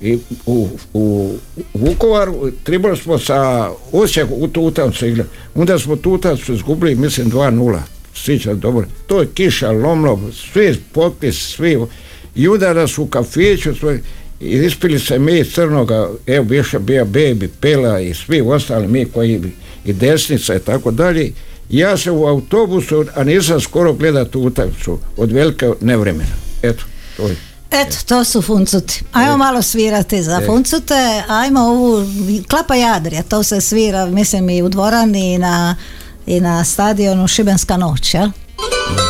i 0.00 0.18
u, 0.46 0.68
u 0.94 1.34
Vukovaru 1.74 2.50
trebali 2.64 2.96
smo 2.96 3.18
sa 3.18 3.70
Osijeku 3.92 4.34
u 4.34 4.48
tu 4.48 4.62
utakmicu 4.62 5.06
igrati. 5.06 5.30
Onda 5.54 5.78
smo 5.78 5.96
tu 5.96 6.12
utakmicu 6.12 6.52
izgubili, 6.52 6.94
mislim 6.94 7.30
2-0. 7.30 7.78
Sjećam 8.14 8.60
dobro. 8.60 8.86
To 9.06 9.20
je 9.20 9.28
kiša, 9.34 9.70
lomlo, 9.70 10.20
svi 10.52 10.76
potpis, 10.92 11.54
svi. 11.56 11.78
I 12.36 12.48
onda 12.48 12.72
nas 12.72 12.98
u 12.98 13.06
kafiću 13.06 13.74
svoj, 13.74 14.00
i 14.40 14.46
ispili 14.46 14.98
se 14.98 15.18
mi 15.18 15.44
crnoga, 15.44 16.10
evo 16.26 16.46
više 16.48 16.78
bio 16.78 17.04
Bebi, 17.04 17.48
Pela 17.60 18.00
i 18.00 18.14
svi 18.14 18.40
ostali 18.40 18.88
mi 18.88 19.04
koji 19.04 19.38
bi, 19.38 19.52
i 19.88 19.92
desnica 19.92 20.54
i 20.54 20.58
tako 20.58 20.90
dalje. 20.90 21.32
Ja 21.70 21.96
sam 21.96 22.14
u 22.14 22.26
autobusu, 22.26 23.04
a 23.14 23.24
nisam 23.24 23.60
skoro 23.60 23.92
gledao 23.92 24.24
tu 24.24 24.40
utakmicu 24.40 24.98
od 25.16 25.32
velike 25.32 25.70
nevremena. 25.80 26.36
Eto, 26.62 26.84
to 27.16 27.28
je. 27.28 27.36
Eto, 27.70 27.96
to 28.06 28.24
su 28.24 28.42
funcuti. 28.42 29.02
Ajmo 29.12 29.36
malo 29.36 29.62
svirati 29.62 30.22
za 30.22 30.40
funcute, 30.46 31.22
ajmo 31.28 31.60
ovu 31.60 32.06
Klapa 32.48 32.74
Jadrija, 32.74 33.22
to 33.22 33.42
se 33.42 33.60
svira, 33.60 34.06
mislim 34.06 34.50
i 34.50 34.62
u 34.62 34.68
dvorani 34.68 35.34
i 35.34 35.38
na, 35.38 35.76
i 36.26 36.40
na 36.40 36.64
stadionu 36.64 37.28
Šibenska 37.28 37.76
noć, 37.76 38.14
jel? 38.14 38.26
U 38.26 39.07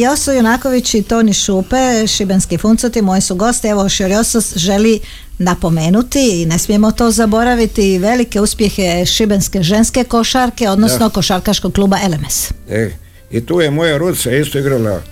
Joso 0.00 0.32
Junaković 0.32 0.94
i 0.94 1.02
Toni 1.02 1.32
Šupe, 1.32 2.06
šibenski 2.06 2.58
funcuti, 2.58 3.02
moji 3.02 3.20
su 3.20 3.34
gosti. 3.34 3.68
Evo, 3.68 3.88
Širjosos 3.88 4.56
želi 4.56 5.00
napomenuti 5.38 6.42
i 6.42 6.46
ne 6.46 6.58
smijemo 6.58 6.92
to 6.92 7.10
zaboraviti 7.10 7.98
velike 7.98 8.40
uspjehe 8.40 9.06
šibenske 9.06 9.62
ženske 9.62 10.04
košarke, 10.04 10.68
odnosno 10.68 11.10
košarkaškog 11.10 11.72
kluba 11.72 11.96
LMS. 12.08 12.50
E, 12.70 12.90
I 13.30 13.46
tu 13.46 13.60
je 13.60 13.70
moja 13.70 13.98
rodica 13.98 14.30
isto 14.30 14.58
igrala 14.58 15.02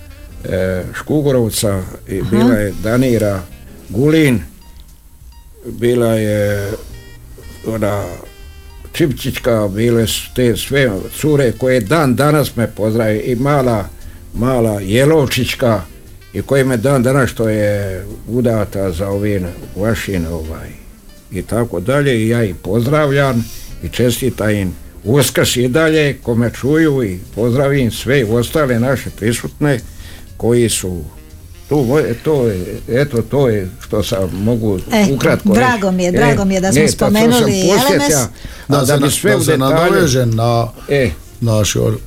e, 0.45 0.83
Škugorovca 0.93 1.83
i 2.07 2.21
bila 2.21 2.53
je 2.53 2.73
Danira 2.83 3.41
Gulin, 3.89 4.41
bila 5.65 6.13
je 6.13 6.71
ona 7.67 8.05
Čipčićka, 8.93 9.67
bile 9.67 10.07
su 10.07 10.29
te 10.35 10.57
sve 10.57 10.91
cure 11.19 11.51
koje 11.51 11.79
dan 11.79 12.15
danas 12.15 12.55
me 12.55 12.67
pozdrave 12.67 13.19
i 13.19 13.35
mala, 13.35 13.85
mala 14.33 14.79
Jelovčićka 14.81 15.81
i 16.33 16.41
koji 16.41 16.63
me 16.63 16.77
dan 16.77 17.03
danas 17.03 17.29
što 17.29 17.49
je 17.49 18.05
udata 18.27 18.91
za 18.91 19.07
ovin 19.07 19.47
vašin 19.75 20.25
ovaj 20.27 20.69
i 21.31 21.41
tako 21.41 21.79
dalje 21.79 22.23
i 22.23 22.27
ja 22.29 22.43
ih 22.43 22.55
pozdravljam 22.55 23.45
i 23.83 23.89
čestitam 23.89 24.49
im 24.49 24.75
Uskrs 25.03 25.55
i 25.55 25.67
dalje 25.67 26.17
kome 26.23 26.51
čuju 26.59 27.03
i 27.03 27.19
pozdravim 27.35 27.91
sve 27.91 28.25
ostale 28.25 28.79
naše 28.79 29.09
prisutne 29.09 29.79
koji 30.37 30.69
su 30.69 31.03
tu, 31.69 31.87
to 32.23 32.47
je, 32.47 32.77
eto 32.87 33.21
to 33.21 33.49
je 33.49 33.69
što 33.87 34.03
sam 34.03 34.29
mogu 34.33 34.79
E, 34.91 35.05
ukratko 35.13 35.53
drago 35.53 35.87
reći. 35.87 35.97
mi 35.97 36.03
je, 36.03 36.11
drago 36.11 36.45
mi 36.45 36.53
je 36.53 36.61
da 36.61 36.71
smo 36.71 36.81
ne, 36.81 36.87
spomenuli 36.87 37.63
LMS. 37.63 38.15
Da, 38.67 38.77
da, 38.77 38.85
se, 38.85 38.97
bi 38.97 39.11
sve 39.11 39.31
da 39.35 39.41
se 39.43 39.57
na, 40.25 40.67
e, 40.89 41.09
na 41.41 41.65
Šor, 41.65 41.97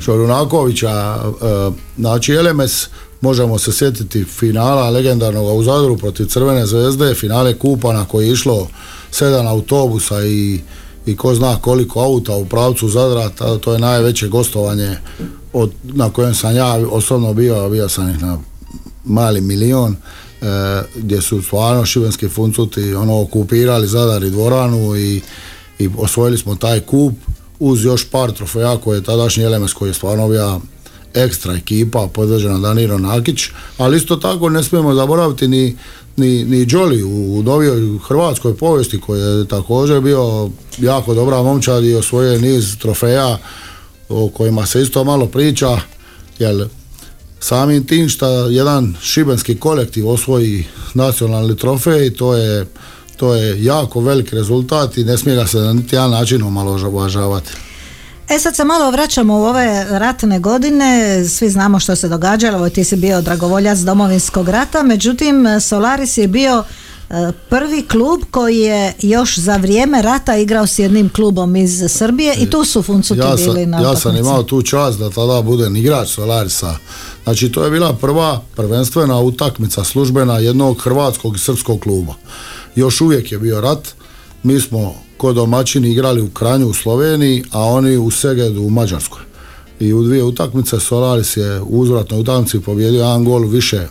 Šorunakovića, 0.00 0.90
e, 0.90 1.70
znači 1.98 2.34
LMS 2.36 2.86
možemo 3.20 3.58
se 3.58 3.72
sjetiti 3.72 4.24
finala 4.24 4.90
legendarnog 4.90 5.58
u 5.58 5.62
Zadru 5.62 5.96
protiv 5.96 6.26
Crvene 6.26 6.66
zvezde, 6.66 7.14
finale 7.14 7.58
kupa 7.58 7.92
na 7.92 8.04
koji 8.04 8.26
je 8.26 8.32
išlo 8.32 8.68
sedam 9.10 9.46
autobusa 9.46 10.24
i, 10.24 10.60
i 11.06 11.16
ko 11.16 11.34
zna 11.34 11.56
koliko 11.60 12.00
auta 12.00 12.34
u 12.36 12.44
pravcu 12.46 12.88
Zadra, 12.88 13.28
ta- 13.28 13.58
to 13.58 13.72
je 13.72 13.78
najveće 13.78 14.28
gostovanje 14.28 14.96
od, 15.52 15.70
na 15.82 16.10
kojem 16.10 16.34
sam 16.34 16.56
ja 16.56 16.74
osobno 16.90 17.34
bio, 17.34 17.68
bio 17.68 17.88
sam 17.88 18.10
ih 18.10 18.22
na 18.22 18.38
mali 19.04 19.40
milion, 19.40 19.92
e, 19.92 20.46
gdje 20.96 21.22
su 21.22 21.42
stvarno 21.42 21.86
šibenski 21.86 22.28
funcuti 22.28 22.94
ono 22.94 23.20
okupirali 23.20 23.88
Zadar 23.88 24.24
i 24.24 24.30
dvoranu 24.30 24.96
i, 24.96 25.20
i 25.78 25.88
osvojili 25.98 26.38
smo 26.38 26.54
taj 26.54 26.80
kup 26.80 27.14
uz 27.60 27.84
još 27.84 28.10
par 28.10 28.32
trofeja 28.32 28.76
koje 28.76 28.96
je 28.98 29.04
tadašnji 29.04 29.46
LMS 29.46 29.72
koji 29.72 29.90
je 29.90 29.94
stvarno 29.94 30.28
bio 30.28 30.60
ekstra 31.14 31.54
ekipa 31.54 32.08
podvođena 32.12 32.58
Danilo 32.58 32.98
Nakić, 32.98 33.44
ali 33.78 33.96
isto 33.96 34.16
tako 34.16 34.48
ne 34.48 34.62
smijemo 34.62 34.94
zaboraviti 34.94 35.48
ni, 35.48 35.76
ni, 36.16 36.44
ni 36.44 36.66
Jolly 36.66 37.04
u 37.04 37.42
novijoj 37.42 37.98
hrvatskoj 38.08 38.56
povijesti 38.56 39.00
koji 39.00 39.20
je 39.20 39.48
također 39.48 40.00
bio 40.00 40.50
jako 40.78 41.14
dobra 41.14 41.42
momčad 41.42 41.84
i 41.84 41.94
osvojio 41.94 42.38
niz 42.38 42.76
trofeja 42.78 43.38
o 44.08 44.28
kojima 44.28 44.66
se 44.66 44.82
isto 44.82 45.04
malo 45.04 45.26
priča, 45.26 45.80
jer 46.38 46.68
samim 47.40 47.86
tim 47.86 48.08
što 48.08 48.26
jedan 48.46 48.94
šibenski 49.02 49.56
kolektiv 49.56 50.08
osvoji 50.08 50.64
nacionalni 50.94 51.56
trofej, 51.56 52.14
to 52.14 52.34
je, 52.34 52.66
to 53.18 53.34
je 53.34 53.64
jako 53.64 54.00
velik 54.00 54.32
rezultat 54.32 54.96
i 54.96 55.04
ne 55.04 55.18
smije 55.18 55.36
ga 55.36 55.46
se 55.46 55.58
na 55.58 55.72
niti 55.72 55.96
jedan 55.96 56.10
način 56.10 56.42
omalovažavati. 56.42 57.50
E 58.28 58.38
sad 58.38 58.56
se 58.56 58.64
malo 58.64 58.90
vraćamo 58.90 59.38
u 59.38 59.44
ove 59.44 59.86
ratne 59.90 60.40
godine, 60.40 61.24
svi 61.28 61.50
znamo 61.50 61.80
što 61.80 61.96
se 61.96 62.08
događalo, 62.08 62.68
ti 62.68 62.84
si 62.84 62.96
bio 62.96 63.20
dragovoljac 63.20 63.78
domovinskog 63.78 64.48
rata, 64.48 64.82
međutim 64.82 65.46
Solaris 65.60 66.18
je 66.18 66.28
bio 66.28 66.64
e, 67.10 67.32
prvi 67.48 67.82
klub 67.82 68.20
koji 68.30 68.58
je 68.58 68.92
još 69.02 69.38
za 69.38 69.56
vrijeme 69.56 70.02
rata 70.02 70.36
igrao 70.36 70.66
s 70.66 70.78
jednim 70.78 71.08
klubom 71.08 71.56
iz 71.56 71.84
Srbije 71.88 72.34
i 72.34 72.50
tu 72.50 72.64
su 72.64 72.82
Funcuti 72.82 73.20
ja 73.20 73.34
bili 73.36 73.62
sam, 73.62 73.70
na 73.70 73.80
ja 73.80 73.96
sam 73.96 74.16
imao 74.16 74.42
tu 74.42 74.62
čast 74.62 74.98
da 74.98 75.10
tada 75.10 75.42
budem 75.42 75.76
igrač 75.76 76.08
Solarisa. 76.08 76.76
Znači 77.24 77.52
to 77.52 77.64
je 77.64 77.70
bila 77.70 77.92
prva 77.92 78.42
prvenstvena 78.56 79.18
utakmica 79.18 79.84
službena 79.84 80.38
jednog 80.38 80.82
hrvatskog 80.82 81.36
i 81.36 81.38
srpskog 81.38 81.80
kluba. 81.80 82.14
Još 82.78 83.00
uvijek 83.00 83.32
je 83.32 83.38
bio 83.38 83.60
rat. 83.60 83.88
Mi 84.42 84.60
smo 84.60 84.94
kod 85.16 85.34
domaćini 85.34 85.90
igrali 85.90 86.22
u 86.22 86.30
Kranju 86.30 86.68
u 86.68 86.74
Sloveniji, 86.74 87.44
a 87.50 87.62
oni 87.62 87.96
u 87.96 88.10
Segedu 88.10 88.62
u 88.62 88.70
Mađarskoj. 88.70 89.22
I 89.80 89.92
u 89.92 90.02
dvije 90.02 90.22
utakmice 90.22 90.80
Solaris 90.80 91.36
je 91.36 91.60
u 91.60 91.80
uzvratnoj 91.80 92.20
utakmici 92.20 92.60
pobjedio 92.60 92.98
jedan 92.98 93.24
gol 93.24 93.46
više 93.46 93.76
e, 93.76 93.88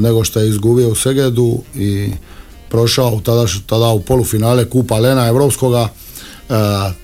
nego 0.00 0.24
što 0.24 0.40
je 0.40 0.48
izgubio 0.48 0.88
u 0.88 0.94
Segedu 0.94 1.58
i 1.74 2.10
prošao 2.70 3.20
tada, 3.24 3.46
tada 3.66 3.88
u 3.88 4.00
polufinale 4.00 4.70
Kupa 4.70 4.98
Lena 4.98 5.26
Evropskoga. 5.26 5.88
E, 5.88 6.54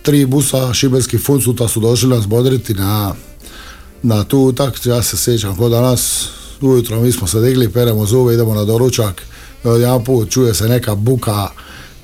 tri 0.02 0.26
busa 0.26 0.74
šibenskih 0.74 1.20
funcuta 1.20 1.68
su 1.68 1.80
došli 1.80 2.08
nas 2.08 2.26
bodriti 2.26 2.74
na, 2.74 3.14
na 4.02 4.24
tu 4.24 4.38
utakmicu. 4.38 4.88
Ja 4.88 5.02
se 5.02 5.16
sjećam 5.16 5.56
ko 5.56 5.68
danas 5.68 6.28
ujutro 6.60 7.00
mi 7.00 7.12
smo 7.12 7.26
se 7.26 7.40
digli, 7.40 7.68
peremo 7.68 8.06
zube, 8.06 8.34
idemo 8.34 8.54
na 8.54 8.64
doručak. 8.64 9.22
Jedan 9.64 10.04
put 10.04 10.30
čuje 10.30 10.54
se 10.54 10.68
neka 10.68 10.94
buka 10.94 11.48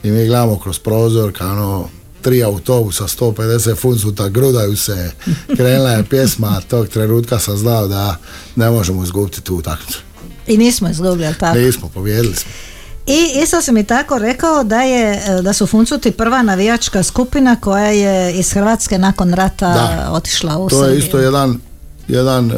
i 0.03 0.11
mi 0.11 0.27
gledamo 0.27 0.59
kroz 0.59 0.79
prozor 0.79 1.33
kao 1.33 1.53
ono 1.53 1.89
tri 2.23 2.45
autobusa, 2.45 3.05
150 3.05 3.77
funcuta, 3.77 4.29
grudaju 4.29 4.77
se, 4.77 5.11
krenula 5.57 5.91
je 5.91 6.05
pjesma, 6.05 6.61
tog 6.61 6.89
trenutka 6.89 7.39
sam 7.39 7.57
znao 7.57 7.89
da 7.89 8.17
ne 8.57 8.71
možemo 8.71 9.05
izgubiti 9.05 9.41
tu 9.41 9.57
utakmicu. 9.57 9.99
I 10.47 10.59
nismo 10.59 10.89
izgubili, 10.89 11.35
tako? 11.41 11.59
Nismo, 11.59 11.89
pobjedili 11.89 12.35
smo. 12.35 12.51
I 13.07 13.43
isto 13.43 13.63
sam 13.63 13.75
mi 13.75 13.85
tako 13.85 14.19
rekao 14.19 14.65
da 14.65 14.83
je 14.83 15.23
da 15.43 15.53
su 15.53 15.67
Funcuti 15.67 16.11
prva 16.11 16.43
navijačka 16.43 17.03
skupina 17.03 17.57
koja 17.57 17.87
je 17.87 18.33
iz 18.33 18.53
Hrvatske 18.53 18.99
nakon 18.99 19.33
rata 19.33 19.69
Da. 19.69 20.09
otišla 20.13 20.59
u 20.59 20.69
To 20.69 20.77
je 20.77 20.83
Srbiju. 20.85 20.99
isto 20.99 21.19
jedan, 21.19 21.61
jedan, 22.09 22.51
e, 22.51 22.55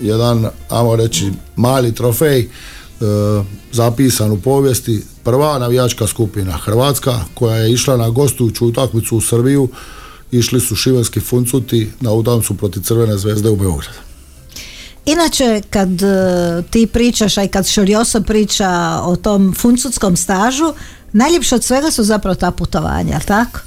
jedan, 0.00 0.46
ajmo 0.68 0.96
reći, 0.96 1.32
mali 1.56 1.94
trofej 1.94 2.48
zapisan 3.72 4.32
u 4.32 4.40
povijesti. 4.40 5.02
Prva 5.24 5.58
navijačka 5.58 6.06
skupina 6.06 6.52
Hrvatska 6.52 7.20
koja 7.34 7.56
je 7.56 7.72
išla 7.72 7.96
na 7.96 8.10
gostujuću 8.10 8.66
utakmicu 8.66 9.16
u 9.16 9.20
Srbiju. 9.20 9.68
Išli 10.30 10.60
su 10.60 10.76
šibenski 10.76 11.20
funcuti 11.20 11.90
na 12.00 12.12
utakmicu 12.12 12.54
protiv 12.54 12.80
Crvene 12.80 13.18
zvezde 13.18 13.50
u 13.50 13.56
Beogradu. 13.56 13.98
Inače, 15.06 15.62
kad 15.70 16.02
e, 16.02 16.62
ti 16.70 16.86
pričaš, 16.86 17.38
a 17.38 17.42
i 17.42 17.48
kad 17.48 17.66
Šorjoso 17.66 18.20
priča 18.20 19.00
o 19.02 19.16
tom 19.16 19.54
funcutskom 19.54 20.16
stažu, 20.16 20.72
najljepše 21.12 21.54
od 21.54 21.64
svega 21.64 21.90
su 21.90 22.04
zapravo 22.04 22.34
ta 22.34 22.50
putovanja, 22.50 23.20
tako? 23.26 23.60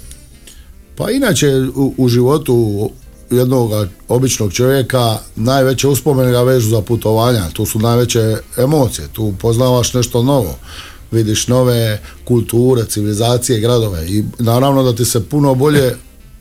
Pa 0.96 1.12
inače 1.12 1.48
u, 1.76 1.94
u 1.98 2.08
životu 2.08 2.90
jednog 3.34 3.72
običnog 4.08 4.54
čovjeka 4.54 5.18
najveće 5.36 5.88
uspomene 5.88 6.32
ga 6.32 6.42
vežu 6.42 6.70
za 6.70 6.82
putovanja, 6.82 7.50
tu 7.54 7.66
su 7.66 7.80
najveće 7.80 8.38
emocije, 8.58 9.08
tu 9.14 9.34
poznavaš 9.42 9.94
nešto 9.94 10.24
novo, 10.24 10.56
vidiš 11.12 11.48
nove 11.48 12.02
kulture, 12.26 12.86
civilizacije, 12.86 13.60
gradove. 13.60 14.08
I 14.08 14.24
naravno 14.40 14.84
da 14.84 14.96
ti 14.96 15.06
se 15.06 15.24
puno 15.24 15.56
bolje 15.56 15.96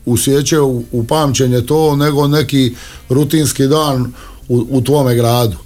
usjeće 0.05 0.59
u, 0.59 0.83
u 0.91 1.03
pamćenje 1.03 1.61
to 1.61 1.95
nego 1.95 2.27
neki 2.27 2.75
rutinski 3.09 3.67
dan 3.67 4.13
u, 4.47 4.65
u 4.69 4.81
tvome 4.81 5.15
gradu. 5.15 5.57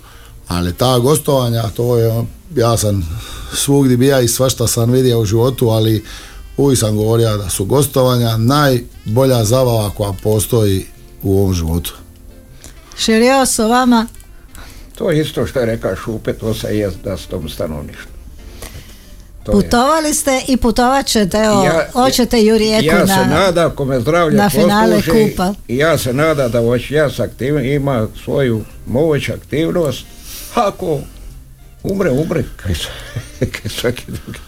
Ali 0.48 0.74
ta 0.74 1.00
gostovanja, 1.00 1.64
to 1.76 1.98
je, 1.98 2.26
ja 2.56 2.78
sam 2.78 3.20
svugdje 3.54 3.98
bija 3.98 4.22
i 4.22 4.28
svašta 4.28 4.68
sam 4.68 4.92
vidio 4.92 5.20
u 5.20 5.26
životu, 5.26 5.70
ali 5.70 6.04
uvijek 6.58 6.80
sam 6.80 6.96
govorio 6.96 7.38
da 7.38 7.50
su 7.50 7.66
gostovanja 7.66 8.38
najbolja 8.38 9.46
zabava 9.46 9.90
koja 9.90 10.14
postoji 10.24 10.86
u 11.24 11.40
ovom 11.40 11.54
životu. 11.54 11.94
Šorjoso, 12.98 13.68
vama? 13.68 14.06
to 14.96 15.12
je 15.12 15.22
isto 15.22 15.46
što 15.46 15.60
je 15.60 15.66
rekao 15.66 15.96
Šupe, 15.96 16.34
to 16.34 16.54
se 16.54 16.78
jest 16.78 16.98
da 17.04 17.18
s 17.18 17.26
tom 17.26 17.50
stanovništvu. 17.50 18.12
To 19.44 19.52
je. 19.52 19.56
Putovali 19.56 20.14
ste 20.14 20.42
i 20.48 20.58
putovat 20.58 21.06
ćete, 21.06 21.38
evo, 21.38 21.64
Ja- 21.64 21.88
hoćete 21.94 22.42
i 22.42 22.52
u 22.52 22.58
Rijeku 22.58 22.86
ja 22.86 23.00
na... 23.00 23.08
se 23.16 23.26
nada, 23.26 23.68
ako 23.68 23.86
me 23.86 24.00
zdravlje 24.00 24.38
na 24.38 24.50
finale 24.50 24.96
posluži, 24.96 25.30
kupa. 25.32 25.54
i 25.68 25.78
ja 25.78 25.98
se 25.98 26.14
nada 26.14 26.48
da 26.48 26.60
već 26.62 26.92
ja 26.92 27.10
s 27.10 27.20
aktiv, 27.20 27.66
ima 27.66 28.08
svoju 28.24 28.64
moć 28.88 29.30
aktivnost, 29.30 30.06
ako 30.56 31.00
umre, 31.84 32.10
umre, 32.12 32.44
kaj, 32.58 32.74
svaki 33.72 34.04
drugi. 34.08 34.40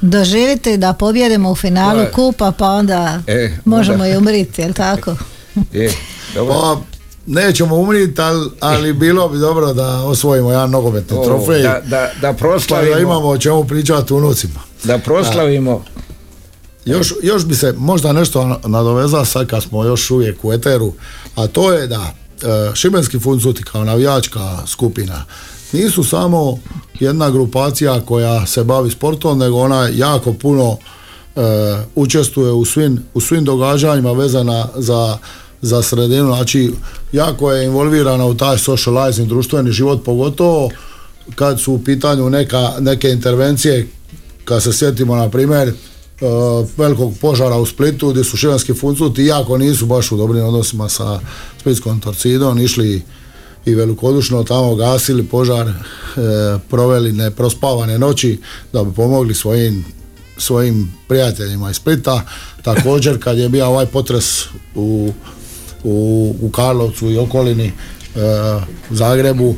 doživjeti 0.00 0.76
da 0.76 0.92
pobjedimo 0.92 1.50
u 1.50 1.56
finalu 1.56 1.94
To 1.94 2.00
je- 2.00 2.10
kupa 2.12 2.52
pa 2.52 2.66
onda 2.66 3.20
E, 3.26 3.50
možemo 3.64 3.94
onda- 3.94 4.08
i 4.08 4.16
umriti, 4.16 4.62
jel 4.62 4.72
tako? 4.72 5.16
Je, 5.72 5.92
dobro. 6.34 6.54
Pa, 6.54 6.80
nećemo 7.26 7.76
umriti, 7.76 8.20
ali, 8.20 8.50
ali 8.60 8.92
bilo 8.92 9.28
bi 9.28 9.38
dobro 9.38 9.72
da 9.72 10.04
osvojimo 10.04 10.50
jedan 10.50 10.70
nogometni 10.70 11.18
O, 11.18 11.24
trofej, 11.24 11.62
da, 11.62 11.80
da, 11.86 12.10
da 12.20 12.32
pa 12.32 12.38
proslavimo, 12.38 12.94
da 12.94 13.00
imamo 13.00 13.28
o 13.28 13.38
čemu 13.38 13.64
pričati 13.64 14.14
unucima. 14.14 14.60
da 14.84 14.98
proslavimo 14.98 15.84
Još, 16.84 17.14
još 17.22 17.44
bi 17.44 17.54
se 17.54 17.74
možda 17.76 18.12
nešto 18.12 18.60
nadovezao 18.66 19.24
sad 19.24 19.46
kad 19.46 19.62
smo 19.62 19.84
još 19.84 20.10
uvijek 20.10 20.44
u 20.44 20.52
eteru, 20.52 20.92
a 21.34 21.46
to 21.46 21.72
je 21.72 21.86
da 21.86 22.00
e, 22.02 22.74
Šibenski 22.74 23.18
funcuti 23.18 23.62
kao 23.62 23.84
navijačka 23.84 24.58
skupina 24.66 25.24
nisu 25.74 26.04
samo 26.04 26.58
jedna 27.00 27.30
grupacija 27.30 28.00
koja 28.00 28.46
se 28.46 28.64
bavi 28.64 28.90
sportom, 28.90 29.38
nego 29.38 29.60
ona 29.60 29.88
jako 29.92 30.32
puno 30.32 30.76
e, 31.36 31.40
učestvuje 31.94 32.52
u 32.52 32.64
svim, 32.64 33.04
u 33.14 33.20
svim 33.20 33.44
događanjima 33.44 34.12
vezana 34.12 34.68
za, 34.74 35.18
za 35.64 35.82
sredinu, 35.82 36.26
znači 36.26 36.72
jako 37.12 37.52
je 37.52 37.64
involvirana 37.64 38.26
u 38.26 38.34
taj 38.34 38.58
socializing, 38.58 39.28
društveni 39.28 39.72
život, 39.72 40.04
pogotovo 40.04 40.70
kad 41.34 41.60
su 41.60 41.72
u 41.72 41.84
pitanju 41.84 42.30
neka, 42.30 42.72
neke 42.80 43.10
intervencije, 43.10 43.86
kad 44.44 44.62
se 44.62 44.72
sjetimo 44.72 45.16
na 45.16 45.28
primjer 45.28 45.68
uh, 45.68 46.68
velikog 46.76 47.14
požara 47.20 47.56
u 47.56 47.66
Splitu 47.66 48.10
gdje 48.10 48.24
su 48.24 48.36
šibenski 48.36 48.74
funcuti 48.74 49.22
iako 49.22 49.58
nisu 49.58 49.86
baš 49.86 50.12
u 50.12 50.16
dobrim 50.16 50.44
odnosima 50.44 50.88
sa 50.88 51.20
splitskom 51.60 52.00
torcidom 52.00 52.58
išli 52.58 53.02
i 53.66 53.74
velikodušno 53.74 54.44
tamo 54.44 54.74
gasili 54.74 55.22
požar, 55.22 55.68
e, 55.68 55.72
proveli 56.70 57.12
neprospavane 57.12 57.98
noći 57.98 58.40
da 58.72 58.84
bi 58.84 58.92
pomogli 58.94 59.34
svojim 59.34 59.84
svojim 60.38 60.92
prijateljima 61.08 61.70
iz 61.70 61.76
Splita. 61.76 62.22
Također 62.62 63.22
kad 63.22 63.38
je 63.38 63.48
bio 63.48 63.66
ovaj 63.66 63.86
potres 63.86 64.44
u, 64.74 65.12
u, 65.84 65.96
u 66.42 66.50
Karlovcu 66.50 67.10
i 67.10 67.18
okolini, 67.18 67.66
e, 67.66 67.72
Zagrebu, 68.90 69.54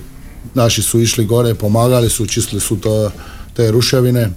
naši 0.55 0.83
su 0.83 1.01
išli 1.01 1.24
gore, 1.24 1.55
pomagali 1.55 2.09
su, 2.11 2.27
čistili 2.27 2.61
su 2.61 2.77
to, 2.77 3.11
te 3.55 3.70
ruševine. 3.70 4.20
E, 4.20 4.31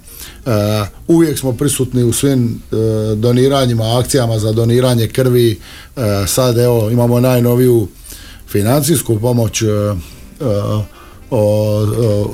uvijek 1.08 1.38
smo 1.38 1.52
prisutni 1.52 2.02
u 2.02 2.12
svim 2.12 2.62
e, 2.72 2.76
doniranjima, 3.16 3.98
akcijama 3.98 4.38
za 4.38 4.52
doniranje 4.52 5.08
krvi. 5.08 5.50
E, 5.96 6.00
sad 6.26 6.58
evo 6.58 6.90
imamo 6.90 7.20
najnoviju 7.20 7.88
financijsku 8.48 9.20
pomoć 9.20 9.62
o, 9.62 9.96
o 11.30 11.82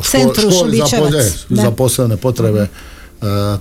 ško- 0.02 0.10
Centru 0.10 0.50
školi 0.50 0.76
za, 0.78 0.86
da. 1.48 1.62
za 1.62 1.70
posebne 1.70 2.16
potrebe. 2.16 2.60
E, 2.60 2.68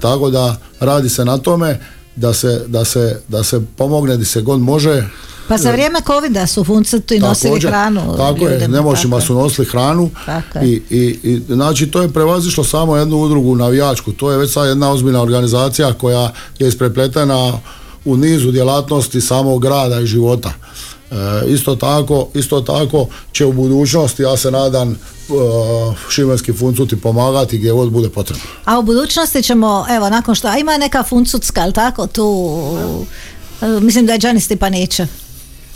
tako 0.01 0.29
da 0.29 0.57
radi 0.79 1.09
se 1.09 1.25
na 1.25 1.37
tome 1.37 1.79
da 2.15 2.33
se, 2.33 2.63
da 2.67 2.85
se, 2.85 3.19
da 3.27 3.43
se 3.43 3.61
pomogne 3.77 4.17
di 4.17 4.25
se 4.25 4.41
god 4.41 4.59
može. 4.59 5.03
Pa 5.47 5.57
za 5.57 5.71
vrijeme 5.71 5.99
covida 6.07 6.47
su 6.47 6.63
funcuti 6.63 7.19
nosili 7.19 7.49
Također, 7.49 7.69
hranu. 7.69 8.17
Tako 8.17 8.47
je, 8.47 8.67
nemoćima 8.67 9.21
su 9.21 9.33
nosili 9.33 9.67
hranu 9.67 10.09
Tako 10.25 10.59
i, 10.59 10.81
i, 10.89 11.19
i 11.23 11.41
znači 11.47 11.87
to 11.91 12.01
je 12.01 12.13
prevazišlo 12.13 12.63
samo 12.63 12.97
jednu 12.97 13.17
udrugu 13.17 13.55
navijačku, 13.55 14.11
to 14.11 14.31
je 14.31 14.37
već 14.37 14.53
sad 14.53 14.67
jedna 14.67 14.91
ozbiljna 14.91 15.21
organizacija 15.21 15.93
koja 15.93 16.31
je 16.59 16.67
isprepletena 16.67 17.53
u 18.05 18.17
nizu 18.17 18.51
djelatnosti 18.51 19.21
samog 19.21 19.61
grada 19.61 19.99
i 19.99 20.05
života. 20.05 20.49
E, 21.11 21.15
isto 21.47 21.75
tako, 21.75 22.27
isto 22.33 22.61
tako 22.61 23.07
će 23.31 23.45
u 23.45 23.53
budućnosti, 23.53 24.23
ja 24.23 24.37
se 24.37 24.51
nadam, 24.51 24.91
e, 24.91 24.95
šibenski 26.09 26.53
funcuti 26.53 27.01
pomagati 27.01 27.57
gdje 27.57 27.71
god 27.71 27.89
bude 27.89 28.09
potrebno. 28.09 28.43
A 28.65 28.79
u 28.79 28.83
budućnosti 28.83 29.43
ćemo, 29.43 29.85
evo, 29.89 30.09
nakon 30.09 30.35
što, 30.35 30.47
a 30.47 30.57
ima 30.57 30.77
neka 30.77 31.03
funcucka, 31.03 31.61
jel 31.61 31.71
tako, 31.71 32.07
tu, 32.07 32.59
e, 33.61 33.79
mislim 33.79 34.05
da 34.05 34.13
je 34.13 34.19
Đani 34.19 34.39
Stipanićev. 34.39 35.24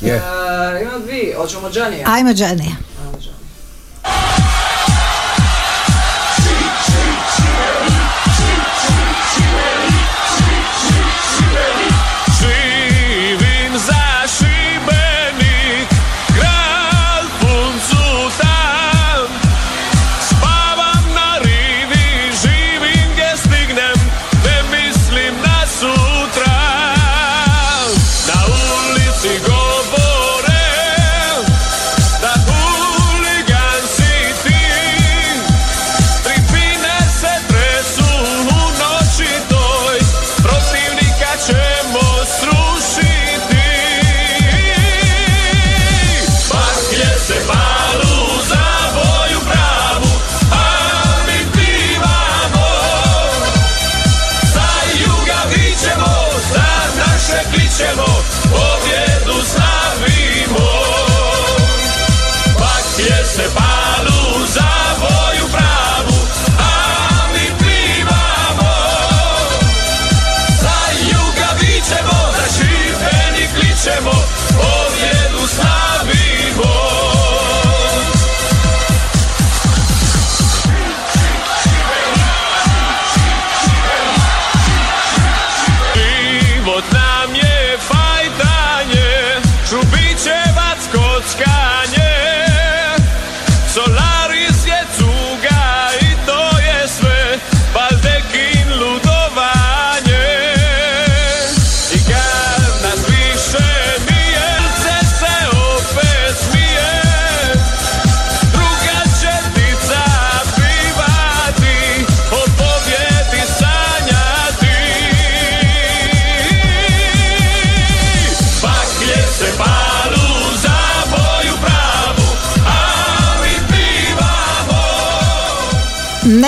Je. 0.01 0.13
E, 0.13 0.81
ima 0.81 0.99
dvi, 1.05 1.33
hoćemo 1.37 1.69
Đanija. 1.69 2.03
Ajmo 2.07 2.33
Đanija. 2.33 2.88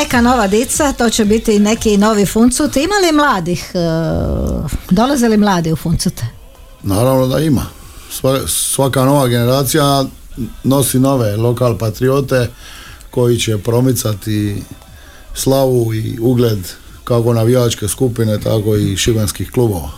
Neka 0.02 0.22
nova 0.22 0.48
dica, 0.48 0.92
to 0.92 1.10
će 1.10 1.26
biti 1.26 1.60
neki 1.60 1.98
novi 1.98 2.26
funcut. 2.26 2.76
Ima 2.76 2.96
li 2.98 3.12
mladih? 3.14 3.72
e, 3.74 3.80
Dolaze 4.90 5.28
li 5.28 5.38
mladi 5.38 5.72
u 5.72 5.76
funcute? 5.76 6.24
Naravno 6.84 7.28
da 7.28 7.40
ima. 7.40 7.66
Sva- 8.12 8.48
Svaka 8.48 9.06
nova 9.06 9.28
generacija 9.28 10.06
nosi 10.64 11.00
nove 11.00 11.36
lokal 11.36 11.78
patriote 11.78 12.50
koji 13.12 13.38
će 13.38 13.58
promicati 13.58 14.64
slavu 15.34 15.94
i 15.94 16.18
ugled 16.22 16.60
kako 17.04 17.34
navijačke 17.34 17.88
skupine, 17.88 18.40
tako 18.40 18.76
i 18.76 18.98
šibenskih 18.98 19.52
klubova. 19.52 19.90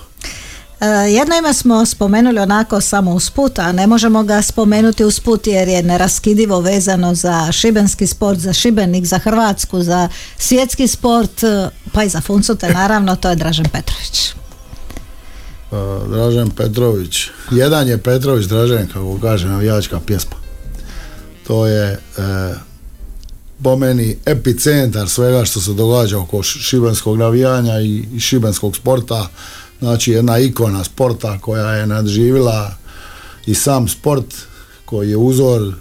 E, 0.83 1.11
Jedno 1.11 1.35
ime 1.37 1.53
smo 1.53 1.85
spomenuli 1.85 2.39
onako 2.39 2.81
samo 2.81 3.13
usput, 3.13 3.59
a 3.59 3.71
ne 3.71 3.87
možemo 3.87 4.23
ga 4.23 4.41
spomenuti 4.41 5.03
usput 5.03 5.47
jer 5.47 5.67
je 5.67 5.83
neraskidivo 5.83 6.59
vezano 6.59 7.15
za 7.15 7.51
šibenski 7.51 8.07
sport, 8.07 8.39
za 8.39 8.53
Šibenik, 8.53 9.05
za 9.05 9.17
Hrvatsku, 9.19 9.83
za 9.83 10.09
svjetski 10.37 10.87
sport, 10.87 11.43
e, 11.43 11.69
pa 11.91 12.03
i 12.03 12.09
za 12.09 12.21
Funcute 12.21 12.69
naravno, 12.69 13.15
to 13.15 13.29
je 13.29 13.35
Dražen 13.35 13.65
Petrović. 13.65 14.33
Uh, 15.71 16.09
Dražen 16.11 16.49
Petrović. 16.49 17.27
Jedan 17.51 17.87
je 17.87 17.97
Petrović 17.97 18.45
Dražen, 18.45 18.87
kako 18.87 19.19
kaže 19.21 19.47
navijačka 19.47 19.99
pjesma. 19.99 20.35
To 21.47 21.67
je 21.67 21.91
e, 21.91 21.99
po 23.63 23.75
meni 23.75 24.17
epicentar 24.25 25.09
svega 25.09 25.45
što 25.45 25.61
se 25.61 25.73
događa 25.73 26.19
oko 26.19 26.43
šibenskog 26.43 27.17
navijanja 27.17 27.79
i 27.79 28.19
šibenskog 28.19 28.75
sporta. 28.75 29.27
Znači 29.83 30.11
jedna 30.11 30.39
ikona 30.39 30.83
sporta 30.83 31.39
koja 31.41 31.71
je 31.71 31.87
nadživila 31.87 32.73
i 33.45 33.53
sam 33.53 33.87
sport 33.87 34.35
koji 34.85 35.09
je 35.09 35.17
uzor 35.17 35.73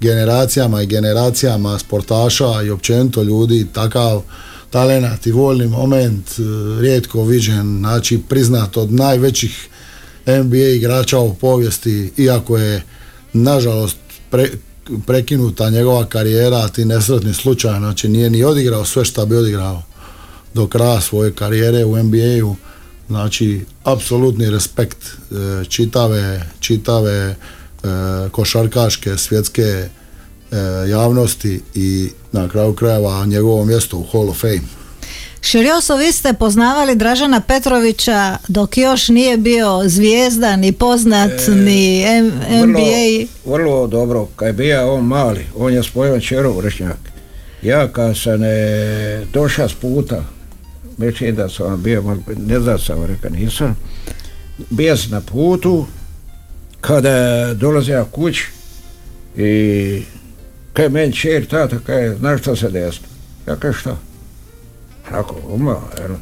generacijama 0.00 0.82
i 0.82 0.86
generacijama 0.86 1.78
sportaša 1.78 2.62
i 2.62 2.70
općenito 2.70 3.22
ljudi 3.22 3.66
takav 3.72 4.22
talenat 4.70 5.26
i 5.26 5.32
voljni 5.32 5.66
moment 5.66 6.28
e, 6.28 6.42
rijetko 6.80 7.24
viđen, 7.24 7.78
znači 7.78 8.20
priznat 8.28 8.76
od 8.76 8.92
najvećih 8.92 9.68
NBA 10.26 10.56
igrača 10.56 11.18
u 11.18 11.34
povijesti, 11.34 12.12
iako 12.16 12.58
je 12.58 12.82
nažalost 13.32 13.96
pre- 14.30 14.56
prekinuta 15.06 15.70
njegova 15.70 16.04
karijera, 16.06 16.68
ti 16.68 16.84
nesretni 16.84 17.34
slučaj, 17.34 17.78
znači 17.78 18.08
nije 18.08 18.30
ni 18.30 18.44
odigrao 18.44 18.84
sve 18.84 19.04
što 19.04 19.26
bi 19.26 19.36
odigrao 19.36 19.82
do 20.54 20.66
kraja 20.66 21.00
svoje 21.00 21.32
karijere 21.32 21.84
u 21.84 22.02
NBA-u, 22.02 22.56
znači 23.08 23.64
apsolutni 23.84 24.50
respekt 24.50 24.98
e, 25.04 25.64
čitave, 25.64 26.42
čitave 26.60 27.12
e, 27.12 27.34
košarkaške 28.30 29.16
svjetske 29.16 29.62
e, 29.62 29.88
javnosti 30.88 31.60
i 31.74 32.10
na 32.32 32.48
kraju 32.48 32.74
krajeva 32.74 33.26
njegovo 33.26 33.64
mjesto 33.64 33.96
u 33.96 34.06
Hall 34.12 34.30
of 34.30 34.40
Fame. 34.40 34.60
Širjoso, 35.40 35.96
vi 35.96 36.12
ste 36.12 36.32
poznavali 36.32 36.94
Dražana 36.96 37.40
Petrovića 37.40 38.36
dok 38.48 38.78
još 38.78 39.08
nije 39.08 39.36
bio 39.36 39.82
zvijezda, 39.84 40.56
ni 40.56 40.72
poznat, 40.72 41.30
ni 41.48 42.02
M- 42.02 42.32
NBA. 42.64 43.26
Vrlo 43.44 43.86
dobro, 43.86 44.28
kad 44.36 44.46
je 44.46 44.52
bio 44.52 44.94
on 44.94 45.04
mali, 45.04 45.46
on 45.56 45.74
je 45.74 45.82
spojio 45.82 46.20
čero 46.20 46.52
vršnjak. 46.52 46.98
Ja 47.62 47.88
kad 47.92 48.18
sam 48.18 48.44
e, 48.44 49.26
došao 49.32 49.68
s 49.68 49.74
puta, 49.74 50.24
mislim 50.96 51.34
da 51.34 51.48
sam 51.48 51.82
bio, 51.82 52.16
ne 52.36 52.60
znam 52.60 52.78
sam 52.78 53.04
rekao, 53.04 53.30
nisam, 53.30 53.76
bio 54.70 54.96
sam 54.96 55.10
na 55.10 55.20
putu, 55.20 55.86
kada 56.80 57.10
je 57.10 57.54
dolazio 57.54 58.04
kući 58.04 58.46
i 59.36 60.02
kaj 60.72 60.88
meni 60.88 61.12
čer 61.12 61.46
tata, 61.46 61.78
kaj, 61.86 62.16
znaš 62.16 62.40
šta 62.40 62.56
se 62.56 62.70
desilo? 62.70 63.06
Ja 63.48 63.56
kaj 63.56 63.72
šta? 63.72 63.96
Ako, 65.10 65.36
uma, 65.48 65.80
jel? 65.98 66.16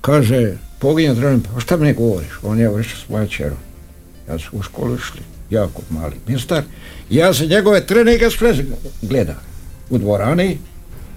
Kaže, 0.00 0.56
poginje 0.78 1.14
Dražan, 1.14 1.40
pa 1.40 1.60
šta 1.60 1.76
mi 1.76 1.94
govoriš? 1.94 2.30
On 2.42 2.58
je 2.58 2.68
vršao 2.68 2.98
s 3.06 3.08
mojom 3.08 3.28
čerom. 3.28 3.58
Ja 4.28 4.38
su 4.38 4.48
u 4.52 4.62
školu 4.62 4.94
išli, 4.94 5.20
jako 5.50 5.82
mali 5.90 6.14
mistar. 6.26 6.62
Ja 7.10 7.34
se 7.34 7.46
njegove 7.46 7.86
treninge 7.86 8.30
sve 8.30 8.54
gleda 9.02 9.34
u 9.90 9.98
dvorani 9.98 10.58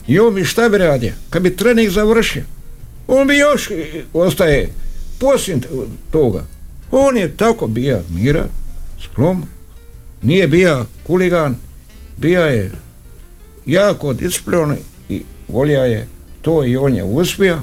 i 0.07 0.19
on 0.19 0.33
mi 0.33 0.45
šta 0.45 0.69
bi 0.69 0.77
radio? 0.77 1.11
Kad 1.29 1.41
bi 1.41 1.55
trening 1.55 1.89
završio, 1.89 2.43
on 3.07 3.27
bi 3.27 3.37
još 3.37 3.69
ostaje 4.13 4.69
poslije 5.19 5.59
toga. 6.11 6.43
On 6.91 7.17
je 7.17 7.37
tako 7.37 7.67
bio 7.67 8.01
mira, 8.09 8.45
sklom, 9.03 9.43
nije 10.21 10.47
bio 10.47 10.85
kuligan, 11.07 11.55
bio 12.17 12.41
je 12.45 12.71
jako 13.65 14.13
disciplinovan 14.13 14.77
i 15.09 15.23
volio 15.47 15.83
je 15.83 16.07
to 16.41 16.65
i 16.65 16.77
on 16.77 16.95
je 16.95 17.03
uspio, 17.03 17.59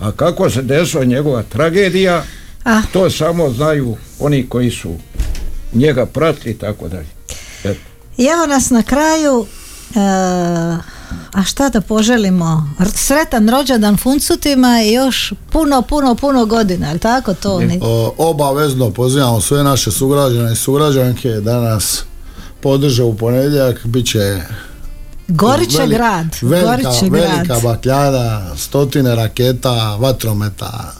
a 0.00 0.12
kako 0.12 0.50
se 0.50 0.62
desila 0.62 1.04
njegova 1.04 1.42
tragedija, 1.42 2.24
Ah, 2.64 2.82
to 2.92 3.10
samo 3.10 3.50
znaju 3.50 3.96
oni 4.18 4.46
koji 4.48 4.70
su 4.70 4.94
njega 5.72 6.06
pratili 6.06 6.54
i 6.54 6.58
tako 6.58 6.88
dalje. 6.88 7.06
Eto. 7.64 7.80
I 8.16 8.24
evo 8.24 8.46
nas 8.46 8.70
na 8.70 8.82
kraju, 8.82 9.46
e, 9.94 10.00
a 11.32 11.42
šta 11.44 11.68
da 11.68 11.80
poželimo? 11.80 12.74
Sretan 12.94 13.48
rođendan 13.48 13.96
Funcutima 13.96 14.82
i 14.82 14.92
još 14.92 15.32
puno, 15.52 15.82
puno, 15.82 16.14
puno 16.14 16.46
godina, 16.46 16.88
jel 16.88 16.98
tako 16.98 17.34
to? 17.34 17.60
O, 17.80 18.14
obavezno 18.18 18.90
pozivamo 18.90 19.40
sve 19.40 19.62
naše 19.64 19.90
sugrađane 19.90 20.52
i 20.52 20.56
sugrađanke 20.56 21.28
da 21.30 21.60
nas 21.60 22.02
podrže 22.60 23.02
u 23.02 23.16
ponedjeljak, 23.16 23.86
bit 23.86 24.06
će 24.06 24.40
Goriće 25.28 25.78
veli- 25.78 25.94
grad, 25.94 26.26
velika, 26.42 26.66
Goriće 26.66 27.10
velika 27.10 27.42
grad. 27.44 27.62
bakljada, 27.62 28.54
stotine 28.56 29.14
raketa, 29.14 29.96
vatrometa, 29.96 30.92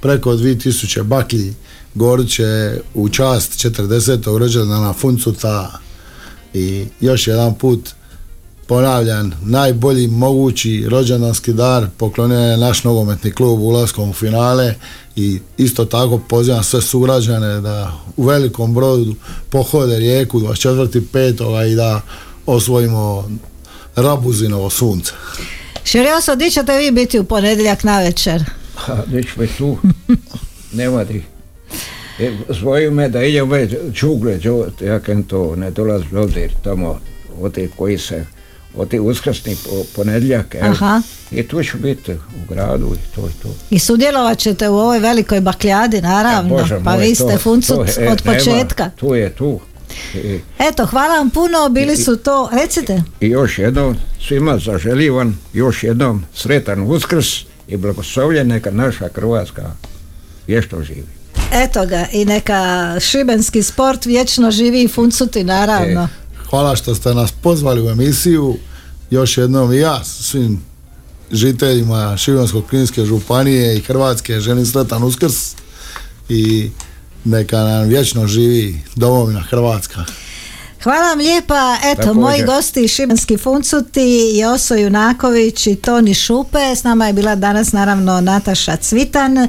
preko 0.00 0.30
2000 0.32 1.02
baklji, 1.02 1.54
Goriće 1.94 2.44
u 2.94 3.08
čast 3.08 3.52
40. 3.56 4.38
rođendana 4.38 4.92
Funcuta 4.92 5.70
i 6.54 6.86
još 7.00 7.26
jedan 7.26 7.54
put 7.54 7.88
ponavljam, 8.72 9.32
najbolji 9.42 10.06
mogući 10.06 10.84
rođendanski 10.88 11.52
dar 11.52 11.86
poklonio 11.96 12.38
je 12.38 12.56
naš 12.56 12.84
nogometni 12.84 13.32
klub 13.32 13.60
ulaskom 13.60 14.10
u 14.10 14.12
finale 14.12 14.74
i 15.16 15.38
isto 15.58 15.84
tako 15.84 16.18
pozivam 16.18 16.62
sve 16.62 16.80
sugrađane 16.80 17.60
da 17.60 17.92
u 18.16 18.24
velikom 18.24 18.74
brodu 18.74 19.14
pohode 19.50 19.98
rijeku 19.98 20.40
24.5. 20.40 21.72
i 21.72 21.74
da 21.74 22.00
osvojimo 22.46 23.30
Rabuzinovo 23.96 24.70
sunce. 24.70 25.12
Širjoso, 25.84 26.34
di 26.34 26.50
ćete 26.50 26.76
vi 26.76 26.90
biti 26.90 27.18
u 27.18 27.24
ponedjeljak 27.24 27.84
na 27.84 27.98
večer? 27.98 28.44
Ha, 28.74 29.02
neću 29.10 29.40
biti 29.40 29.58
tu. 29.58 29.76
Nema 30.80 31.04
ti. 31.04 31.22
E, 32.18 32.32
zvoju 32.48 32.90
me 32.90 33.08
da 33.08 33.22
idem 33.22 33.50
već 33.50 33.72
džu- 33.92 34.86
ja 34.86 35.00
kan 35.00 35.22
to 35.22 35.56
ne 35.56 35.70
dolazim 35.70 36.18
ovdje, 36.18 36.50
tamo, 36.64 37.00
od 37.40 37.54
tih 37.54 37.70
koji 37.76 37.98
se, 37.98 38.24
od 38.76 38.88
tih 38.88 39.00
uskrsni 39.00 39.56
po, 39.64 39.70
ponedjeljak, 39.96 40.54
evo. 40.54 40.66
Aha. 40.66 41.02
I 41.30 41.42
tu 41.42 41.62
ću 41.62 41.78
biti 41.78 42.12
u 42.12 42.18
gradu 42.48 42.94
i 42.94 43.14
to 43.14 43.20
i 43.20 43.42
to. 43.42 43.48
I 43.70 43.78
sudjelovat 43.78 44.38
ćete 44.38 44.68
u 44.68 44.74
ovoj 44.74 44.98
velikoj 44.98 45.40
bakljadi, 45.40 46.00
naravno, 46.02 46.56
pa 46.84 46.90
moj, 46.90 46.98
vi 46.98 47.14
ste 47.14 47.38
Funcut 47.38 47.76
to 47.76 48.00
je- 48.00 48.06
e, 48.06 48.10
od 48.10 48.22
nema, 48.24 48.38
početka. 48.38 48.90
tu 48.90 49.14
je 49.14 49.30
tu. 49.30 49.60
I, 50.14 50.40
Eto, 50.60 50.86
hvala 50.86 51.14
vam 51.14 51.30
puno, 51.30 51.68
bili 51.68 51.96
su 51.96 52.16
to, 52.16 52.48
recite. 52.52 53.02
I 53.20 53.28
još 53.28 53.58
jednom 53.58 53.96
svima 54.20 54.58
zaželivan, 54.58 55.36
još 55.52 55.82
jednom 55.82 56.24
sretan 56.34 56.82
uskrs 56.82 57.26
i 57.68 57.76
blagoslovljen 57.76 58.48
neka 58.48 58.70
naša 58.70 59.08
Hrvatska 59.08 59.62
vješto 60.46 60.82
živi. 60.82 61.06
Eto 61.54 61.86
ga, 61.86 62.06
i 62.12 62.24
neka 62.24 62.60
šibenski 63.00 63.62
sport 63.62 64.06
vječno 64.06 64.50
živi 64.50 64.82
i 64.82 64.88
Funcuti, 64.88 65.44
naravno. 65.44 66.02
E. 66.02 66.21
Hvala 66.52 66.76
što 66.76 66.94
ste 66.94 67.14
nas 67.14 67.32
pozvali 67.42 67.82
u 67.82 67.90
emisiju. 67.90 68.56
Još 69.10 69.38
jednom 69.38 69.72
i 69.72 69.76
ja 69.76 70.04
svim 70.04 70.62
žiteljima 71.30 72.16
Šibensko-kninske 72.16 73.04
županije 73.04 73.76
i 73.76 73.80
Hrvatske 73.80 74.40
želim 74.40 74.66
sretan 74.66 75.04
uskrs 75.04 75.54
i 76.28 76.70
neka 77.24 77.58
nam 77.58 77.88
vječno 77.88 78.26
živi 78.26 78.80
domovina 78.96 79.40
Hrvatska. 79.40 80.04
Hvala 80.82 81.08
vam 81.08 81.18
lijepa, 81.18 81.76
eto, 81.84 82.02
Također. 82.02 82.20
moji 82.22 82.42
gosti 82.42 82.88
šibenski 82.88 83.38
funcuti, 83.38 84.38
Joso 84.38 84.74
Junaković 84.74 85.66
i 85.66 85.76
Toni 85.76 86.14
Šupe, 86.14 86.76
s 86.76 86.84
nama 86.84 87.06
je 87.06 87.12
bila 87.12 87.34
danas 87.34 87.72
naravno 87.72 88.20
Nataša 88.20 88.76
Cvitan. 88.76 89.38
E, 89.38 89.48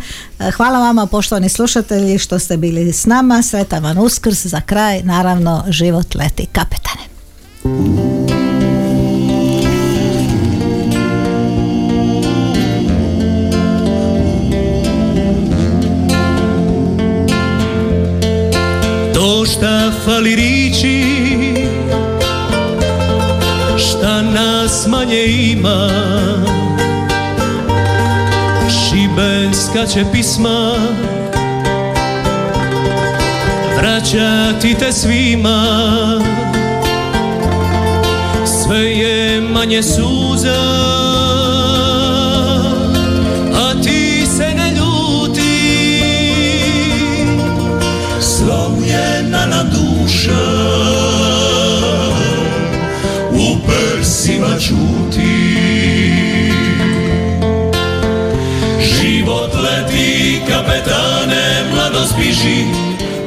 Hvala 0.57 0.79
vama 0.79 1.05
poštovani 1.05 1.49
slušatelji 1.49 2.17
što 2.17 2.39
ste 2.39 2.57
bili 2.57 2.93
s 2.93 3.05
nama, 3.05 3.41
sretan 3.41 3.84
vam 3.84 3.97
uskrs, 3.97 4.45
za 4.45 4.61
kraj 4.61 5.03
naravno 5.03 5.63
život 5.69 6.15
leti 6.15 6.45
kapetane. 6.45 7.03
To 19.24 19.45
šta 19.45 19.91
fali 20.05 20.36
riči 20.36 21.05
Šta 23.78 24.21
nas 24.21 24.88
manje 24.88 25.24
ima? 25.26 25.89
Šibenska 28.69 29.86
će 29.86 30.05
pisma 30.11 30.76
Vraćati 33.78 34.76
te 34.80 34.91
svima. 34.91 35.65
Sve 38.45 38.91
je 38.91 39.41
manje 39.41 39.84
suza 39.84 41.03
kapetane 60.47 61.63
mladost 61.73 62.15
biži 62.17 62.65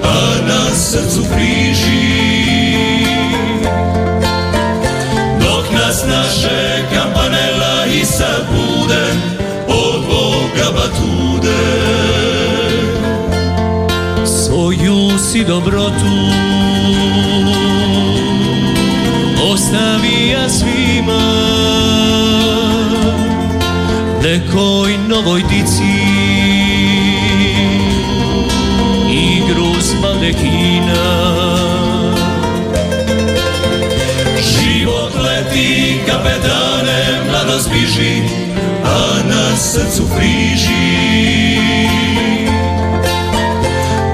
a 0.03 0.47
na 0.49 0.75
srcu 0.75 1.23
križi 1.35 2.27
dok 5.41 5.73
nas 5.73 6.05
naše 6.09 6.83
kampanela 6.95 7.87
i 8.01 8.05
sad 8.05 8.47
bude 8.51 9.07
od 9.69 10.01
Boga 10.07 10.71
batude. 10.73 11.67
Svoju 14.27 15.19
si 15.19 15.45
dobrotu 15.45 16.17
ostavija 19.53 20.49
svima. 20.49 21.47
Nekoj 24.23 24.99
novoj 25.09 25.43
dici 25.43 25.76
razbiži, 37.57 38.23
a 38.85 39.29
na 39.29 39.57
srcu 39.57 40.03
friži. 40.17 41.59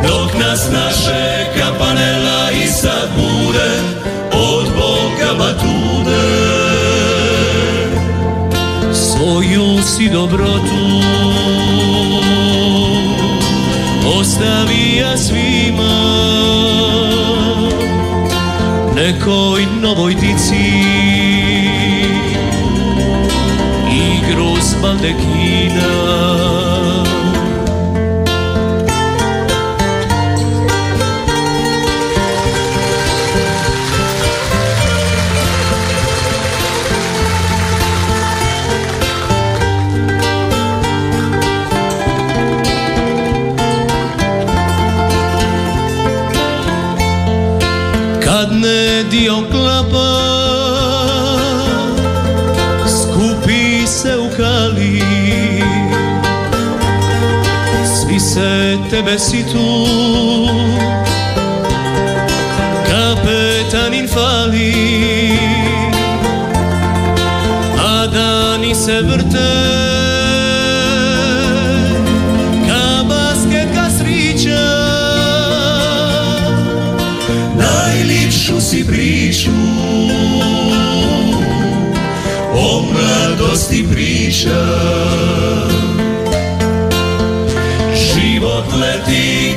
Dok 0.09 0.35
nas 0.47 0.69
naše 0.73 1.47
kapanela 1.59 2.51
i 2.65 2.67
sad 2.67 3.09
bude, 3.17 3.71
od 4.33 4.67
Boga 4.67 5.33
batude. 5.39 6.23
Svoju 8.93 9.83
si 9.83 10.09
dobrotu 10.09 11.03
ostavija 14.21 15.17
svima, 15.17 15.95
nekoj 18.97 19.67
novoj 19.81 20.15
dici 20.15 20.72
tebe 59.23 59.31
situ 59.31 59.87
Kapetanin 62.87 64.09
fali 64.09 64.75
A 67.79 68.07
dani 68.07 68.75
se 68.75 69.03
vrte 69.03 69.53
Ka 72.67 73.05
basket, 73.09 73.69
ka 73.75 73.91
srića 73.91 74.69
najljepšu 77.57 78.61
si 78.61 78.87
priču 78.87 79.51
o 82.55 82.83
mladosti 82.83 83.87
priča 83.93 85.42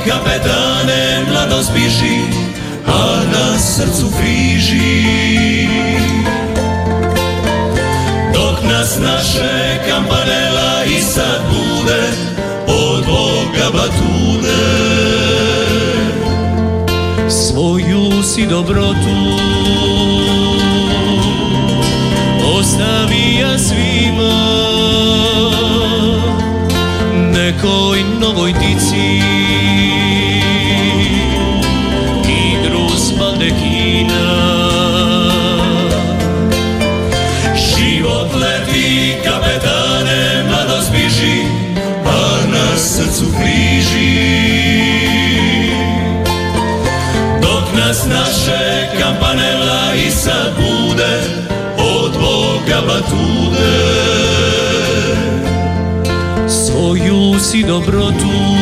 kapetane 0.06 1.26
mladost 1.32 1.72
biži 1.74 2.20
a 2.88 3.24
na 3.32 3.60
srcu 3.60 4.12
friži. 4.18 5.68
Dok 8.34 8.64
nas 8.64 8.99
naše 8.99 9.80
kampanela 9.89 10.84
i 10.86 11.01
sad 11.01 11.41
bude 11.49 12.03
od 12.68 13.06
Boga 13.06 13.70
batude. 13.74 14.66
Svoju 17.30 18.24
si 18.24 18.45
dobrotu 18.47 19.16
ostavi 22.60 23.38
ja 23.41 23.60
svima. 23.60 24.56
Nekoj 27.34 28.03
novoj 28.20 28.53
dici 28.53 29.24
si 57.45 57.61
dobrotu 57.61 58.55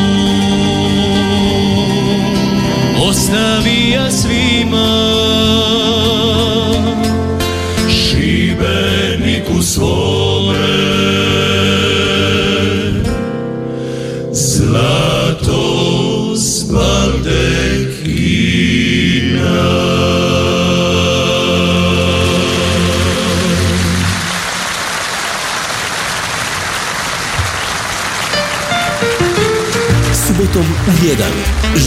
1. 31.04 31.16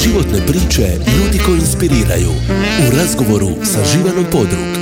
Životne 0.04 0.40
priče 0.48 0.88
ljudi 1.18 1.40
koji 1.46 1.60
inspiriraju. 1.60 2.30
U 2.88 2.98
razgovoru 2.98 3.50
sa 3.64 3.80
Živanom 3.94 4.26
Podrug. 4.32 4.77